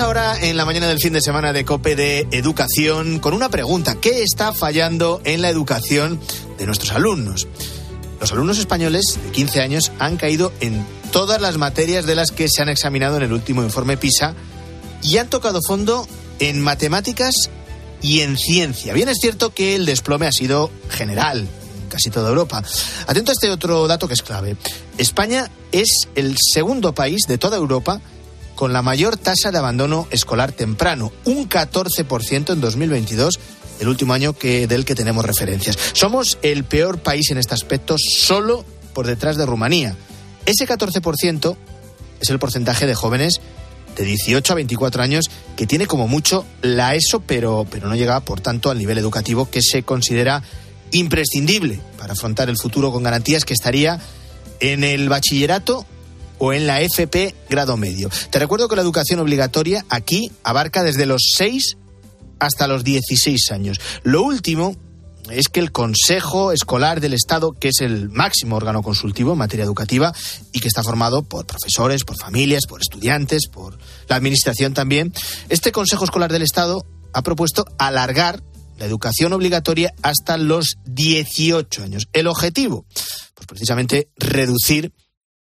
Ahora 0.00 0.36
en 0.40 0.56
la 0.56 0.64
mañana 0.64 0.88
del 0.88 0.98
fin 0.98 1.12
de 1.12 1.20
semana 1.20 1.52
de 1.52 1.64
COPE 1.64 1.94
de 1.94 2.28
educación 2.32 3.20
con 3.20 3.32
una 3.32 3.48
pregunta. 3.48 3.94
¿Qué 3.94 4.22
está 4.22 4.52
fallando 4.52 5.20
en 5.24 5.40
la 5.40 5.50
educación 5.50 6.18
de 6.58 6.66
nuestros 6.66 6.90
alumnos? 6.92 7.46
Los 8.20 8.32
alumnos 8.32 8.58
españoles 8.58 9.18
de 9.22 9.30
15 9.30 9.60
años 9.60 9.92
han 10.00 10.16
caído 10.16 10.52
en 10.60 10.84
todas 11.12 11.40
las 11.40 11.58
materias 11.58 12.06
de 12.06 12.16
las 12.16 12.32
que 12.32 12.48
se 12.48 12.60
han 12.60 12.70
examinado 12.70 13.16
en 13.18 13.22
el 13.22 13.32
último 13.32 13.62
informe 13.62 13.96
PISA 13.96 14.34
y 15.02 15.18
han 15.18 15.30
tocado 15.30 15.60
fondo 15.64 16.08
en 16.40 16.60
matemáticas 16.60 17.34
y 18.02 18.20
en 18.20 18.36
ciencia. 18.36 18.94
Bien 18.94 19.08
es 19.08 19.18
cierto 19.20 19.54
que 19.54 19.76
el 19.76 19.86
desplome 19.86 20.26
ha 20.26 20.32
sido 20.32 20.72
general 20.90 21.40
en 21.40 21.88
casi 21.88 22.10
toda 22.10 22.30
Europa. 22.30 22.64
Atento 23.06 23.30
a 23.30 23.34
este 23.34 23.50
otro 23.50 23.86
dato 23.86 24.08
que 24.08 24.14
es 24.14 24.22
clave. 24.22 24.56
España 24.98 25.50
es 25.70 26.08
el 26.16 26.36
segundo 26.38 26.94
país 26.94 27.22
de 27.28 27.38
toda 27.38 27.56
Europa 27.56 28.00
con 28.54 28.72
la 28.72 28.82
mayor 28.82 29.16
tasa 29.16 29.50
de 29.50 29.58
abandono 29.58 30.06
escolar 30.10 30.52
temprano, 30.52 31.12
un 31.24 31.48
14% 31.48 32.52
en 32.52 32.60
2022, 32.60 33.40
el 33.80 33.88
último 33.88 34.12
año 34.12 34.32
que, 34.32 34.66
del 34.66 34.84
que 34.84 34.94
tenemos 34.94 35.24
referencias. 35.24 35.78
Somos 35.92 36.38
el 36.42 36.64
peor 36.64 36.98
país 36.98 37.30
en 37.30 37.38
este 37.38 37.54
aspecto, 37.54 37.96
solo 37.98 38.64
por 38.92 39.06
detrás 39.06 39.36
de 39.36 39.46
Rumanía. 39.46 39.96
Ese 40.46 40.66
14% 40.66 41.56
es 42.20 42.30
el 42.30 42.38
porcentaje 42.38 42.86
de 42.86 42.94
jóvenes 42.94 43.40
de 43.96 44.04
18 44.04 44.52
a 44.52 44.56
24 44.56 45.02
años 45.02 45.30
que 45.56 45.66
tiene 45.66 45.86
como 45.86 46.08
mucho 46.08 46.44
la 46.62 46.94
ESO, 46.94 47.20
pero, 47.20 47.66
pero 47.70 47.88
no 47.88 47.96
llega, 47.96 48.20
por 48.20 48.40
tanto, 48.40 48.70
al 48.70 48.78
nivel 48.78 48.98
educativo 48.98 49.50
que 49.50 49.62
se 49.62 49.82
considera 49.82 50.42
imprescindible 50.92 51.80
para 51.98 52.12
afrontar 52.12 52.48
el 52.48 52.56
futuro 52.56 52.92
con 52.92 53.02
garantías 53.02 53.44
que 53.44 53.54
estaría 53.54 54.00
en 54.60 54.84
el 54.84 55.08
bachillerato 55.08 55.86
o 56.38 56.52
en 56.52 56.66
la 56.66 56.80
FP 56.80 57.34
grado 57.48 57.76
medio. 57.76 58.10
Te 58.30 58.38
recuerdo 58.38 58.68
que 58.68 58.76
la 58.76 58.82
educación 58.82 59.20
obligatoria 59.20 59.84
aquí 59.88 60.30
abarca 60.42 60.82
desde 60.82 61.06
los 61.06 61.22
6 61.36 61.76
hasta 62.38 62.66
los 62.66 62.84
16 62.84 63.50
años. 63.52 63.80
Lo 64.02 64.22
último 64.22 64.76
es 65.30 65.48
que 65.48 65.60
el 65.60 65.72
Consejo 65.72 66.52
Escolar 66.52 67.00
del 67.00 67.14
Estado, 67.14 67.52
que 67.52 67.68
es 67.68 67.80
el 67.80 68.10
máximo 68.10 68.56
órgano 68.56 68.82
consultivo 68.82 69.32
en 69.32 69.38
materia 69.38 69.64
educativa 69.64 70.12
y 70.52 70.60
que 70.60 70.68
está 70.68 70.82
formado 70.82 71.22
por 71.22 71.46
profesores, 71.46 72.04
por 72.04 72.16
familias, 72.18 72.66
por 72.68 72.80
estudiantes, 72.80 73.48
por 73.48 73.78
la 74.08 74.16
Administración 74.16 74.74
también, 74.74 75.12
este 75.48 75.72
Consejo 75.72 76.04
Escolar 76.04 76.30
del 76.30 76.42
Estado 76.42 76.84
ha 77.12 77.22
propuesto 77.22 77.64
alargar 77.78 78.42
la 78.78 78.86
educación 78.86 79.32
obligatoria 79.32 79.94
hasta 80.02 80.36
los 80.36 80.78
18 80.84 81.82
años. 81.82 82.08
El 82.12 82.26
objetivo, 82.26 82.84
pues 83.34 83.46
precisamente 83.46 84.08
reducir 84.16 84.92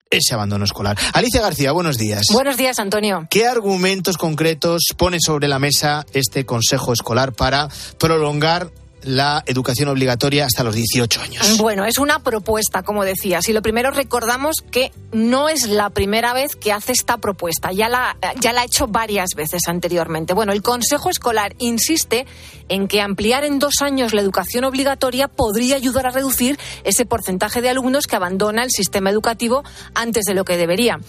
ese 0.09 0.33
abandono 0.33 0.65
escolar. 0.65 0.97
Alicia 1.13 1.41
García, 1.41 1.71
buenos 1.71 1.97
días. 1.97 2.23
Buenos 2.33 2.57
días, 2.57 2.79
Antonio. 2.79 3.27
¿Qué 3.29 3.45
argumentos 3.45 4.17
concretos 4.17 4.81
pone 4.97 5.17
sobre 5.23 5.47
la 5.47 5.59
mesa 5.59 6.05
este 6.13 6.45
Consejo 6.45 6.93
Escolar 6.93 7.33
para 7.33 7.69
prolongar 7.97 8.71
la 9.03 9.43
educación 9.45 9.89
obligatoria 9.89 10.45
hasta 10.45 10.63
los 10.63 10.75
18 10.75 11.21
años. 11.21 11.57
Bueno, 11.57 11.85
es 11.85 11.97
una 11.97 12.19
propuesta, 12.19 12.83
como 12.83 13.05
decías. 13.05 13.47
Y 13.49 13.53
lo 13.53 13.61
primero 13.61 13.91
recordamos 13.91 14.57
que 14.71 14.91
no 15.11 15.49
es 15.49 15.67
la 15.67 15.89
primera 15.89 16.33
vez 16.33 16.55
que 16.55 16.71
hace 16.71 16.91
esta 16.91 17.17
propuesta. 17.17 17.71
Ya 17.71 17.89
la, 17.89 18.17
ya 18.39 18.53
la 18.53 18.61
ha 18.61 18.65
hecho 18.65 18.87
varias 18.87 19.29
veces 19.35 19.63
anteriormente. 19.67 20.33
Bueno, 20.33 20.51
el 20.51 20.61
Consejo 20.61 21.09
Escolar 21.09 21.55
insiste 21.59 22.25
en 22.67 22.87
que 22.87 23.01
ampliar 23.01 23.43
en 23.43 23.59
dos 23.59 23.81
años 23.81 24.13
la 24.13 24.21
educación 24.21 24.63
obligatoria 24.63 25.27
podría 25.27 25.75
ayudar 25.75 26.07
a 26.07 26.11
reducir 26.11 26.59
ese 26.83 27.05
porcentaje 27.05 27.61
de 27.61 27.69
alumnos 27.69 28.05
que 28.07 28.15
abandona 28.15 28.63
el 28.63 28.71
sistema 28.71 29.09
educativo 29.09 29.63
antes 29.93 30.25
de 30.25 30.33
lo 30.33 30.45
que 30.45 30.57
debería. 30.57 30.99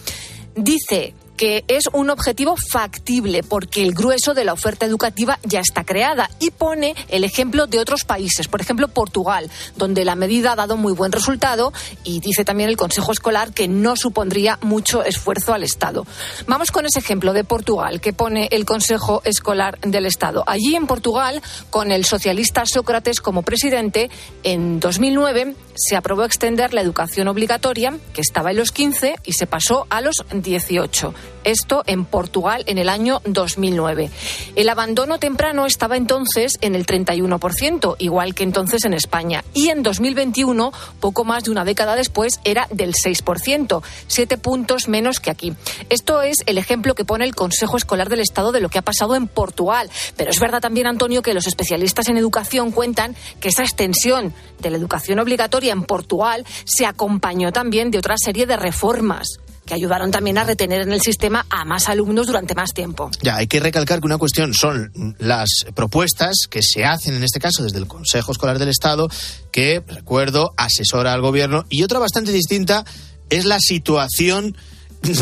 Dice 0.55 1.13
que 1.41 1.65
es 1.67 1.85
un 1.91 2.11
objetivo 2.11 2.55
factible 2.55 3.41
porque 3.41 3.81
el 3.81 3.95
grueso 3.95 4.35
de 4.35 4.45
la 4.45 4.53
oferta 4.53 4.85
educativa 4.85 5.39
ya 5.41 5.59
está 5.59 5.83
creada 5.83 6.29
y 6.39 6.51
pone 6.51 6.93
el 7.09 7.23
ejemplo 7.23 7.65
de 7.65 7.79
otros 7.79 8.03
países, 8.03 8.47
por 8.47 8.61
ejemplo 8.61 8.89
Portugal, 8.89 9.49
donde 9.75 10.05
la 10.05 10.13
medida 10.13 10.51
ha 10.51 10.55
dado 10.55 10.77
muy 10.77 10.93
buen 10.93 11.11
resultado 11.11 11.73
y 12.03 12.19
dice 12.19 12.45
también 12.45 12.69
el 12.69 12.77
Consejo 12.77 13.11
Escolar 13.11 13.55
que 13.55 13.67
no 13.67 13.95
supondría 13.95 14.59
mucho 14.61 15.03
esfuerzo 15.03 15.55
al 15.55 15.63
Estado. 15.63 16.05
Vamos 16.45 16.69
con 16.69 16.85
ese 16.85 16.99
ejemplo 16.99 17.33
de 17.33 17.43
Portugal 17.43 18.01
que 18.01 18.13
pone 18.13 18.47
el 18.51 18.63
Consejo 18.63 19.23
Escolar 19.25 19.79
del 19.79 20.05
Estado. 20.05 20.43
Allí 20.45 20.75
en 20.75 20.85
Portugal, 20.85 21.41
con 21.71 21.91
el 21.91 22.05
socialista 22.05 22.67
Sócrates 22.67 23.19
como 23.19 23.41
presidente, 23.41 24.11
en 24.43 24.79
2009 24.79 25.55
se 25.73 25.95
aprobó 25.95 26.23
extender 26.23 26.75
la 26.75 26.81
educación 26.81 27.27
obligatoria, 27.27 27.97
que 28.13 28.21
estaba 28.21 28.51
en 28.51 28.57
los 28.57 28.71
15, 28.71 29.15
y 29.25 29.33
se 29.33 29.47
pasó 29.47 29.87
a 29.89 30.01
los 30.01 30.23
18. 30.31 31.13
Esto 31.43 31.83
en 31.87 32.05
Portugal 32.05 32.63
en 32.67 32.77
el 32.77 32.89
año 32.89 33.21
2009. 33.25 34.09
El 34.55 34.69
abandono 34.69 35.17
temprano 35.17 35.65
estaba 35.65 35.97
entonces 35.97 36.57
en 36.61 36.75
el 36.75 36.85
31%, 36.85 37.95
igual 37.99 38.35
que 38.35 38.43
entonces 38.43 38.85
en 38.85 38.93
España. 38.93 39.43
Y 39.53 39.69
en 39.69 39.83
2021, 39.83 40.71
poco 40.99 41.23
más 41.23 41.43
de 41.43 41.51
una 41.51 41.65
década 41.65 41.95
después, 41.95 42.39
era 42.43 42.67
del 42.71 42.93
6%, 42.93 43.81
siete 44.07 44.37
puntos 44.37 44.87
menos 44.87 45.19
que 45.19 45.31
aquí. 45.31 45.53
Esto 45.89 46.21
es 46.21 46.37
el 46.45 46.57
ejemplo 46.57 46.95
que 46.95 47.05
pone 47.05 47.25
el 47.25 47.35
Consejo 47.35 47.77
Escolar 47.77 48.09
del 48.09 48.19
Estado 48.19 48.51
de 48.51 48.61
lo 48.61 48.69
que 48.69 48.79
ha 48.79 48.83
pasado 48.83 49.15
en 49.15 49.27
Portugal. 49.27 49.89
Pero 50.15 50.31
es 50.31 50.39
verdad 50.39 50.61
también, 50.61 50.87
Antonio, 50.87 51.21
que 51.21 51.33
los 51.33 51.47
especialistas 51.47 52.07
en 52.07 52.17
educación 52.17 52.71
cuentan 52.71 53.15
que 53.39 53.49
esa 53.49 53.63
extensión 53.63 54.33
de 54.59 54.69
la 54.69 54.77
educación 54.77 55.19
obligatoria 55.19 55.73
en 55.73 55.83
Portugal 55.83 56.45
se 56.65 56.85
acompañó 56.85 57.51
también 57.51 57.91
de 57.91 57.97
otra 57.97 58.15
serie 58.17 58.45
de 58.45 58.57
reformas 58.57 59.39
que 59.65 59.73
ayudaron 59.73 60.11
también 60.11 60.37
a 60.37 60.43
retener 60.43 60.81
en 60.81 60.91
el 60.91 61.01
sistema 61.01 61.45
a 61.49 61.65
más 61.65 61.89
alumnos 61.89 62.27
durante 62.27 62.55
más 62.55 62.73
tiempo. 62.73 63.11
Ya, 63.21 63.37
hay 63.37 63.47
que 63.47 63.59
recalcar 63.59 63.99
que 63.99 64.05
una 64.05 64.17
cuestión 64.17 64.53
son 64.53 65.15
las 65.19 65.49
propuestas 65.75 66.47
que 66.49 66.61
se 66.61 66.83
hacen 66.83 67.13
en 67.15 67.23
este 67.23 67.39
caso 67.39 67.63
desde 67.63 67.77
el 67.77 67.87
Consejo 67.87 68.31
Escolar 68.31 68.59
del 68.59 68.69
Estado, 68.69 69.09
que, 69.51 69.83
recuerdo, 69.87 70.53
asesora 70.57 71.13
al 71.13 71.21
gobierno, 71.21 71.65
y 71.69 71.83
otra 71.83 71.99
bastante 71.99 72.31
distinta 72.31 72.85
es 73.29 73.45
la 73.45 73.59
situación 73.59 74.55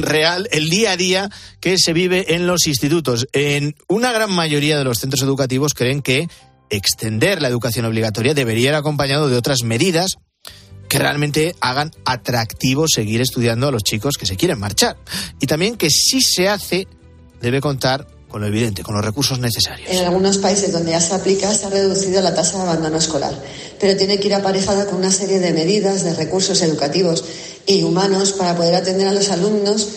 real, 0.01 0.47
el 0.51 0.69
día 0.69 0.91
a 0.91 0.97
día 0.97 1.29
que 1.59 1.77
se 1.77 1.93
vive 1.93 2.35
en 2.35 2.47
los 2.47 2.67
institutos. 2.67 3.27
En 3.33 3.75
una 3.87 4.11
gran 4.11 4.31
mayoría 4.31 4.77
de 4.77 4.83
los 4.83 4.99
centros 4.99 5.21
educativos 5.21 5.73
creen 5.73 6.01
que 6.01 6.27
extender 6.69 7.41
la 7.41 7.47
educación 7.47 7.85
obligatoria 7.85 8.33
debería 8.33 8.69
ir 8.69 8.75
acompañado 8.75 9.29
de 9.29 9.37
otras 9.37 9.63
medidas 9.63 10.17
que 10.89 10.99
realmente 10.99 11.55
hagan 11.61 11.91
atractivo 12.03 12.85
seguir 12.87 13.21
estudiando 13.21 13.67
a 13.67 13.71
los 13.71 13.83
chicos 13.83 14.17
que 14.17 14.25
se 14.25 14.35
quieren 14.35 14.59
marchar. 14.59 14.97
Y 15.39 15.45
también 15.45 15.77
que 15.77 15.89
si 15.89 16.19
se 16.21 16.49
hace, 16.49 16.87
debe 17.41 17.61
contar 17.61 18.07
con 18.27 18.41
lo 18.41 18.47
evidente, 18.47 18.83
con 18.83 18.95
los 18.95 19.05
recursos 19.05 19.39
necesarios. 19.39 19.89
En 19.89 20.05
algunos 20.05 20.37
países 20.37 20.71
donde 20.71 20.91
ya 20.91 21.01
se 21.01 21.13
aplica 21.13 21.53
se 21.53 21.65
ha 21.65 21.69
reducido 21.69 22.21
la 22.21 22.33
tasa 22.33 22.57
de 22.57 22.63
abandono 22.63 22.97
escolar, 22.97 23.33
pero 23.79 23.97
tiene 23.97 24.19
que 24.19 24.27
ir 24.27 24.35
aparejada 24.35 24.85
con 24.85 24.97
una 24.97 25.11
serie 25.11 25.39
de 25.39 25.51
medidas, 25.51 26.03
de 26.03 26.13
recursos 26.13 26.61
educativos 26.61 27.23
y 27.65 27.83
humanos 27.83 28.33
para 28.33 28.55
poder 28.55 28.75
atender 28.75 29.07
a 29.07 29.13
los 29.13 29.29
alumnos 29.29 29.87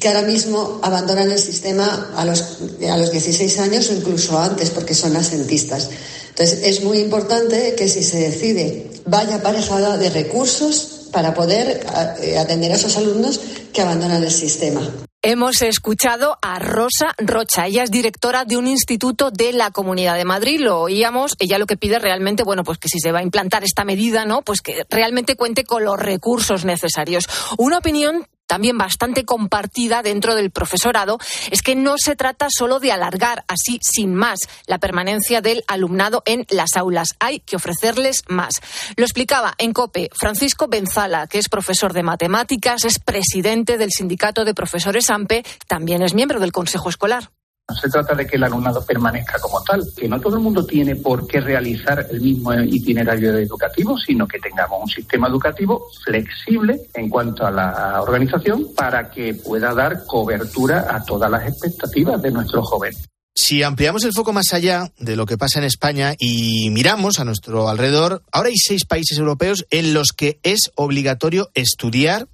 que 0.00 0.08
ahora 0.08 0.22
mismo 0.22 0.80
abandonan 0.82 1.30
el 1.30 1.38
sistema 1.38 2.12
a 2.14 2.24
los, 2.24 2.58
a 2.88 2.96
los 2.96 3.10
16 3.10 3.58
años 3.58 3.90
o 3.90 3.94
incluso 3.94 4.38
antes 4.38 4.70
porque 4.70 4.94
son 4.94 5.16
asentistas. 5.16 5.90
Entonces, 6.28 6.60
es 6.62 6.84
muy 6.84 6.98
importante 6.98 7.74
que 7.74 7.88
si 7.88 8.04
se 8.04 8.18
decide 8.18 8.90
vaya 9.08 9.36
aparejada 9.36 9.96
de 9.96 10.10
recursos 10.10 11.08
para 11.12 11.34
poder 11.34 11.84
eh, 12.22 12.38
atender 12.38 12.72
a 12.72 12.76
esos 12.76 12.96
alumnos 12.96 13.40
que 13.72 13.80
abandonan 13.80 14.22
el 14.22 14.30
sistema. 14.30 14.80
Hemos 15.20 15.62
escuchado 15.62 16.38
a 16.42 16.60
Rosa 16.60 17.12
Rocha. 17.18 17.66
Ella 17.66 17.82
es 17.82 17.90
directora 17.90 18.44
de 18.44 18.56
un 18.56 18.68
instituto 18.68 19.32
de 19.32 19.52
la 19.52 19.72
Comunidad 19.72 20.16
de 20.16 20.24
Madrid. 20.24 20.60
Lo 20.60 20.80
oíamos. 20.80 21.34
Ella 21.40 21.58
lo 21.58 21.66
que 21.66 21.76
pide 21.76 21.98
realmente, 21.98 22.44
bueno, 22.44 22.62
pues 22.62 22.78
que 22.78 22.88
si 22.88 23.00
se 23.00 23.10
va 23.10 23.18
a 23.18 23.24
implantar 23.24 23.64
esta 23.64 23.84
medida, 23.84 24.24
¿no? 24.26 24.42
Pues 24.42 24.60
que 24.60 24.86
realmente 24.88 25.34
cuente 25.34 25.64
con 25.64 25.84
los 25.84 25.98
recursos 25.98 26.64
necesarios. 26.64 27.24
Una 27.58 27.78
opinión 27.78 28.28
también 28.48 28.76
bastante 28.76 29.24
compartida 29.24 30.02
dentro 30.02 30.34
del 30.34 30.50
profesorado, 30.50 31.18
es 31.52 31.62
que 31.62 31.76
no 31.76 31.94
se 31.96 32.16
trata 32.16 32.48
solo 32.50 32.80
de 32.80 32.90
alargar 32.90 33.44
así 33.46 33.78
sin 33.80 34.14
más 34.14 34.40
la 34.66 34.78
permanencia 34.78 35.40
del 35.40 35.62
alumnado 35.68 36.22
en 36.26 36.46
las 36.48 36.76
aulas. 36.76 37.14
Hay 37.20 37.38
que 37.40 37.54
ofrecerles 37.54 38.22
más. 38.26 38.54
Lo 38.96 39.04
explicaba 39.04 39.54
en 39.58 39.72
COPE 39.72 40.10
Francisco 40.12 40.66
Benzala, 40.66 41.28
que 41.28 41.38
es 41.38 41.48
profesor 41.48 41.92
de 41.92 42.02
matemáticas, 42.02 42.84
es 42.84 42.98
presidente 42.98 43.78
del 43.78 43.90
Sindicato 43.90 44.44
de 44.44 44.54
Profesores 44.54 45.10
AMPE, 45.10 45.44
también 45.66 46.02
es 46.02 46.14
miembro 46.14 46.40
del 46.40 46.50
Consejo 46.50 46.88
Escolar. 46.88 47.30
No 47.70 47.74
se 47.76 47.90
trata 47.90 48.14
de 48.14 48.26
que 48.26 48.36
el 48.36 48.44
alumnado 48.44 48.82
permanezca 48.82 49.38
como 49.38 49.62
tal, 49.62 49.84
que 49.94 50.08
no 50.08 50.18
todo 50.18 50.36
el 50.36 50.42
mundo 50.42 50.64
tiene 50.64 50.96
por 50.96 51.26
qué 51.26 51.38
realizar 51.38 52.06
el 52.10 52.22
mismo 52.22 52.54
itinerario 52.54 53.36
educativo, 53.36 53.98
sino 53.98 54.26
que 54.26 54.38
tengamos 54.38 54.80
un 54.84 54.88
sistema 54.88 55.28
educativo 55.28 55.86
flexible 56.02 56.80
en 56.94 57.10
cuanto 57.10 57.46
a 57.46 57.50
la 57.50 58.00
organización 58.00 58.68
para 58.74 59.10
que 59.10 59.34
pueda 59.34 59.74
dar 59.74 60.06
cobertura 60.06 60.86
a 60.88 61.04
todas 61.04 61.30
las 61.30 61.46
expectativas 61.46 62.22
de 62.22 62.30
nuestros 62.30 62.66
jóvenes. 62.66 63.06
Si 63.34 63.62
ampliamos 63.62 64.02
el 64.04 64.14
foco 64.14 64.32
más 64.32 64.54
allá 64.54 64.90
de 64.98 65.14
lo 65.14 65.26
que 65.26 65.36
pasa 65.36 65.58
en 65.58 65.66
España 65.66 66.14
y 66.18 66.70
miramos 66.70 67.20
a 67.20 67.24
nuestro 67.24 67.68
alrededor, 67.68 68.22
ahora 68.32 68.48
hay 68.48 68.56
seis 68.56 68.86
países 68.86 69.18
europeos 69.18 69.66
en 69.70 69.92
los 69.92 70.12
que 70.12 70.40
es 70.42 70.70
obligatorio 70.74 71.50
estudiar 71.52 72.28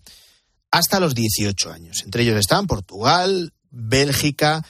hasta 0.70 1.00
los 1.00 1.16
18 1.16 1.72
años. 1.72 2.02
Entre 2.04 2.22
ellos 2.22 2.38
están 2.38 2.68
Portugal, 2.68 3.52
Bélgica, 3.70 4.64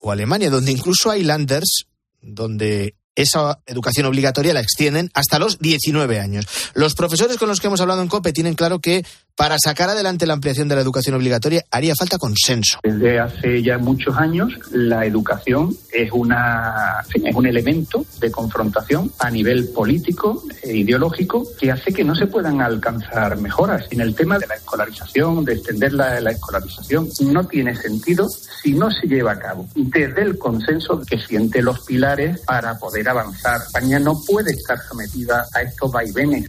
o 0.00 0.10
Alemania, 0.10 0.50
donde 0.50 0.72
incluso 0.72 1.10
hay 1.10 1.22
landers 1.22 1.84
donde 2.20 2.94
esa 3.14 3.60
educación 3.66 4.06
obligatoria 4.06 4.54
la 4.54 4.60
extienden 4.60 5.10
hasta 5.14 5.38
los 5.38 5.58
19 5.58 6.20
años. 6.20 6.46
Los 6.74 6.94
profesores 6.94 7.36
con 7.36 7.48
los 7.48 7.60
que 7.60 7.66
hemos 7.66 7.80
hablado 7.80 8.02
en 8.02 8.08
COPE 8.08 8.32
tienen 8.32 8.54
claro 8.54 8.80
que 8.80 9.04
para 9.36 9.56
sacar 9.58 9.88
adelante 9.88 10.26
la 10.26 10.34
ampliación 10.34 10.68
de 10.68 10.74
la 10.74 10.80
educación 10.80 11.14
obligatoria 11.14 11.64
haría 11.70 11.94
falta 11.98 12.18
consenso. 12.18 12.78
Desde 12.82 13.18
hace 13.18 13.62
ya 13.62 13.78
muchos 13.78 14.16
años 14.16 14.52
la 14.72 15.06
educación 15.06 15.74
es, 15.92 16.10
una, 16.12 17.02
es 17.14 17.34
un 17.34 17.46
elemento 17.46 18.04
de 18.20 18.30
confrontación 18.30 19.10
a 19.18 19.30
nivel 19.30 19.68
político 19.68 20.42
e 20.62 20.76
ideológico 20.76 21.46
que 21.58 21.70
hace 21.70 21.92
que 21.92 22.04
no 22.04 22.14
se 22.14 22.26
puedan 22.26 22.60
alcanzar 22.60 23.36
mejoras. 23.38 23.86
En 23.90 24.00
el 24.00 24.14
tema 24.14 24.38
de 24.38 24.46
la 24.46 24.54
escolarización, 24.54 25.44
de 25.44 25.54
extender 25.54 25.92
la, 25.92 26.20
la 26.20 26.30
escolarización, 26.30 27.08
no 27.20 27.46
tiene 27.46 27.74
sentido 27.74 28.28
si 28.62 28.74
no 28.74 28.90
se 28.90 29.06
lleva 29.06 29.32
a 29.32 29.38
cabo 29.38 29.68
desde 29.74 30.22
el 30.22 30.38
consenso 30.38 31.00
que 31.00 31.18
siente 31.18 31.62
los 31.62 31.80
pilares 31.80 32.40
para 32.40 32.78
poder 32.78 33.08
avanzar. 33.08 33.60
España 33.62 33.98
no 33.98 34.20
puede 34.26 34.52
estar 34.52 34.78
sometida 34.78 35.46
a 35.54 35.62
estos 35.62 35.90
vaivenes. 35.90 36.46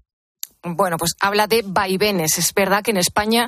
Bueno, 0.64 0.98
pues 0.98 1.16
habla 1.20 1.48
de 1.48 1.64
vaivenes. 1.66 2.38
Es 2.38 2.54
verdad 2.54 2.84
que 2.84 2.92
en 2.92 2.98
España 2.98 3.46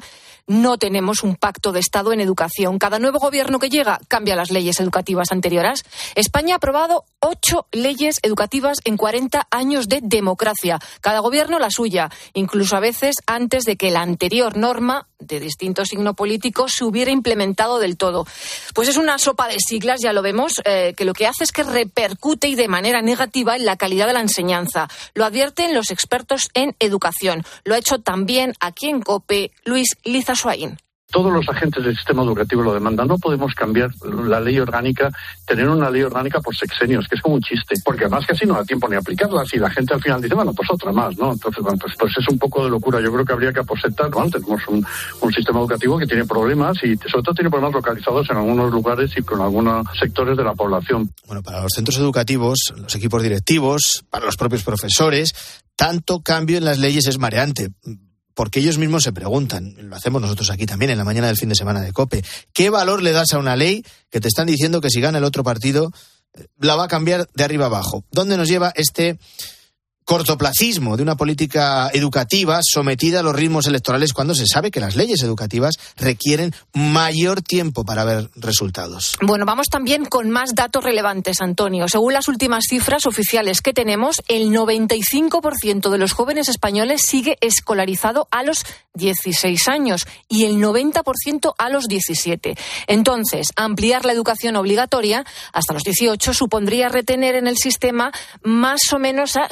no 0.47 0.77
tenemos 0.77 1.23
un 1.23 1.35
pacto 1.35 1.71
de 1.71 1.79
Estado 1.79 2.11
en 2.11 2.19
educación. 2.19 2.79
Cada 2.79 2.97
nuevo 2.97 3.19
gobierno 3.19 3.59
que 3.59 3.69
llega 3.69 3.99
cambia 4.07 4.35
las 4.35 4.51
leyes 4.51 4.79
educativas 4.79 5.31
anteriores. 5.31 5.85
España 6.15 6.55
ha 6.55 6.57
aprobado 6.57 7.05
ocho 7.19 7.67
leyes 7.71 8.19
educativas 8.23 8.79
en 8.83 8.97
40 8.97 9.47
años 9.51 9.87
de 9.87 9.99
democracia. 10.01 10.79
Cada 11.01 11.19
gobierno 11.19 11.59
la 11.59 11.69
suya, 11.69 12.09
incluso 12.33 12.75
a 12.75 12.81
veces 12.81 13.17
antes 13.27 13.63
de 13.65 13.77
que 13.77 13.91
la 13.91 14.01
anterior 14.01 14.57
norma 14.57 15.07
de 15.23 15.39
distinto 15.39 15.85
signo 15.85 16.13
político 16.13 16.67
se 16.67 16.83
hubiera 16.83 17.11
implementado 17.11 17.79
del 17.79 17.97
todo. 17.97 18.25
Pues 18.73 18.89
es 18.89 18.97
una 18.97 19.17
sopa 19.17 19.47
de 19.47 19.59
siglas, 19.59 20.01
ya 20.01 20.13
lo 20.13 20.21
vemos, 20.21 20.61
eh, 20.65 20.93
que 20.95 21.05
lo 21.05 21.13
que 21.13 21.27
hace 21.27 21.43
es 21.43 21.51
que 21.51 21.63
repercute 21.63 22.47
y 22.47 22.55
de 22.55 22.67
manera 22.67 23.01
negativa 23.01 23.55
en 23.55 23.65
la 23.65 23.77
calidad 23.77 24.07
de 24.07 24.13
la 24.13 24.21
enseñanza. 24.21 24.87
Lo 25.13 25.25
advierten 25.25 25.73
los 25.73 25.91
expertos 25.91 26.49
en 26.53 26.75
educación. 26.79 27.43
Lo 27.63 27.75
ha 27.75 27.79
hecho 27.79 27.99
también 27.99 28.53
aquí 28.59 28.89
en 28.89 29.01
COPE 29.01 29.51
Luis 29.65 29.87
Liza 30.03 30.33
todos 31.13 31.31
los 31.31 31.47
agentes 31.47 31.85
del 31.85 31.95
sistema 31.95 32.23
educativo 32.23 32.63
lo 32.63 32.73
demandan. 32.73 33.07
No 33.07 33.19
podemos 33.19 33.53
cambiar 33.53 33.91
la 34.03 34.39
ley 34.39 34.59
orgánica, 34.59 35.11
tener 35.45 35.69
una 35.69 35.91
ley 35.91 36.01
orgánica 36.01 36.41
por 36.41 36.55
sexenios, 36.55 37.07
que 37.07 37.15
es 37.15 37.21
como 37.21 37.35
un 37.35 37.41
chiste, 37.41 37.75
porque 37.85 38.05
además 38.05 38.25
así 38.27 38.47
no 38.47 38.55
da 38.55 38.65
tiempo 38.65 38.89
ni 38.89 38.95
aplicarla. 38.95 39.45
Si 39.45 39.57
la 39.57 39.69
gente 39.69 39.93
al 39.93 40.01
final 40.01 40.19
dice, 40.19 40.33
bueno, 40.33 40.53
pues 40.53 40.67
otra 40.71 40.91
más, 40.91 41.15
¿no? 41.17 41.31
Entonces, 41.31 41.61
bueno, 41.61 41.77
pues, 41.79 41.93
pues 41.99 42.17
es 42.17 42.27
un 42.27 42.39
poco 42.39 42.63
de 42.63 42.71
locura. 42.71 42.99
Yo 42.99 43.13
creo 43.13 43.23
que 43.23 43.31
habría 43.31 43.53
que 43.53 43.59
aposentar, 43.59 44.09
¿no? 44.09 44.27
Tenemos 44.27 44.67
un, 44.67 44.83
un, 45.21 45.31
sistema 45.31 45.59
educativo 45.59 45.99
que 45.99 46.07
tiene 46.07 46.25
problemas 46.25 46.77
y 46.83 46.97
sobre 46.97 47.23
todo 47.23 47.35
tiene 47.35 47.51
problemas 47.51 47.75
localizados 47.75 48.27
en 48.31 48.37
algunos 48.37 48.71
lugares 48.71 49.11
y 49.15 49.21
con 49.21 49.39
algunos 49.39 49.85
sectores 49.99 50.35
de 50.35 50.43
la 50.43 50.55
población. 50.55 51.11
Bueno, 51.27 51.43
para 51.43 51.61
los 51.61 51.71
centros 51.73 51.97
educativos, 51.97 52.73
los 52.75 52.95
equipos 52.95 53.21
directivos, 53.21 54.03
para 54.09 54.25
los 54.25 54.35
propios 54.35 54.63
profesores, 54.63 55.35
tanto 55.75 56.21
cambio 56.21 56.57
en 56.57 56.65
las 56.65 56.79
leyes 56.79 57.05
es 57.05 57.19
mareante 57.19 57.69
porque 58.33 58.59
ellos 58.59 58.77
mismos 58.77 59.03
se 59.03 59.13
preguntan, 59.13 59.75
lo 59.77 59.95
hacemos 59.95 60.21
nosotros 60.21 60.49
aquí 60.49 60.65
también 60.65 60.91
en 60.91 60.97
la 60.97 61.03
mañana 61.03 61.27
del 61.27 61.37
fin 61.37 61.49
de 61.49 61.55
semana 61.55 61.81
de 61.81 61.93
COPE, 61.93 62.23
¿qué 62.53 62.69
valor 62.69 63.01
le 63.01 63.11
das 63.11 63.33
a 63.33 63.39
una 63.39 63.55
ley 63.55 63.83
que 64.09 64.19
te 64.19 64.27
están 64.27 64.47
diciendo 64.47 64.81
que 64.81 64.89
si 64.89 65.01
gana 65.01 65.17
el 65.17 65.23
otro 65.23 65.43
partido 65.43 65.91
eh, 66.33 66.47
la 66.59 66.75
va 66.75 66.85
a 66.85 66.87
cambiar 66.87 67.27
de 67.33 67.43
arriba 67.43 67.67
abajo? 67.67 68.03
¿Dónde 68.11 68.37
nos 68.37 68.47
lleva 68.47 68.71
este 68.75 69.19
cortoplacismo 70.05 70.97
de 70.97 71.03
una 71.03 71.15
política 71.15 71.89
educativa 71.93 72.59
sometida 72.63 73.19
a 73.19 73.23
los 73.23 73.35
ritmos 73.35 73.67
electorales 73.67 74.13
cuando 74.13 74.35
se 74.35 74.45
sabe 74.45 74.71
que 74.71 74.79
las 74.79 74.95
leyes 74.95 75.21
educativas 75.23 75.75
requieren 75.97 76.53
mayor 76.73 77.41
tiempo 77.41 77.85
para 77.85 78.03
ver 78.03 78.29
resultados. 78.35 79.17
Bueno, 79.21 79.45
vamos 79.45 79.69
también 79.69 80.05
con 80.05 80.29
más 80.29 80.55
datos 80.55 80.83
relevantes, 80.83 81.41
Antonio. 81.41 81.87
Según 81.87 82.13
las 82.13 82.27
últimas 82.27 82.65
cifras 82.69 83.05
oficiales 83.05 83.61
que 83.61 83.73
tenemos, 83.73 84.21
el 84.27 84.49
95% 84.49 85.89
de 85.89 85.97
los 85.97 86.13
jóvenes 86.13 86.49
españoles 86.49 87.01
sigue 87.05 87.37
escolarizado 87.41 88.27
a 88.31 88.43
los 88.43 88.65
16 88.95 89.67
años 89.67 90.07
y 90.29 90.45
el 90.45 90.57
90% 90.57 91.55
a 91.57 91.69
los 91.69 91.87
17. 91.87 92.55
Entonces, 92.87 93.47
ampliar 93.55 94.05
la 94.05 94.13
educación 94.13 94.55
obligatoria 94.55 95.25
hasta 95.51 95.73
los 95.73 95.83
18 95.83 96.33
supondría 96.33 96.89
retener 96.89 97.35
en 97.35 97.47
el 97.47 97.57
sistema 97.57 98.11
más 98.43 98.93
o 98.93 98.99
menos 98.99 99.35
a 99.35 99.47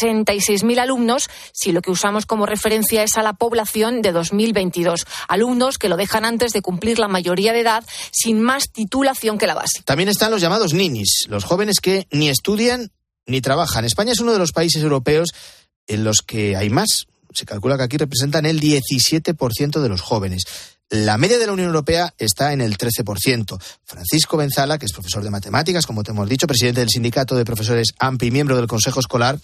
66.000 0.00 0.78
alumnos 0.78 1.28
si 1.52 1.72
lo 1.72 1.82
que 1.82 1.90
usamos 1.90 2.26
como 2.26 2.46
referencia 2.46 3.02
es 3.02 3.16
a 3.16 3.22
la 3.22 3.32
población 3.34 4.02
de 4.02 4.12
2022. 4.12 5.06
Alumnos 5.28 5.78
que 5.78 5.88
lo 5.88 5.96
dejan 5.96 6.24
antes 6.24 6.52
de 6.52 6.62
cumplir 6.62 6.98
la 6.98 7.08
mayoría 7.08 7.52
de 7.52 7.60
edad 7.60 7.84
sin 8.12 8.40
más 8.40 8.70
titulación 8.70 9.38
que 9.38 9.46
la 9.46 9.54
base. 9.54 9.82
También 9.84 10.08
están 10.08 10.30
los 10.30 10.40
llamados 10.40 10.74
ninis, 10.74 11.26
los 11.28 11.44
jóvenes 11.44 11.80
que 11.80 12.06
ni 12.10 12.28
estudian 12.28 12.90
ni 13.26 13.40
trabajan. 13.40 13.84
España 13.84 14.12
es 14.12 14.20
uno 14.20 14.32
de 14.32 14.38
los 14.38 14.52
países 14.52 14.82
europeos 14.82 15.30
en 15.86 16.04
los 16.04 16.18
que 16.18 16.56
hay 16.56 16.70
más 16.70 17.06
se 17.34 17.44
calcula 17.44 17.76
que 17.76 17.82
aquí 17.82 17.96
representan 17.96 18.46
el 18.46 18.60
17% 18.60 19.80
de 19.80 19.88
los 19.88 20.00
jóvenes. 20.00 20.44
La 20.88 21.18
media 21.18 21.38
de 21.38 21.46
la 21.46 21.52
Unión 21.52 21.68
Europea 21.68 22.14
está 22.18 22.52
en 22.52 22.60
el 22.60 22.78
13%. 22.78 23.60
Francisco 23.84 24.36
Benzala, 24.36 24.78
que 24.78 24.86
es 24.86 24.92
profesor 24.92 25.24
de 25.24 25.30
matemáticas, 25.30 25.86
como 25.86 26.04
te 26.04 26.12
hemos 26.12 26.28
dicho, 26.28 26.46
presidente 26.46 26.80
del 26.80 26.90
sindicato 26.90 27.34
de 27.34 27.44
profesores 27.44 27.94
AMPI 27.98 28.26
y 28.26 28.30
miembro 28.30 28.56
del 28.56 28.68
Consejo 28.68 29.00
Escolar, 29.00 29.38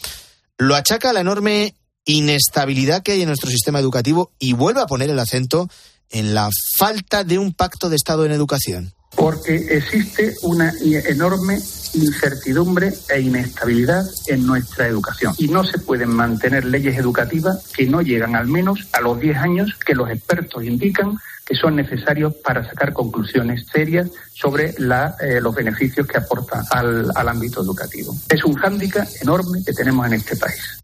lo 0.60 0.76
achaca 0.76 1.10
a 1.10 1.12
la 1.14 1.20
enorme 1.20 1.74
inestabilidad 2.04 3.02
que 3.02 3.12
hay 3.12 3.22
en 3.22 3.28
nuestro 3.28 3.50
sistema 3.50 3.78
educativo 3.78 4.30
y 4.38 4.52
vuelve 4.52 4.82
a 4.82 4.86
poner 4.86 5.08
el 5.08 5.18
acento 5.18 5.68
en 6.10 6.34
la 6.34 6.50
falta 6.76 7.24
de 7.24 7.38
un 7.38 7.54
pacto 7.54 7.88
de 7.88 7.96
Estado 7.96 8.26
en 8.26 8.32
educación. 8.32 8.92
Porque 9.14 9.56
existe 9.70 10.34
una 10.42 10.72
enorme 10.80 11.58
incertidumbre 11.94 12.92
e 13.08 13.20
inestabilidad 13.20 14.04
en 14.28 14.46
nuestra 14.46 14.86
educación. 14.86 15.34
Y 15.38 15.48
no 15.48 15.64
se 15.64 15.78
pueden 15.78 16.10
mantener 16.10 16.64
leyes 16.64 16.96
educativas 16.96 17.66
que 17.74 17.86
no 17.86 18.00
llegan 18.00 18.36
al 18.36 18.46
menos 18.46 18.88
a 18.92 19.00
los 19.00 19.18
10 19.18 19.36
años 19.36 19.78
que 19.84 19.94
los 19.94 20.10
expertos 20.10 20.64
indican 20.64 21.18
que 21.44 21.56
son 21.56 21.74
necesarios 21.74 22.34
para 22.44 22.64
sacar 22.64 22.92
conclusiones 22.92 23.66
serias 23.72 24.08
sobre 24.32 24.66
eh, 24.68 25.40
los 25.40 25.52
beneficios 25.52 26.06
que 26.06 26.18
aporta 26.18 26.62
al, 26.70 27.10
al 27.12 27.28
ámbito 27.28 27.60
educativo. 27.60 28.14
Es 28.28 28.44
un 28.44 28.54
hándicap 28.54 29.08
enorme 29.20 29.60
que 29.66 29.72
tenemos 29.72 30.06
en 30.06 30.12
este 30.12 30.36
país. 30.36 30.79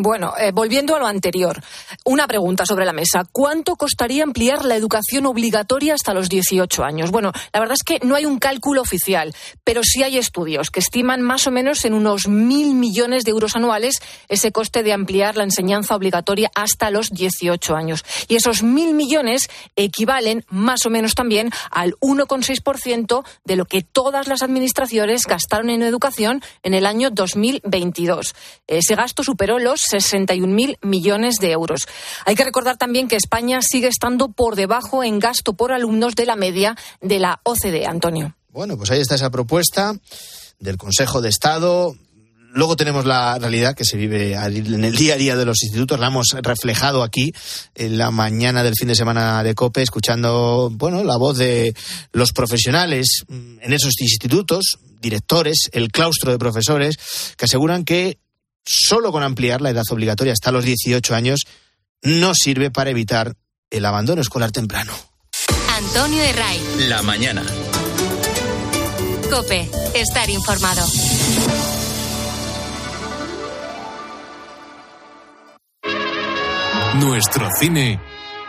Bueno, 0.00 0.34
eh, 0.38 0.52
volviendo 0.52 0.94
a 0.94 1.00
lo 1.00 1.08
anterior, 1.08 1.60
una 2.04 2.28
pregunta 2.28 2.64
sobre 2.64 2.86
la 2.86 2.92
mesa. 2.92 3.24
¿Cuánto 3.32 3.74
costaría 3.74 4.22
ampliar 4.22 4.64
la 4.64 4.76
educación 4.76 5.26
obligatoria 5.26 5.94
hasta 5.94 6.14
los 6.14 6.28
18 6.28 6.84
años? 6.84 7.10
Bueno, 7.10 7.32
la 7.52 7.58
verdad 7.58 7.74
es 7.74 7.82
que 7.82 7.98
no 8.06 8.14
hay 8.14 8.24
un 8.24 8.38
cálculo 8.38 8.80
oficial, 8.80 9.34
pero 9.64 9.82
sí 9.82 10.04
hay 10.04 10.16
estudios 10.16 10.70
que 10.70 10.78
estiman 10.78 11.20
más 11.20 11.48
o 11.48 11.50
menos 11.50 11.84
en 11.84 11.94
unos 11.94 12.28
mil 12.28 12.76
millones 12.76 13.24
de 13.24 13.32
euros 13.32 13.56
anuales 13.56 14.00
ese 14.28 14.52
coste 14.52 14.84
de 14.84 14.92
ampliar 14.92 15.36
la 15.36 15.42
enseñanza 15.42 15.96
obligatoria 15.96 16.52
hasta 16.54 16.90
los 16.90 17.10
18 17.10 17.74
años. 17.74 18.04
Y 18.28 18.36
esos 18.36 18.62
mil 18.62 18.94
millones 18.94 19.50
equivalen 19.74 20.44
más 20.48 20.86
o 20.86 20.90
menos 20.90 21.16
también 21.16 21.50
al 21.72 21.96
1,6% 21.98 23.24
de 23.44 23.56
lo 23.56 23.64
que 23.64 23.82
todas 23.82 24.28
las 24.28 24.42
administraciones 24.42 25.26
gastaron 25.26 25.70
en 25.70 25.82
educación 25.82 26.40
en 26.62 26.74
el 26.74 26.86
año 26.86 27.10
2022. 27.10 28.36
Ese 28.68 28.94
gasto 28.94 29.24
superó 29.24 29.58
los 29.58 29.87
61.000 29.90 30.78
millones 30.82 31.36
de 31.36 31.52
euros. 31.52 31.86
Hay 32.24 32.34
que 32.34 32.44
recordar 32.44 32.76
también 32.76 33.08
que 33.08 33.16
España 33.16 33.60
sigue 33.62 33.88
estando 33.88 34.28
por 34.28 34.56
debajo 34.56 35.04
en 35.04 35.18
gasto 35.18 35.54
por 35.54 35.72
alumnos 35.72 36.14
de 36.14 36.26
la 36.26 36.36
media 36.36 36.76
de 37.00 37.18
la 37.18 37.40
OCDE, 37.44 37.86
Antonio. 37.86 38.34
Bueno, 38.50 38.76
pues 38.76 38.90
ahí 38.90 39.00
está 39.00 39.14
esa 39.14 39.30
propuesta 39.30 39.94
del 40.58 40.76
Consejo 40.76 41.20
de 41.20 41.28
Estado. 41.28 41.94
Luego 42.50 42.76
tenemos 42.76 43.04
la 43.04 43.38
realidad 43.38 43.76
que 43.76 43.84
se 43.84 43.96
vive 43.96 44.32
en 44.32 44.84
el 44.84 44.96
día 44.96 45.14
a 45.14 45.16
día 45.18 45.36
de 45.36 45.44
los 45.44 45.62
institutos. 45.62 46.00
La 46.00 46.06
hemos 46.06 46.28
reflejado 46.42 47.02
aquí 47.02 47.32
en 47.74 47.98
la 47.98 48.10
mañana 48.10 48.62
del 48.62 48.74
fin 48.74 48.88
de 48.88 48.94
semana 48.94 49.42
de 49.42 49.54
COPE, 49.54 49.82
escuchando 49.82 50.70
bueno, 50.72 51.04
la 51.04 51.18
voz 51.18 51.36
de 51.36 51.74
los 52.12 52.32
profesionales 52.32 53.24
en 53.28 53.72
esos 53.72 54.00
institutos, 54.00 54.78
directores, 55.00 55.68
el 55.72 55.92
claustro 55.92 56.32
de 56.32 56.38
profesores, 56.38 56.96
que 57.36 57.44
aseguran 57.44 57.84
que 57.84 58.18
solo 58.68 59.12
con 59.12 59.22
ampliar 59.22 59.62
la 59.62 59.70
edad 59.70 59.84
obligatoria 59.90 60.34
hasta 60.34 60.52
los 60.52 60.64
18 60.64 61.14
años 61.14 61.46
no 62.02 62.32
sirve 62.34 62.70
para 62.70 62.90
evitar 62.90 63.34
el 63.70 63.84
abandono 63.86 64.20
escolar 64.20 64.52
temprano. 64.52 64.92
Antonio 65.78 66.22
Herray. 66.22 66.60
La 66.88 67.02
mañana. 67.02 67.42
Cope, 69.30 69.70
estar 69.94 70.28
informado. 70.28 70.86
Nuestro 76.94 77.48
cine 77.60 78.00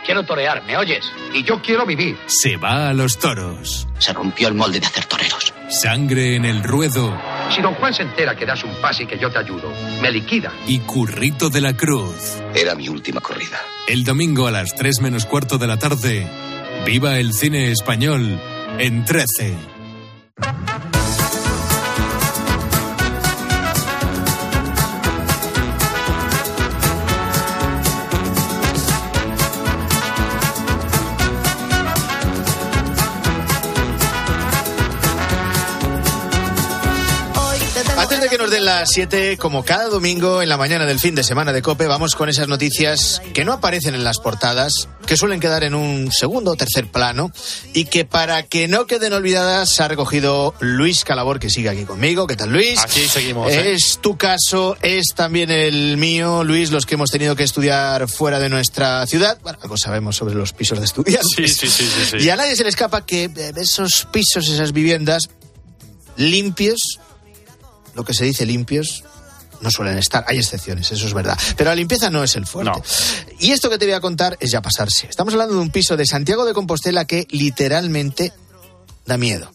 Quiero 0.04 0.24
torear, 0.24 0.62
¿me 0.64 0.76
oyes? 0.76 1.04
Y 1.34 1.42
yo 1.44 1.60
quiero 1.62 1.84
vivir. 1.86 2.16
se 2.26 2.56
va 2.56 2.88
a 2.88 2.94
los 2.94 3.18
toros. 3.18 3.86
Se 3.98 4.12
rompió 4.12 4.48
el 4.48 4.54
molde 4.54 4.80
de 4.80 4.86
hacer 4.86 5.04
toreros. 5.04 5.52
Sangre 5.68 6.34
en 6.34 6.44
el 6.44 6.64
ruedo 6.64 7.16
Si 7.54 7.60
don 7.62 7.74
Juan 7.74 7.94
se 7.94 8.02
entera 8.02 8.34
que 8.34 8.44
das 8.44 8.64
un 8.64 8.74
pase 8.80 9.04
y 9.04 9.06
que 9.06 9.18
yo 9.18 9.30
te 9.30 9.38
ayudo, 9.38 9.72
me 10.02 10.10
liquida. 10.10 10.52
y 10.66 10.78
Currito 10.80 11.48
de 11.50 11.60
la 11.60 11.74
Cruz. 11.76 12.38
Era 12.54 12.74
mi 12.74 12.88
última 12.88 13.20
corrida. 13.20 13.60
El 13.86 14.04
domingo 14.04 14.46
a 14.46 14.50
las 14.50 14.74
3 14.74 15.00
menos 15.00 15.26
cuarto 15.26 15.58
de 15.58 15.66
la 15.66 15.76
tarde. 15.78 16.26
Viva 16.86 17.18
el 17.18 17.32
cine 17.34 17.70
español 17.70 18.40
en 18.78 19.04
13. 19.04 19.54
De 38.50 38.60
las 38.60 38.90
7, 38.90 39.36
como 39.36 39.64
cada 39.64 39.86
domingo 39.86 40.42
en 40.42 40.48
la 40.48 40.56
mañana 40.56 40.84
del 40.84 40.98
fin 40.98 41.14
de 41.14 41.22
semana 41.22 41.52
de 41.52 41.62
Cope, 41.62 41.86
vamos 41.86 42.16
con 42.16 42.28
esas 42.28 42.48
noticias 42.48 43.22
que 43.32 43.44
no 43.44 43.52
aparecen 43.52 43.94
en 43.94 44.02
las 44.02 44.18
portadas, 44.18 44.88
que 45.06 45.16
suelen 45.16 45.38
quedar 45.38 45.62
en 45.62 45.76
un 45.76 46.10
segundo 46.10 46.50
o 46.50 46.56
tercer 46.56 46.90
plano 46.90 47.30
y 47.74 47.84
que 47.84 48.04
para 48.04 48.42
que 48.42 48.66
no 48.66 48.88
queden 48.88 49.12
olvidadas 49.12 49.78
ha 49.80 49.86
recogido 49.86 50.52
Luis 50.58 51.04
Calabor, 51.04 51.38
que 51.38 51.48
sigue 51.48 51.68
aquí 51.68 51.84
conmigo. 51.84 52.26
¿Qué 52.26 52.34
tal, 52.34 52.50
Luis? 52.50 52.80
Aquí 52.80 53.06
seguimos. 53.06 53.52
¿eh? 53.52 53.72
Es 53.72 54.00
tu 54.00 54.16
caso, 54.16 54.76
es 54.82 55.14
también 55.14 55.52
el 55.52 55.96
mío, 55.96 56.42
Luis, 56.42 56.72
los 56.72 56.86
que 56.86 56.96
hemos 56.96 57.10
tenido 57.10 57.36
que 57.36 57.44
estudiar 57.44 58.08
fuera 58.08 58.40
de 58.40 58.48
nuestra 58.48 59.06
ciudad. 59.06 59.38
Bueno, 59.42 59.60
algo 59.62 59.76
sabemos 59.76 60.16
sobre 60.16 60.34
los 60.34 60.52
pisos 60.52 60.80
de 60.80 60.86
estudiantes. 60.86 61.28
Sí, 61.36 61.46
sí, 61.46 61.68
sí, 61.68 61.84
sí, 61.84 62.18
sí. 62.18 62.24
Y 62.24 62.30
a 62.30 62.34
nadie 62.34 62.56
se 62.56 62.64
le 62.64 62.70
escapa 62.70 63.06
que 63.06 63.24
eh, 63.24 63.52
esos 63.56 64.08
pisos, 64.10 64.48
esas 64.48 64.72
viviendas 64.72 65.28
limpios, 66.16 66.98
lo 67.94 68.04
que 68.04 68.14
se 68.14 68.24
dice 68.24 68.46
limpios, 68.46 69.04
no 69.60 69.70
suelen 69.70 69.98
estar. 69.98 70.24
Hay 70.26 70.38
excepciones, 70.38 70.90
eso 70.90 71.06
es 71.06 71.14
verdad. 71.14 71.38
Pero 71.56 71.70
la 71.70 71.76
limpieza 71.76 72.10
no 72.10 72.24
es 72.24 72.36
el 72.36 72.46
fuerte. 72.46 72.80
Y 73.38 73.50
esto 73.50 73.68
que 73.70 73.78
te 73.78 73.84
voy 73.84 73.94
a 73.94 74.00
contar 74.00 74.36
es 74.40 74.50
ya 74.50 74.62
pasarse. 74.62 75.06
Estamos 75.08 75.34
hablando 75.34 75.54
de 75.54 75.60
un 75.60 75.70
piso 75.70 75.96
de 75.96 76.06
Santiago 76.06 76.44
de 76.44 76.54
Compostela 76.54 77.04
que 77.04 77.26
literalmente 77.30 78.32
da 79.06 79.16
miedo. 79.16 79.52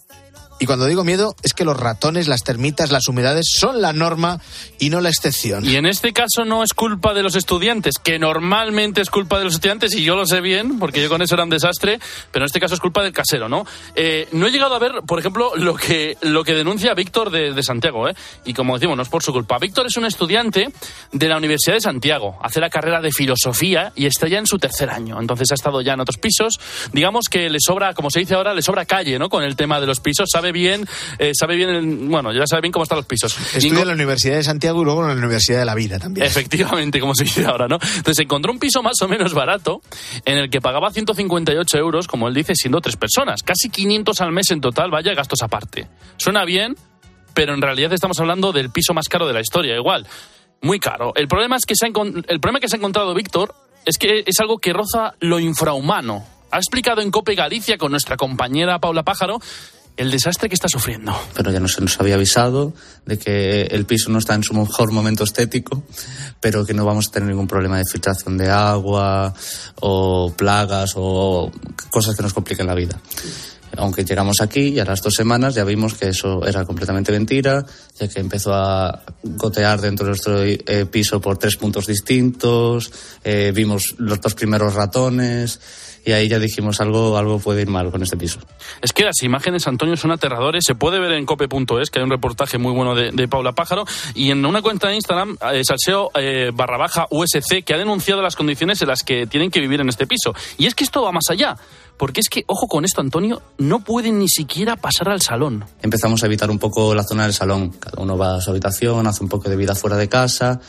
Y 0.59 0.65
cuando 0.65 0.85
digo 0.85 1.03
miedo, 1.03 1.35
es 1.43 1.53
que 1.53 1.65
los 1.65 1.77
ratones, 1.77 2.27
las 2.27 2.43
termitas, 2.43 2.91
las 2.91 3.07
humedades 3.07 3.45
son 3.57 3.81
la 3.81 3.91
norma 3.91 4.39
y 4.79 4.89
no 4.89 5.01
la 5.01 5.09
excepción. 5.09 5.65
Y 5.65 5.75
en 5.75 5.85
este 5.85 6.13
caso 6.13 6.45
no 6.45 6.63
es 6.63 6.73
culpa 6.73 7.13
de 7.13 7.23
los 7.23 7.35
estudiantes, 7.35 7.95
que 8.01 8.19
normalmente 8.19 9.01
es 9.01 9.09
culpa 9.09 9.37
de 9.37 9.45
los 9.45 9.55
estudiantes, 9.55 9.93
y 9.95 10.03
yo 10.03 10.15
lo 10.15 10.25
sé 10.25 10.39
bien, 10.39 10.79
porque 10.79 11.01
yo 11.01 11.09
con 11.09 11.21
eso 11.21 11.35
era 11.35 11.43
un 11.43 11.49
desastre, 11.49 11.99
pero 12.31 12.43
en 12.43 12.47
este 12.47 12.59
caso 12.59 12.75
es 12.75 12.79
culpa 12.79 13.03
del 13.03 13.11
casero, 13.11 13.49
¿no? 13.49 13.65
Eh, 13.95 14.27
no 14.31 14.47
he 14.47 14.51
llegado 14.51 14.75
a 14.75 14.79
ver, 14.79 15.01
por 15.05 15.19
ejemplo, 15.19 15.55
lo 15.55 15.75
que, 15.75 16.17
lo 16.21 16.43
que 16.43 16.53
denuncia 16.53 16.93
Víctor 16.93 17.31
de, 17.31 17.53
de 17.53 17.63
Santiago, 17.63 18.07
¿eh? 18.07 18.15
Y 18.45 18.53
como 18.53 18.75
decimos, 18.75 18.95
no 18.95 19.03
es 19.03 19.09
por 19.09 19.23
su 19.23 19.33
culpa. 19.33 19.57
Víctor 19.59 19.87
es 19.87 19.97
un 19.97 20.05
estudiante 20.05 20.69
de 21.11 21.27
la 21.27 21.37
Universidad 21.37 21.75
de 21.75 21.81
Santiago, 21.81 22.39
hace 22.41 22.61
la 22.61 22.69
carrera 22.69 23.01
de 23.01 23.11
filosofía 23.11 23.91
y 23.95 24.05
está 24.05 24.27
ya 24.27 24.39
en 24.39 24.47
su 24.47 24.57
tercer 24.57 24.89
año. 24.89 25.19
Entonces 25.19 25.51
ha 25.51 25.55
estado 25.55 25.81
ya 25.81 25.93
en 25.93 25.99
otros 25.99 26.17
pisos. 26.17 26.59
Digamos 26.93 27.25
que 27.29 27.49
le 27.49 27.59
sobra, 27.59 27.93
como 27.93 28.09
se 28.09 28.19
dice 28.19 28.35
ahora, 28.35 28.53
le 28.53 28.61
sobra 28.61 28.85
calle, 28.85 29.19
¿no? 29.19 29.29
Con 29.29 29.43
el 29.43 29.55
tema 29.55 29.79
de 29.79 29.87
los 29.87 29.99
pisos. 29.99 30.29
Sabe 30.31 30.44
bien, 30.51 30.87
eh, 31.19 31.31
sabe 31.33 31.55
bien, 31.55 31.69
el- 31.69 32.07
bueno, 32.09 32.31
ya 32.33 32.45
sabe 32.47 32.61
bien 32.61 32.71
cómo 32.71 32.83
están 32.83 32.97
los 32.97 33.05
pisos. 33.05 33.37
Estudia 33.55 33.81
en 33.81 33.87
la 33.87 33.93
Universidad 33.93 34.35
de 34.35 34.43
Santiago 34.43 34.81
y 34.81 34.85
luego 34.85 35.01
en 35.03 35.07
la 35.09 35.13
Universidad 35.15 35.59
de 35.59 35.65
la 35.65 35.75
Vida 35.75 35.99
también. 35.99 36.25
Efectivamente, 36.25 36.99
como 36.99 37.15
se 37.15 37.23
dice 37.25 37.45
ahora, 37.45 37.67
¿no? 37.67 37.75
Entonces 37.81 38.19
encontró 38.19 38.51
un 38.51 38.59
piso 38.59 38.81
más 38.83 39.01
o 39.01 39.07
menos 39.07 39.33
barato 39.33 39.81
en 40.25 40.37
el 40.37 40.49
que 40.49 40.61
pagaba 40.61 40.91
158 40.91 41.77
euros, 41.77 42.07
como 42.07 42.27
él 42.27 42.33
dice, 42.33 42.53
siendo 42.55 42.81
tres 42.81 42.97
personas. 42.97 43.43
Casi 43.43 43.69
500 43.69 44.21
al 44.21 44.31
mes 44.31 44.51
en 44.51 44.61
total, 44.61 44.91
vaya 44.91 45.13
gastos 45.13 45.41
aparte. 45.41 45.87
Suena 46.17 46.45
bien, 46.45 46.75
pero 47.33 47.53
en 47.53 47.61
realidad 47.61 47.91
estamos 47.93 48.19
hablando 48.19 48.51
del 48.51 48.69
piso 48.69 48.93
más 48.93 49.07
caro 49.09 49.27
de 49.27 49.33
la 49.33 49.41
historia, 49.41 49.75
igual. 49.75 50.07
Muy 50.61 50.79
caro. 50.79 51.13
El 51.15 51.27
problema, 51.27 51.57
es 51.57 51.65
que 51.65 51.75
se 51.75 51.85
ha, 51.85 51.89
el 51.89 52.39
problema 52.39 52.59
que 52.59 52.69
se 52.69 52.75
ha 52.75 52.79
encontrado 52.79 53.13
Víctor 53.13 53.53
es 53.85 53.97
que 53.97 54.23
es 54.25 54.39
algo 54.39 54.57
que 54.57 54.73
roza 54.73 55.13
lo 55.19 55.39
infrahumano. 55.39 56.25
Ha 56.51 56.57
explicado 56.57 57.01
en 57.01 57.11
Cope 57.11 57.35
Galicia 57.35 57.77
con 57.77 57.91
nuestra 57.91 58.15
compañera 58.17 58.79
Paula 58.79 59.03
Pájaro 59.03 59.39
el 59.97 60.11
desastre 60.11 60.49
que 60.49 60.55
está 60.55 60.67
sufriendo. 60.67 61.13
pero 61.33 61.51
ya 61.51 61.59
no 61.59 61.67
se 61.67 61.81
nos 61.81 61.99
había 61.99 62.15
avisado 62.15 62.73
de 63.05 63.17
que 63.17 63.63
el 63.63 63.85
piso 63.85 64.09
no 64.09 64.19
está 64.19 64.33
en 64.33 64.43
su 64.43 64.53
mejor 64.53 64.91
momento 64.91 65.23
estético, 65.23 65.83
pero 66.39 66.65
que 66.65 66.73
no 66.73 66.85
vamos 66.85 67.07
a 67.07 67.11
tener 67.11 67.29
ningún 67.29 67.47
problema 67.47 67.77
de 67.77 67.85
filtración 67.85 68.37
de 68.37 68.49
agua 68.49 69.33
o 69.81 70.33
plagas 70.35 70.93
o 70.95 71.51
cosas 71.89 72.15
que 72.15 72.23
nos 72.23 72.33
compliquen 72.33 72.67
la 72.67 72.75
vida. 72.75 72.99
Aunque 73.77 74.05
llegamos 74.05 74.39
aquí 74.39 74.69
y 74.69 74.79
a 74.79 74.85
las 74.85 75.01
dos 75.01 75.13
semanas 75.13 75.53
ya 75.53 75.63
vimos 75.65 75.95
que 75.95 76.09
eso 76.09 76.45
era 76.45 76.63
completamente 76.63 77.11
mentira, 77.11 77.65
ya 77.99 78.07
que 78.07 78.19
empezó 78.19 78.53
a 78.53 79.01
gotear 79.23 79.81
dentro 79.81 80.05
de 80.05 80.09
nuestro 80.11 80.43
eh, 80.43 80.85
piso 80.89 81.19
por 81.19 81.37
tres 81.37 81.57
puntos 81.57 81.87
distintos, 81.87 82.91
eh, 83.23 83.51
vimos 83.53 83.95
los 83.97 84.21
dos 84.21 84.33
primeros 84.33 84.73
ratones 84.73 85.59
y 86.05 86.11
ahí 86.11 86.27
ya 86.27 86.37
dijimos 86.37 86.79
algo, 86.81 87.17
algo 87.17 87.39
puede 87.39 87.63
ir 87.63 87.67
mal 87.67 87.89
con 87.91 88.03
este 88.03 88.15
piso. 88.15 88.39
Es 88.81 88.93
que 88.93 89.03
las 89.03 89.23
imágenes, 89.23 89.67
Antonio, 89.67 89.97
son 89.97 90.11
aterradores. 90.11 90.63
Se 90.63 90.75
puede 90.75 90.99
ver 90.99 91.13
en 91.13 91.25
cope.es, 91.25 91.89
que 91.89 91.99
hay 91.99 92.03
un 92.03 92.11
reportaje 92.11 92.59
muy 92.59 92.73
bueno 92.73 92.93
de, 92.93 93.11
de 93.11 93.27
Paula 93.27 93.53
Pájaro. 93.53 93.85
Y 94.13 94.29
en 94.29 94.45
una 94.45 94.61
cuenta 94.61 94.87
de 94.87 94.95
Instagram, 94.95 95.35
eh, 95.51 95.63
salseo 95.63 96.11
eh, 96.13 96.51
barra 96.53 96.77
baja 96.77 97.07
USC, 97.09 97.63
que 97.65 97.73
ha 97.73 97.77
denunciado 97.77 98.21
las 98.21 98.35
condiciones 98.35 98.79
en 98.83 98.87
las 98.87 99.01
que 99.01 99.25
tienen 99.25 99.49
que 99.49 99.59
vivir 99.59 99.81
en 99.81 99.89
este 99.89 100.05
piso. 100.05 100.35
Y 100.59 100.67
es 100.67 100.75
que 100.75 100.83
esto 100.83 101.01
va 101.01 101.11
más 101.11 101.25
allá. 101.31 101.57
Porque 101.97 102.19
es 102.19 102.29
que, 102.29 102.43
ojo 102.45 102.67
con 102.67 102.85
esto, 102.85 103.01
Antonio, 103.01 103.41
no 103.57 103.79
pueden 103.79 104.19
ni 104.19 104.27
siquiera 104.27 104.75
pasar 104.75 105.09
al 105.09 105.21
salón. 105.21 105.65
empezamos 105.81 106.21
a 106.21 106.27
evitar 106.27 106.51
un 106.51 106.59
poco 106.59 106.93
la 106.93 107.03
zona 107.03 107.23
del 107.23 107.33
salón. 107.33 107.71
Cada 107.79 108.01
uno 108.01 108.15
va 108.15 108.35
a 108.35 108.41
su 108.41 108.51
habitación, 108.51 109.07
hace 109.07 109.23
un 109.23 109.29
poco 109.29 109.49
de 109.49 109.55
vida 109.55 109.73
fuera 109.73 109.95
de 109.95 110.07
casa 110.07 110.59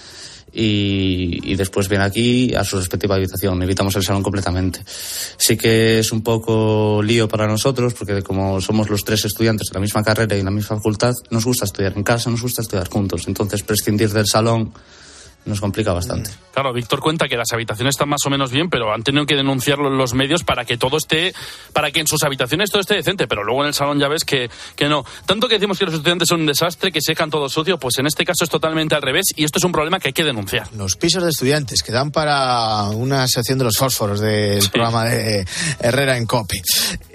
y, 0.58 1.54
después 1.54 1.88
viene 1.88 2.04
aquí 2.04 2.54
a 2.54 2.64
su 2.64 2.78
respectiva 2.78 3.16
habitación. 3.16 3.62
Evitamos 3.62 3.94
el 3.96 4.02
salón 4.02 4.22
completamente. 4.22 4.80
Sí 5.36 5.56
que 5.56 5.98
es 5.98 6.12
un 6.12 6.22
poco 6.22 7.02
lío 7.02 7.28
para 7.28 7.46
nosotros 7.46 7.92
porque 7.94 8.22
como 8.22 8.60
somos 8.60 8.88
los 8.88 9.04
tres 9.04 9.24
estudiantes 9.26 9.68
de 9.68 9.74
la 9.74 9.80
misma 9.80 10.02
carrera 10.02 10.34
y 10.34 10.40
en 10.40 10.46
la 10.46 10.50
misma 10.50 10.76
facultad, 10.76 11.12
nos 11.30 11.44
gusta 11.44 11.66
estudiar 11.66 11.92
en 11.96 12.02
casa, 12.02 12.30
nos 12.30 12.40
gusta 12.40 12.62
estudiar 12.62 12.88
juntos. 12.88 13.24
Entonces 13.26 13.62
prescindir 13.62 14.10
del 14.12 14.26
salón 14.26 14.72
nos 15.46 15.60
complica 15.60 15.92
bastante. 15.92 16.30
Claro, 16.52 16.72
Víctor 16.72 17.00
cuenta 17.00 17.28
que 17.28 17.36
las 17.36 17.52
habitaciones 17.52 17.94
están 17.94 18.08
más 18.08 18.20
o 18.26 18.30
menos 18.30 18.50
bien, 18.50 18.68
pero 18.68 18.92
han 18.92 19.02
tenido 19.02 19.24
que 19.26 19.36
denunciarlo 19.36 19.88
en 19.88 19.96
los 19.96 20.14
medios 20.14 20.42
para 20.42 20.64
que 20.64 20.76
todo 20.76 20.96
esté, 20.96 21.32
para 21.72 21.90
que 21.90 22.00
en 22.00 22.06
sus 22.06 22.22
habitaciones 22.24 22.70
todo 22.70 22.80
esté 22.80 22.94
decente, 22.94 23.26
pero 23.26 23.44
luego 23.44 23.62
en 23.62 23.68
el 23.68 23.74
salón 23.74 23.98
ya 23.98 24.08
ves 24.08 24.24
que, 24.24 24.50
que 24.74 24.88
no. 24.88 25.04
Tanto 25.24 25.48
que 25.48 25.54
decimos 25.54 25.78
que 25.78 25.84
los 25.84 25.94
estudiantes 25.94 26.28
son 26.28 26.40
un 26.40 26.46
desastre, 26.46 26.90
que 26.90 27.00
se 27.00 27.12
dejan 27.12 27.30
todo 27.30 27.48
sucio, 27.48 27.78
pues 27.78 27.98
en 27.98 28.06
este 28.06 28.24
caso 28.24 28.44
es 28.44 28.50
totalmente 28.50 28.94
al 28.94 29.02
revés 29.02 29.26
y 29.36 29.44
esto 29.44 29.58
es 29.58 29.64
un 29.64 29.72
problema 29.72 30.00
que 30.00 30.08
hay 30.08 30.12
que 30.12 30.24
denunciar. 30.24 30.72
Los 30.74 30.96
pisos 30.96 31.22
de 31.22 31.30
estudiantes 31.30 31.82
que 31.82 31.92
dan 31.92 32.10
para 32.10 32.82
una 32.90 33.26
sección 33.28 33.58
de 33.58 33.64
los 33.64 33.76
fósforos 33.76 34.20
del 34.20 34.68
programa 34.70 35.04
de 35.04 35.46
Herrera 35.78 36.16
en 36.16 36.26
Cope. 36.26 36.56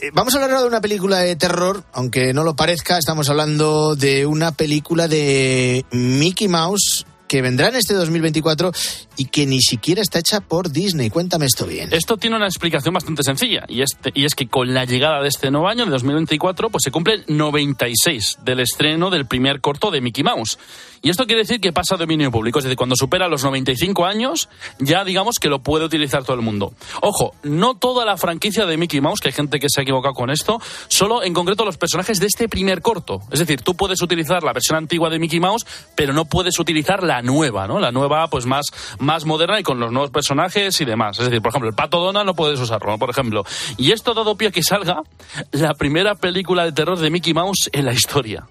Eh, 0.01 0.11
vamos 0.13 0.33
a 0.33 0.37
hablar 0.37 0.51
ahora 0.51 0.61
de 0.61 0.67
una 0.67 0.81
película 0.81 1.19
de 1.19 1.35
terror, 1.35 1.83
aunque 1.93 2.33
no 2.33 2.43
lo 2.43 2.55
parezca, 2.55 2.97
estamos 2.97 3.29
hablando 3.29 3.95
de 3.95 4.25
una 4.25 4.51
película 4.51 5.07
de 5.07 5.85
Mickey 5.91 6.47
Mouse 6.47 7.05
que 7.31 7.41
vendrá 7.41 7.69
en 7.69 7.77
este 7.77 7.93
2024 7.93 8.73
y 9.15 9.27
que 9.27 9.45
ni 9.45 9.61
siquiera 9.61 10.01
está 10.01 10.19
hecha 10.19 10.41
por 10.41 10.69
Disney. 10.69 11.09
Cuéntame 11.09 11.45
esto 11.45 11.65
bien. 11.65 11.87
Esto 11.93 12.17
tiene 12.17 12.35
una 12.35 12.45
explicación 12.45 12.93
bastante 12.93 13.23
sencilla 13.23 13.63
y, 13.69 13.83
este, 13.83 14.11
y 14.13 14.25
es 14.25 14.35
que 14.35 14.49
con 14.49 14.73
la 14.73 14.83
llegada 14.83 15.21
de 15.21 15.29
este 15.29 15.49
nuevo 15.49 15.69
año, 15.69 15.85
de 15.85 15.91
2024, 15.91 16.69
pues 16.69 16.83
se 16.83 16.91
cumple 16.91 17.23
96 17.27 18.39
del 18.43 18.59
estreno 18.59 19.09
del 19.09 19.27
primer 19.27 19.61
corto 19.61 19.91
de 19.91 20.01
Mickey 20.01 20.25
Mouse. 20.25 20.59
Y 21.03 21.09
esto 21.09 21.25
quiere 21.25 21.41
decir 21.41 21.59
que 21.61 21.71
pasa 21.71 21.95
a 21.95 21.97
dominio 21.97 22.29
público, 22.31 22.59
es 22.59 22.65
decir, 22.65 22.77
cuando 22.77 22.95
supera 22.95 23.27
los 23.27 23.43
95 23.43 24.05
años, 24.05 24.49
ya 24.77 25.03
digamos 25.03 25.39
que 25.39 25.47
lo 25.47 25.59
puede 25.63 25.85
utilizar 25.85 26.23
todo 26.23 26.35
el 26.35 26.43
mundo. 26.43 26.73
Ojo, 27.01 27.33
no 27.41 27.75
toda 27.75 28.05
la 28.05 28.17
franquicia 28.17 28.67
de 28.67 28.77
Mickey 28.77 29.01
Mouse, 29.01 29.19
que 29.19 29.29
hay 29.29 29.33
gente 29.33 29.59
que 29.59 29.67
se 29.69 29.79
ha 29.79 29.83
equivocado 29.83 30.13
con 30.13 30.29
esto, 30.29 30.61
solo 30.89 31.23
en 31.23 31.33
concreto 31.33 31.65
los 31.65 31.77
personajes 31.77 32.19
de 32.19 32.27
este 32.27 32.47
primer 32.49 32.81
corto. 32.81 33.21
Es 33.31 33.39
decir, 33.39 33.61
tú 33.61 33.75
puedes 33.75 34.01
utilizar 34.01 34.43
la 34.43 34.53
versión 34.53 34.77
antigua 34.77 35.09
de 35.09 35.17
Mickey 35.17 35.39
Mouse, 35.39 35.65
pero 35.95 36.13
no 36.13 36.25
puedes 36.25 36.59
utilizar 36.59 37.01
la 37.01 37.20
nueva, 37.21 37.67
¿no? 37.67 37.79
La 37.79 37.91
nueva, 37.91 38.27
pues 38.27 38.45
más, 38.45 38.65
más 38.99 39.25
moderna 39.25 39.59
y 39.59 39.63
con 39.63 39.79
los 39.79 39.91
nuevos 39.91 40.11
personajes 40.11 40.79
y 40.81 40.85
demás. 40.85 41.19
Es 41.19 41.25
decir, 41.25 41.41
por 41.41 41.49
ejemplo, 41.49 41.69
el 41.69 41.75
Pato 41.75 41.99
Donald 41.99 42.25
no 42.25 42.33
puedes 42.33 42.59
usarlo, 42.59 42.97
por 42.97 43.09
ejemplo. 43.09 43.43
Y 43.77 43.91
esto 43.91 44.13
dado 44.13 44.35
pie 44.35 44.51
que 44.51 44.63
salga 44.63 45.03
la 45.51 45.73
primera 45.73 46.15
película 46.15 46.65
de 46.65 46.71
terror 46.71 46.97
de 46.97 47.09
Mickey 47.09 47.33
Mouse 47.33 47.69
en 47.73 47.85
la 47.85 47.93
historia. 47.93 48.45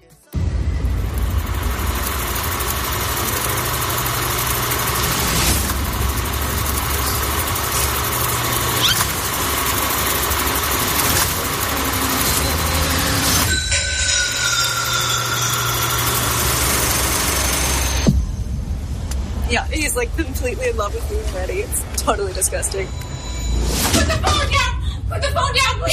Completely 20.15 20.69
in 20.69 20.77
love 20.77 20.93
with 20.93 21.09
me 21.11 21.17
already. 21.31 21.61
It's 21.61 22.03
totally 22.03 22.33
disgusting. 22.33 22.87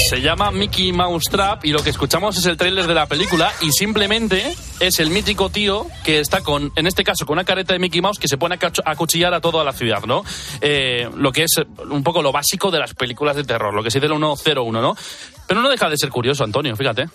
Se 0.09 0.21
llama 0.21 0.51
Mickey 0.51 0.93
Mouse 0.93 1.25
Trap 1.25 1.65
y 1.65 1.73
lo 1.73 1.83
que 1.83 1.91
escuchamos 1.91 2.37
es 2.39 2.47
el 2.47 2.57
tráiler 2.57 2.87
de 2.87 2.95
la 2.95 3.07
película 3.07 3.53
y 3.61 3.73
simplemente 3.73 4.55
es 4.81 5.01
el 5.01 5.11
mítico 5.11 5.51
tío 5.51 5.87
que 6.05 6.21
está 6.21 6.41
con, 6.43 6.73
en 6.77 6.87
este 6.87 7.05
caso, 7.05 7.27
con 7.27 7.35
una 7.35 7.45
careta 7.45 7.73
de 7.73 7.79
Mickey 7.79 8.01
Mouse 8.01 8.19
que 8.19 8.29
se 8.29 8.37
pone 8.37 8.59
a 8.85 8.97
cuchillar 8.97 9.35
a 9.35 9.41
toda 9.41 9.65
la 9.65 9.73
ciudad, 9.73 10.05
¿no? 10.05 10.25
Eh, 10.61 11.09
lo 11.17 11.33
que 11.33 11.45
es 11.45 11.53
un 11.91 12.03
poco 12.03 12.23
lo 12.23 12.33
básico 12.33 12.71
de 12.71 12.79
las 12.79 12.95
películas 12.95 13.37
de 13.37 13.45
terror, 13.45 13.75
lo 13.75 13.83
que 13.83 13.91
se 13.91 14.01
dice 14.01 14.13
el 14.13 14.19
101, 14.19 14.83
¿no? 14.83 14.97
Pero 15.47 15.63
no 15.63 15.71
deja 15.71 15.89
de 15.89 15.97
ser 15.97 16.11
curioso, 16.11 16.45
Antonio, 16.45 16.77
fíjate. 16.77 17.07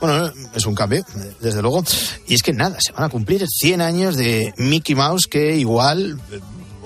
Bueno, 0.00 0.32
es 0.54 0.66
un 0.66 0.74
cambio, 0.74 1.04
desde 1.40 1.60
luego. 1.60 1.84
Y 2.26 2.34
es 2.34 2.42
que 2.42 2.52
nada, 2.52 2.78
se 2.80 2.92
van 2.92 3.04
a 3.04 3.08
cumplir 3.08 3.46
100 3.46 3.80
años 3.82 4.16
de 4.16 4.54
Mickey 4.56 4.94
Mouse, 4.94 5.26
que 5.26 5.56
igual 5.56 6.18
eh, 6.32 6.40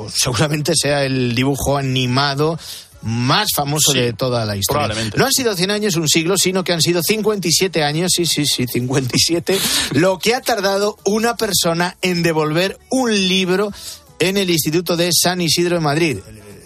seguramente 0.08 0.72
sea 0.74 1.04
el 1.04 1.34
dibujo 1.34 1.76
animado 1.76 2.58
más 3.04 3.48
famoso 3.54 3.92
de 3.92 4.12
toda 4.12 4.44
la 4.44 4.56
historia. 4.56 4.86
Probablemente. 4.86 5.18
No 5.18 5.26
han 5.26 5.32
sido 5.32 5.54
100 5.54 5.70
años, 5.70 5.96
un 5.96 6.08
siglo, 6.08 6.36
sino 6.36 6.64
que 6.64 6.72
han 6.72 6.80
sido 6.80 7.00
57 7.02 7.82
años, 7.84 8.12
sí, 8.14 8.26
sí, 8.26 8.46
sí, 8.46 8.66
57, 8.66 9.58
lo 9.92 10.18
que 10.18 10.34
ha 10.34 10.40
tardado 10.40 10.96
una 11.04 11.36
persona 11.36 11.96
en 12.02 12.22
devolver 12.22 12.78
un 12.90 13.12
libro 13.12 13.72
en 14.18 14.36
el 14.36 14.50
Instituto 14.50 14.96
de 14.96 15.10
San 15.12 15.40
Isidro 15.40 15.76
de 15.76 15.80
Madrid. 15.80 16.18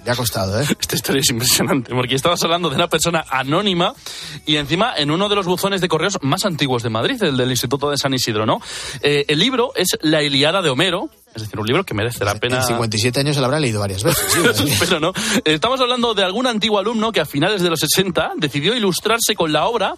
Le 0.05 0.13
ha 0.13 0.17
costado, 0.17 0.61
¿eh? 0.61 0.67
Esta 0.81 0.97
historia 0.97 1.21
es 1.21 1.31
impresionante, 1.31 1.93
porque 1.93 2.15
estabas 2.15 2.43
hablando 2.43 2.71
de 2.71 2.77
una 2.77 2.89
persona 2.89 3.25
anónima 3.29 3.95
y 4.47 4.57
encima 4.57 4.95
en 4.97 5.11
uno 5.11 5.29
de 5.29 5.35
los 5.35 5.47
buzones 5.47 5.81
de 5.81 5.89
correos 5.89 6.19
más 6.23 6.47
antiguos 6.47 6.83
de 6.83 6.89
Madrid, 6.89 7.23
el 7.23 7.37
del 7.37 7.51
Instituto 7.51 7.91
de 7.91 7.99
San 7.99 8.15
Isidro, 8.15 8.47
¿no? 8.47 8.61
Eh, 9.03 9.25
el 9.29 9.39
libro 9.39 9.73
es 9.75 9.99
La 10.01 10.23
Iliada 10.23 10.63
de 10.63 10.71
Homero, 10.71 11.11
es 11.43 11.49
decir, 11.49 11.59
un 11.59 11.67
libro 11.67 11.85
que 11.85 11.95
merece 11.95 12.25
la 12.25 12.35
pena. 12.35 12.59
En 12.59 12.65
57 12.65 13.21
años 13.21 13.35
se 13.35 13.41
lo 13.41 13.47
habrá 13.47 13.61
leído 13.61 13.81
varias 13.81 14.03
veces. 14.03 14.25
Pero 14.81 15.01
no. 15.01 15.13
Estamos 15.45 15.81
hablando 15.81 16.15
de 16.15 16.25
algún 16.25 16.47
antiguo 16.47 16.79
alumno 16.79 17.13
que 17.13 17.21
a 17.21 17.27
finales 17.27 17.63
de 17.63 17.71
los 17.71 17.81
60 17.81 18.33
decidió 18.37 18.75
ilustrarse 18.75 19.35
con 19.35 19.53
la 19.53 19.67
obra, 19.67 19.95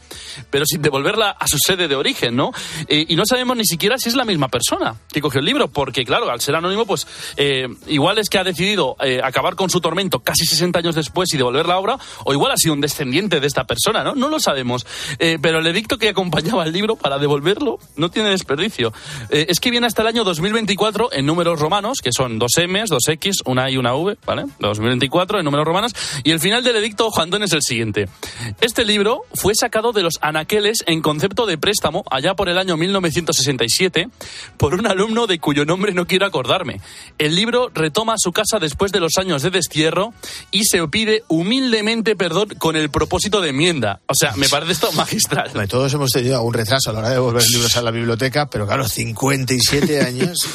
pero 0.51 0.64
sin 0.66 0.82
devolverla 0.82 1.30
a 1.30 1.47
su 1.47 1.59
sede 1.59 1.88
de 1.88 1.97
origen, 1.97 2.36
¿no? 2.36 2.53
Eh, 2.88 3.07
y 3.09 3.16
no 3.16 3.24
sabemos 3.26 3.57
ni 3.57 3.64
siquiera 3.64 3.99
si 3.99 4.09
es 4.09 4.16
la 4.16 4.24
misma 4.24 4.49
persona 4.49 4.97
que 5.12 5.20
cogió 5.20 5.41
el 5.41 5.47
libro, 5.47 5.68
porque 5.68 6.05
claro, 6.05 6.30
al 6.30 6.41
ser 6.41 6.55
anónimo, 6.55 6.86
pues 6.86 7.07
eh, 7.36 7.68
igual 7.86 8.18
es 8.18 8.28
que 8.28 8.38
ha 8.38 8.45
decidido 8.45 8.97
eh, 9.01 9.20
acabar 9.22 9.55
con 9.57 9.70
su 9.70 9.80
tormento 9.80 10.20
casi 10.20 10.45
60 10.45 10.78
años 10.78 10.95
después 10.95 11.32
y 11.32 11.36
devolver 11.36 11.66
la 11.66 11.78
obra, 11.78 11.99
o 12.24 12.32
igual 12.32 12.53
ha 12.53 12.57
sido 12.57 12.74
un 12.74 12.80
descendiente 12.80 13.41
de 13.41 13.47
esta 13.47 13.64
persona, 13.64 14.05
¿no? 14.05 14.14
No 14.14 14.28
lo 14.28 14.41
sabemos. 14.41 14.86
pero 15.18 15.61
el 15.61 15.66
edicto 15.66 15.99
que 15.99 16.09
acompañaba 16.09 16.64
el 16.64 16.72
libro 16.72 16.97
para 16.97 17.18
devolverlo 17.18 17.78
no 17.97 18.11
tiene 18.11 18.30
desperdicio. 18.30 18.93
es 19.30 19.61
que 19.61 19.70
viene 19.70 19.86
hasta 19.86 20.03
el 20.03 20.09
año 20.09 20.24
2024 20.24 21.11
en 21.12 21.26
números 21.31 21.61
romanos, 21.61 22.01
que 22.03 22.11
son 22.12 22.39
dos 22.39 22.53
M's, 22.59 22.91
dos 22.91 23.09
X, 23.09 23.39
una 23.45 23.70
Y 23.70 23.70
y 23.70 23.76
una 23.76 23.95
V, 23.95 24.18
¿vale? 24.26 24.47
2024 24.59 25.39
en 25.39 25.45
números 25.45 25.64
romanos. 25.64 25.93
Y 26.24 26.33
el 26.33 26.41
final 26.41 26.64
del 26.64 26.76
edicto 26.76 27.11
Juan 27.11 27.31
es 27.43 27.53
el 27.53 27.62
siguiente. 27.62 28.09
Este 28.61 28.85
libro 28.85 29.22
fue 29.35 29.55
sacado 29.55 29.93
de 29.93 30.03
los 30.03 30.14
anaqueles 30.20 30.83
en 30.87 31.01
concepto 31.01 31.47
de 31.47 31.57
préstamo 31.57 32.03
allá 32.11 32.35
por 32.35 32.49
el 32.49 32.59
año 32.59 32.76
1967 32.76 34.09
por 34.57 34.74
un 34.74 34.87
alumno 34.87 35.26
de 35.26 35.39
cuyo 35.39 35.64
nombre 35.64 35.95
no 35.95 36.07
quiero 36.07 36.26
acordarme. 36.26 36.81
El 37.18 37.37
libro 37.37 37.70
retoma 37.72 38.14
su 38.18 38.33
casa 38.33 38.59
después 38.59 38.91
de 38.91 39.01
los 39.01 39.12
años 39.18 39.43
de 39.43 39.51
destierro 39.51 40.12
y 40.51 40.64
se 40.64 40.87
pide 40.89 41.22
humildemente 41.28 42.16
perdón 42.16 42.49
con 42.59 42.74
el 42.74 42.91
propósito 42.91 43.41
de 43.41 43.51
enmienda. 43.51 44.01
O 44.07 44.14
sea, 44.14 44.35
me 44.35 44.49
parece 44.49 44.72
esto 44.72 44.91
magistral. 44.93 45.53
todos 45.68 45.93
hemos 45.95 46.11
tenido 46.11 46.37
algún 46.37 46.55
retraso 46.55 46.91
a 46.91 46.93
la 46.93 46.99
hora 46.99 47.09
de 47.11 47.14
devolver 47.14 47.45
libros 47.51 47.76
a 47.76 47.83
la 47.83 47.93
biblioteca, 47.93 48.51
pero 48.51 48.66
claro, 48.66 48.89
57 48.89 50.01
años. 50.01 50.39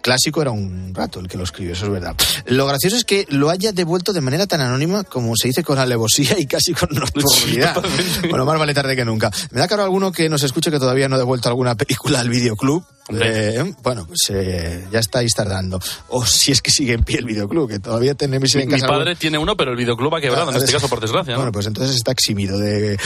Clásico 0.00 0.42
era 0.42 0.50
un 0.50 0.94
rato 0.94 1.20
el 1.20 1.28
que 1.28 1.36
lo 1.36 1.44
escribió, 1.44 1.72
eso 1.72 1.86
es 1.86 1.92
verdad. 1.92 2.16
Lo 2.46 2.66
gracioso 2.66 2.96
es 2.96 3.04
que 3.04 3.26
lo 3.28 3.50
haya 3.50 3.72
devuelto 3.72 4.12
de 4.12 4.20
manera 4.20 4.46
tan 4.46 4.60
anónima 4.60 5.04
como 5.04 5.34
se 5.36 5.48
dice 5.48 5.62
con 5.62 5.78
alevosía 5.78 6.38
y 6.38 6.46
casi 6.46 6.72
con 6.72 6.88
nocturnidad. 6.92 7.82
bueno, 8.28 8.44
más 8.44 8.58
vale 8.58 8.74
tarde 8.74 8.96
que 8.96 9.04
nunca. 9.04 9.30
Me 9.50 9.60
da 9.60 9.68
claro 9.68 9.82
alguno 9.82 10.12
que 10.12 10.28
nos 10.28 10.42
escuche 10.42 10.70
que 10.70 10.78
todavía 10.78 11.08
no 11.08 11.16
ha 11.16 11.18
devuelto 11.18 11.48
alguna 11.48 11.74
película 11.74 12.20
al 12.20 12.28
videoclub. 12.28 12.84
Eh, 13.12 13.74
bueno, 13.82 14.06
pues 14.06 14.30
eh, 14.30 14.86
ya 14.90 14.98
estáis 14.98 15.32
tardando. 15.34 15.80
O 16.08 16.24
si 16.26 16.52
es 16.52 16.60
que 16.60 16.70
sigue 16.70 16.92
en 16.92 17.04
pie 17.04 17.18
el 17.18 17.24
videoclub, 17.24 17.68
que 17.68 17.78
todavía 17.78 18.14
tenemos 18.14 18.54
en 18.54 18.68
casa. 18.68 18.86
Mi 18.86 18.92
padre 18.92 19.16
tiene 19.16 19.38
uno, 19.38 19.56
pero 19.56 19.70
el 19.70 19.76
videoclub 19.76 20.14
ha 20.14 20.20
quebrado, 20.20 20.50
en 20.50 20.56
este 20.56 20.72
caso, 20.72 20.88
por 20.88 21.00
desgracia. 21.00 21.36
Bueno, 21.36 21.52
pues 21.52 21.66
entonces 21.66 21.96
está 21.96 22.12
eximido 22.12 22.58
de, 22.58 22.98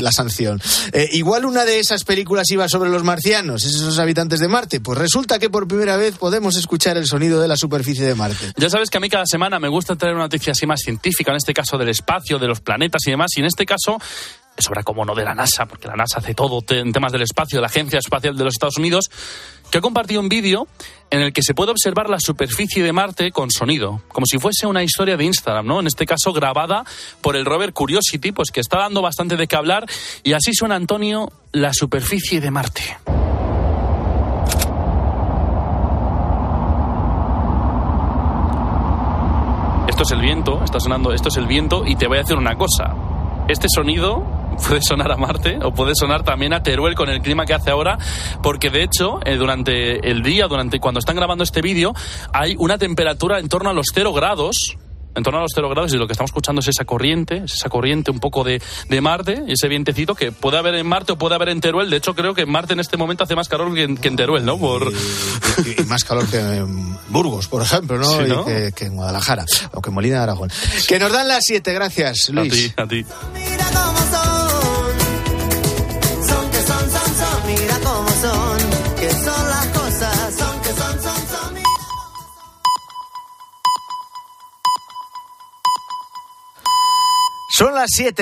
la 0.00 0.12
sanción. 0.12 0.60
Eh, 0.92 1.08
igual 1.12 1.44
una 1.44 1.64
de 1.64 1.78
esas 1.78 2.04
películas 2.04 2.50
iba 2.50 2.68
sobre 2.68 2.90
los 2.90 3.02
marcianos, 3.02 3.64
esos 3.64 3.98
habitantes 3.98 4.40
de 4.40 4.48
Marte. 4.48 4.80
Pues 4.80 4.98
resulta 4.98 5.38
que 5.38 5.50
por 5.50 5.66
primera 5.66 5.96
vez 5.96 6.16
podemos 6.16 6.56
escuchar 6.56 6.96
el 6.96 7.06
sonido 7.06 7.40
de 7.40 7.48
la 7.48 7.56
superficie 7.56 8.06
de 8.06 8.14
Marte. 8.14 8.52
Ya 8.56 8.70
sabes 8.70 8.88
que 8.88 8.98
a 8.98 9.00
mí 9.00 9.08
cada 9.08 9.26
semana 9.26 9.58
me 9.58 9.68
gusta 9.68 9.96
traer 9.96 10.14
una 10.14 10.24
noticia 10.24 10.52
así 10.52 10.66
más 10.66 10.80
científica, 10.80 11.32
en 11.32 11.36
este 11.36 11.52
caso 11.52 11.76
del 11.76 11.88
espacio, 11.88 12.38
de 12.38 12.46
los 12.46 12.60
planetas 12.60 13.02
y 13.06 13.10
demás, 13.10 13.30
y 13.36 13.40
en 13.40 13.46
este 13.46 13.66
caso 13.66 13.98
sobra 14.58 14.82
como 14.82 15.04
no 15.04 15.14
de 15.14 15.24
la 15.24 15.34
NASA, 15.34 15.66
porque 15.66 15.88
la 15.88 15.94
NASA 15.94 16.18
hace 16.18 16.34
todo 16.34 16.62
en 16.68 16.92
temas 16.92 17.12
del 17.12 17.22
espacio, 17.22 17.60
la 17.60 17.68
Agencia 17.68 17.98
Espacial 17.98 18.36
de 18.36 18.44
los 18.44 18.54
Estados 18.54 18.76
Unidos, 18.76 19.10
que 19.70 19.78
ha 19.78 19.80
compartido 19.80 20.20
un 20.20 20.28
vídeo 20.28 20.66
en 21.10 21.20
el 21.22 21.32
que 21.32 21.42
se 21.42 21.54
puede 21.54 21.70
observar 21.70 22.10
la 22.10 22.20
superficie 22.20 22.82
de 22.82 22.92
Marte 22.92 23.30
con 23.32 23.50
sonido, 23.50 24.02
como 24.08 24.26
si 24.26 24.38
fuese 24.38 24.66
una 24.66 24.82
historia 24.82 25.16
de 25.16 25.24
Instagram, 25.24 25.66
¿no? 25.66 25.80
En 25.80 25.86
este 25.86 26.06
caso 26.06 26.32
grabada 26.32 26.84
por 27.20 27.36
el 27.36 27.44
rover 27.44 27.72
Curiosity, 27.72 28.32
pues 28.32 28.50
que 28.50 28.60
está 28.60 28.78
dando 28.78 29.02
bastante 29.02 29.36
de 29.36 29.46
qué 29.46 29.56
hablar, 29.56 29.86
y 30.22 30.32
así 30.32 30.52
suena 30.52 30.74
Antonio 30.74 31.32
la 31.52 31.72
superficie 31.72 32.40
de 32.40 32.50
Marte. 32.50 32.98
Esto 39.88 40.02
es 40.02 40.10
el 40.12 40.20
viento, 40.20 40.64
está 40.64 40.80
sonando, 40.80 41.12
esto 41.12 41.28
es 41.28 41.36
el 41.36 41.46
viento, 41.46 41.84
y 41.86 41.94
te 41.96 42.06
voy 42.06 42.18
a 42.18 42.20
decir 42.22 42.36
una 42.36 42.56
cosa. 42.56 42.94
Este 43.48 43.66
sonido 43.68 44.39
puede 44.68 44.80
sonar 44.82 45.10
a 45.12 45.16
Marte 45.16 45.58
o 45.62 45.72
puede 45.72 45.94
sonar 45.94 46.22
también 46.22 46.52
a 46.52 46.62
Teruel 46.62 46.94
con 46.94 47.08
el 47.08 47.20
clima 47.20 47.46
que 47.46 47.54
hace 47.54 47.70
ahora, 47.70 47.98
porque 48.42 48.70
de 48.70 48.82
hecho, 48.84 49.20
eh, 49.24 49.36
durante 49.36 50.10
el 50.10 50.22
día, 50.22 50.46
durante 50.46 50.78
cuando 50.80 51.00
están 51.00 51.16
grabando 51.16 51.44
este 51.44 51.60
vídeo, 51.62 51.92
hay 52.32 52.54
una 52.58 52.78
temperatura 52.78 53.38
en 53.38 53.48
torno 53.48 53.70
a 53.70 53.72
los 53.72 53.86
0 53.94 54.12
grados 54.12 54.76
en 55.12 55.24
torno 55.24 55.40
a 55.40 55.42
los 55.42 55.50
0 55.52 55.68
grados 55.70 55.92
y 55.92 55.96
lo 55.96 56.06
que 56.06 56.12
estamos 56.12 56.28
escuchando 56.30 56.60
es 56.60 56.68
esa 56.68 56.84
corriente, 56.84 57.38
es 57.44 57.54
esa 57.54 57.68
corriente 57.68 58.12
un 58.12 58.20
poco 58.20 58.44
de, 58.44 58.62
de 58.88 59.00
Marte, 59.00 59.42
ese 59.48 59.66
vientecito 59.66 60.14
que 60.14 60.30
puede 60.30 60.56
haber 60.56 60.76
en 60.76 60.86
Marte 60.86 61.10
o 61.12 61.18
puede 61.18 61.34
haber 61.34 61.48
en 61.48 61.60
Teruel. 61.60 61.90
De 61.90 61.96
hecho, 61.96 62.14
creo 62.14 62.32
que 62.32 62.42
en 62.42 62.50
Marte 62.52 62.74
en 62.74 62.80
este 62.80 62.96
momento 62.96 63.24
hace 63.24 63.34
más 63.34 63.48
calor 63.48 63.74
que 63.74 63.82
en, 63.82 63.96
que 63.96 64.06
en 64.06 64.14
Teruel, 64.14 64.44
¿no? 64.44 64.56
Por... 64.56 64.92
Y, 65.66 65.80
y 65.82 65.84
más 65.86 66.04
calor 66.04 66.28
que 66.30 66.38
en 66.38 66.96
Burgos, 67.08 67.48
por 67.48 67.60
ejemplo, 67.60 67.98
¿no? 67.98 68.04
Sí, 68.04 68.28
¿no? 68.28 68.42
Y 68.42 68.44
que, 68.44 68.72
que 68.72 68.84
en 68.84 68.94
Guadalajara, 68.94 69.44
o 69.72 69.82
que 69.82 69.88
en 69.90 69.94
Molina 69.94 70.18
de 70.18 70.22
Aragón. 70.22 70.48
Que 70.86 71.00
nos 71.00 71.10
dan 71.12 71.26
las 71.26 71.40
7, 71.44 71.72
gracias, 71.72 72.28
A 72.28 72.32
Luis. 72.32 72.52
ti, 72.52 72.72
a 72.76 72.86
ti. 72.86 73.04
Son 87.60 87.74
las 87.74 87.90
7. 87.94 88.14